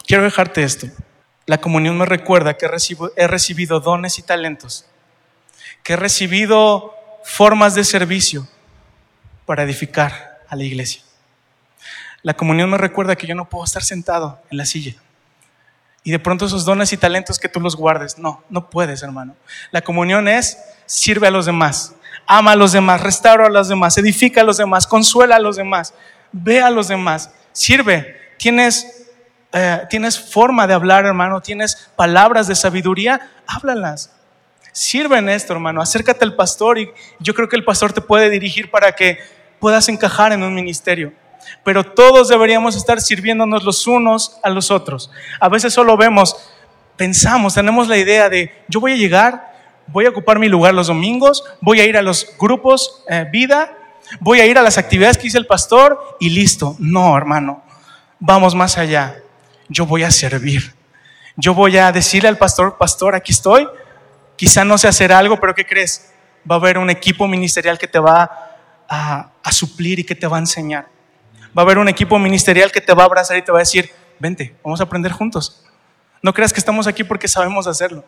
quiero 0.05 0.23
dejarte 0.23 0.63
esto. 0.63 0.87
La 1.45 1.59
comunión 1.59 1.97
me 1.97 2.05
recuerda 2.05 2.55
que 2.55 2.65
he 2.65 3.27
recibido 3.27 3.79
dones 3.79 4.17
y 4.19 4.23
talentos, 4.23 4.87
que 5.83 5.93
he 5.93 5.95
recibido 5.97 6.93
formas 7.23 7.75
de 7.75 7.83
servicio 7.83 8.47
para 9.45 9.63
edificar 9.63 10.39
a 10.47 10.55
la 10.55 10.63
iglesia. 10.63 11.01
La 12.23 12.33
comunión 12.33 12.69
me 12.69 12.77
recuerda 12.77 13.15
que 13.15 13.27
yo 13.27 13.35
no 13.35 13.49
puedo 13.49 13.65
estar 13.65 13.83
sentado 13.83 14.41
en 14.49 14.57
la 14.57 14.65
silla. 14.65 14.95
Y 16.05 16.11
de 16.11 16.19
pronto 16.19 16.45
esos 16.45 16.65
dones 16.65 16.93
y 16.93 16.97
talentos 16.97 17.39
que 17.39 17.49
tú 17.49 17.59
los 17.59 17.75
guardes. 17.75 18.19
No, 18.19 18.43
no 18.47 18.69
puedes, 18.69 19.01
hermano. 19.01 19.35
La 19.71 19.81
comunión 19.81 20.27
es 20.27 20.55
sirve 20.85 21.27
a 21.27 21.31
los 21.31 21.47
demás, 21.47 21.95
ama 22.27 22.51
a 22.51 22.55
los 22.55 22.73
demás, 22.73 23.01
restaura 23.01 23.47
a 23.47 23.49
los 23.49 23.69
demás, 23.69 23.97
edifica 23.97 24.41
a 24.41 24.43
los 24.43 24.57
demás, 24.57 24.85
consuela 24.85 25.37
a 25.37 25.39
los 25.39 25.55
demás, 25.55 25.95
ve 26.31 26.61
a 26.61 26.69
los 26.69 26.89
demás, 26.89 27.31
sirve. 27.51 28.21
Tienes, 28.37 29.07
eh, 29.51 29.81
tienes 29.89 30.19
forma 30.19 30.67
de 30.67 30.75
hablar, 30.75 31.07
hermano, 31.07 31.41
tienes 31.41 31.89
palabras 31.95 32.45
de 32.45 32.53
sabiduría, 32.53 33.31
háblalas. 33.47 34.11
Sirve 34.71 35.17
en 35.17 35.27
esto, 35.27 35.53
hermano. 35.53 35.81
Acércate 35.81 36.23
al 36.23 36.35
pastor 36.35 36.77
y 36.77 36.91
yo 37.17 37.33
creo 37.33 37.49
que 37.49 37.55
el 37.55 37.65
pastor 37.65 37.93
te 37.93 38.01
puede 38.01 38.29
dirigir 38.29 38.69
para 38.69 38.91
que 38.91 39.17
puedas 39.59 39.89
encajar 39.89 40.33
en 40.33 40.43
un 40.43 40.53
ministerio 40.53 41.13
pero 41.63 41.83
todos 41.83 42.27
deberíamos 42.27 42.75
estar 42.75 43.01
sirviéndonos 43.01 43.63
los 43.63 43.87
unos 43.87 44.37
a 44.43 44.49
los 44.49 44.71
otros. 44.71 45.11
A 45.39 45.49
veces 45.49 45.73
solo 45.73 45.97
vemos, 45.97 46.35
pensamos, 46.95 47.55
tenemos 47.55 47.87
la 47.87 47.97
idea 47.97 48.29
de, 48.29 48.51
yo 48.67 48.79
voy 48.79 48.93
a 48.93 48.95
llegar, 48.95 49.53
voy 49.87 50.05
a 50.05 50.09
ocupar 50.09 50.39
mi 50.39 50.47
lugar 50.47 50.73
los 50.73 50.87
domingos, 50.87 51.43
voy 51.61 51.79
a 51.79 51.85
ir 51.85 51.97
a 51.97 52.01
los 52.01 52.35
grupos 52.39 53.03
eh, 53.09 53.25
vida, 53.31 53.75
voy 54.19 54.39
a 54.39 54.45
ir 54.45 54.57
a 54.57 54.61
las 54.61 54.77
actividades 54.77 55.17
que 55.17 55.23
dice 55.23 55.37
el 55.37 55.47
pastor 55.47 56.17
y 56.19 56.29
listo. 56.29 56.75
No, 56.79 57.17
hermano, 57.17 57.63
vamos 58.19 58.55
más 58.55 58.77
allá. 58.77 59.17
Yo 59.67 59.85
voy 59.85 60.03
a 60.03 60.11
servir. 60.11 60.73
Yo 61.35 61.53
voy 61.53 61.77
a 61.77 61.91
decirle 61.91 62.29
al 62.29 62.37
pastor, 62.37 62.77
pastor, 62.77 63.15
aquí 63.15 63.31
estoy. 63.31 63.67
Quizá 64.35 64.63
no 64.63 64.77
sé 64.77 64.87
hacer 64.87 65.11
algo, 65.11 65.39
pero 65.39 65.55
¿qué 65.55 65.65
crees? 65.65 66.11
Va 66.49 66.55
a 66.55 66.59
haber 66.59 66.77
un 66.77 66.89
equipo 66.89 67.27
ministerial 67.27 67.77
que 67.77 67.87
te 67.87 67.99
va 67.99 68.51
a 68.87 69.51
suplir 69.51 69.97
y 69.99 70.03
que 70.03 70.13
te 70.13 70.27
va 70.27 70.37
a 70.37 70.41
enseñar 70.41 70.94
va 71.57 71.61
a 71.61 71.65
haber 71.65 71.77
un 71.77 71.87
equipo 71.87 72.19
ministerial 72.19 72.71
que 72.71 72.81
te 72.81 72.93
va 72.93 73.03
a 73.03 73.05
abrazar 73.05 73.37
y 73.37 73.41
te 73.41 73.51
va 73.51 73.59
a 73.59 73.61
decir, 73.61 73.89
vente, 74.19 74.55
vamos 74.63 74.79
a 74.81 74.83
aprender 74.83 75.11
juntos. 75.11 75.63
No 76.21 76.33
creas 76.33 76.51
que 76.51 76.59
estamos 76.59 76.85
aquí 76.87 77.03
porque 77.03 77.27
sabemos 77.27 77.65
hacerlo. 77.67 78.03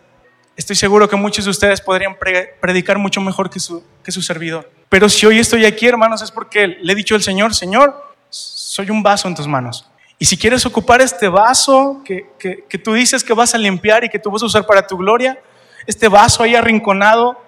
Estoy 0.56 0.76
seguro 0.76 1.08
que 1.08 1.16
muchos 1.16 1.46
de 1.46 1.52
ustedes 1.52 1.80
podrían 1.80 2.18
predicar 2.60 2.98
mucho 2.98 3.22
mejor 3.22 3.50
que 3.50 3.60
su, 3.60 3.84
que 4.04 4.12
su 4.12 4.22
servidor. 4.22 4.70
Pero 4.90 5.08
si 5.08 5.26
hoy 5.26 5.40
estoy 5.40 5.66
aquí, 5.66 5.88
hermanos, 5.88 6.22
es 6.22 6.32
porque 6.32 6.68
le 6.68 6.94
he 6.94 6.96
dicho 6.96 7.16
al 7.16 7.22
Señor, 7.22 7.54
Señor, 7.54 8.16
soy 8.30 8.90
un 8.90 9.04
vaso 9.04 9.28
en 9.28 9.36
tus 9.36 9.48
manos. 9.48 9.90
Y 10.20 10.26
si 10.26 10.36
quieres 10.36 10.66
ocupar 10.66 11.00
este 11.00 11.28
vaso 11.28 12.02
que, 12.04 12.32
que, 12.40 12.66
que 12.68 12.78
tú 12.80 12.94
dices 12.94 13.24
que 13.24 13.34
vas 13.34 13.54
a 13.54 13.58
limpiar 13.60 14.04
y 14.04 14.10
que 14.10 14.18
tú 14.18 14.32
vas 14.32 14.42
a 14.42 14.48
usar 14.48 14.66
para 14.66 14.86
tu 14.86 14.98
gloria, 14.98 15.40
este 15.86 16.08
vaso 16.08 16.42
ahí 16.42 16.56
arrinconado, 16.56 17.40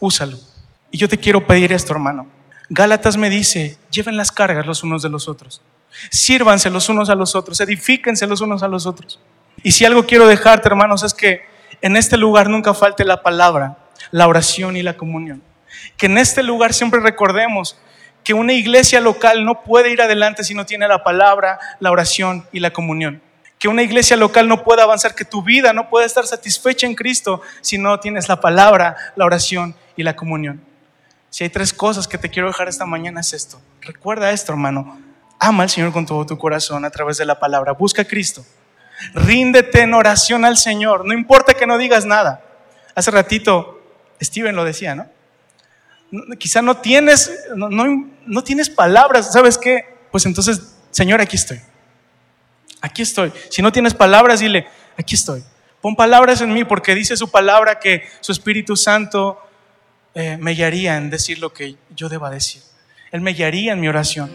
úsalo. 0.00 0.36
Y 0.90 0.98
yo 0.98 1.08
te 1.08 1.16
quiero 1.16 1.46
pedir 1.46 1.72
esto, 1.72 1.92
hermano 1.92 2.41
Gálatas 2.68 3.16
me 3.16 3.30
dice, 3.30 3.78
lleven 3.90 4.16
las 4.16 4.32
cargas 4.32 4.66
los 4.66 4.82
unos 4.82 5.02
de 5.02 5.08
los 5.08 5.28
otros, 5.28 5.62
sírvanse 6.10 6.70
los 6.70 6.88
unos 6.88 7.10
a 7.10 7.14
los 7.14 7.34
otros, 7.34 7.60
edifíquense 7.60 8.26
los 8.26 8.40
unos 8.40 8.62
a 8.62 8.68
los 8.68 8.86
otros. 8.86 9.20
Y 9.62 9.72
si 9.72 9.84
algo 9.84 10.06
quiero 10.06 10.26
dejarte, 10.26 10.68
hermanos, 10.68 11.02
es 11.02 11.14
que 11.14 11.42
en 11.80 11.96
este 11.96 12.16
lugar 12.16 12.48
nunca 12.48 12.74
falte 12.74 13.04
la 13.04 13.22
palabra, 13.22 13.76
la 14.10 14.28
oración 14.28 14.76
y 14.76 14.82
la 14.82 14.96
comunión. 14.96 15.42
Que 15.96 16.06
en 16.06 16.18
este 16.18 16.42
lugar 16.42 16.72
siempre 16.72 17.00
recordemos 17.00 17.76
que 18.24 18.34
una 18.34 18.52
iglesia 18.52 19.00
local 19.00 19.44
no 19.44 19.62
puede 19.62 19.90
ir 19.90 20.00
adelante 20.00 20.44
si 20.44 20.54
no 20.54 20.64
tiene 20.64 20.86
la 20.86 21.02
palabra, 21.02 21.58
la 21.80 21.90
oración 21.90 22.46
y 22.52 22.60
la 22.60 22.72
comunión. 22.72 23.20
Que 23.58 23.68
una 23.68 23.82
iglesia 23.82 24.16
local 24.16 24.48
no 24.48 24.64
puede 24.64 24.82
avanzar, 24.82 25.14
que 25.14 25.24
tu 25.24 25.42
vida 25.42 25.72
no 25.72 25.88
puede 25.88 26.06
estar 26.06 26.26
satisfecha 26.26 26.86
en 26.86 26.94
Cristo 26.94 27.42
si 27.60 27.78
no 27.78 27.98
tienes 28.00 28.28
la 28.28 28.40
palabra, 28.40 28.96
la 29.16 29.24
oración 29.24 29.74
y 29.96 30.02
la 30.02 30.16
comunión. 30.16 30.62
Si 31.32 31.44
hay 31.44 31.48
tres 31.48 31.72
cosas 31.72 32.06
que 32.06 32.18
te 32.18 32.28
quiero 32.28 32.48
dejar 32.48 32.68
esta 32.68 32.84
mañana 32.84 33.22
es 33.22 33.32
esto. 33.32 33.58
Recuerda 33.80 34.32
esto, 34.32 34.52
hermano. 34.52 35.00
Ama 35.38 35.62
al 35.62 35.70
Señor 35.70 35.90
con 35.90 36.04
todo 36.04 36.26
tu 36.26 36.36
corazón 36.36 36.84
a 36.84 36.90
través 36.90 37.16
de 37.16 37.24
la 37.24 37.40
palabra. 37.40 37.72
Busca 37.72 38.02
a 38.02 38.04
Cristo. 38.04 38.44
Ríndete 39.14 39.80
en 39.80 39.94
oración 39.94 40.44
al 40.44 40.58
Señor. 40.58 41.06
No 41.06 41.14
importa 41.14 41.54
que 41.54 41.66
no 41.66 41.78
digas 41.78 42.04
nada. 42.04 42.44
Hace 42.94 43.10
ratito 43.10 43.82
Steven 44.20 44.54
lo 44.54 44.66
decía, 44.66 44.94
¿no? 44.94 45.06
Quizá 46.38 46.60
no 46.60 46.76
tienes, 46.76 47.32
no, 47.56 48.10
no 48.26 48.44
tienes 48.44 48.68
palabras. 48.68 49.32
¿Sabes 49.32 49.56
qué? 49.56 49.86
Pues 50.10 50.26
entonces, 50.26 50.76
Señor, 50.90 51.22
aquí 51.22 51.36
estoy. 51.36 51.62
Aquí 52.82 53.00
estoy. 53.00 53.32
Si 53.48 53.62
no 53.62 53.72
tienes 53.72 53.94
palabras, 53.94 54.40
dile, 54.40 54.66
aquí 54.98 55.14
estoy. 55.14 55.42
Pon 55.80 55.96
palabras 55.96 56.42
en 56.42 56.52
mí 56.52 56.64
porque 56.64 56.94
dice 56.94 57.16
su 57.16 57.30
palabra 57.30 57.80
que 57.80 58.06
su 58.20 58.32
Espíritu 58.32 58.76
Santo 58.76 59.38
eh, 60.14 60.36
me 60.38 60.52
guiaría 60.52 60.96
en 60.96 61.10
decir 61.10 61.38
lo 61.38 61.52
que 61.52 61.76
yo 61.94 62.08
deba 62.08 62.30
decir. 62.30 62.62
Él 63.10 63.20
me 63.20 63.32
guiaría 63.32 63.72
en 63.72 63.80
mi 63.80 63.88
oración. 63.88 64.30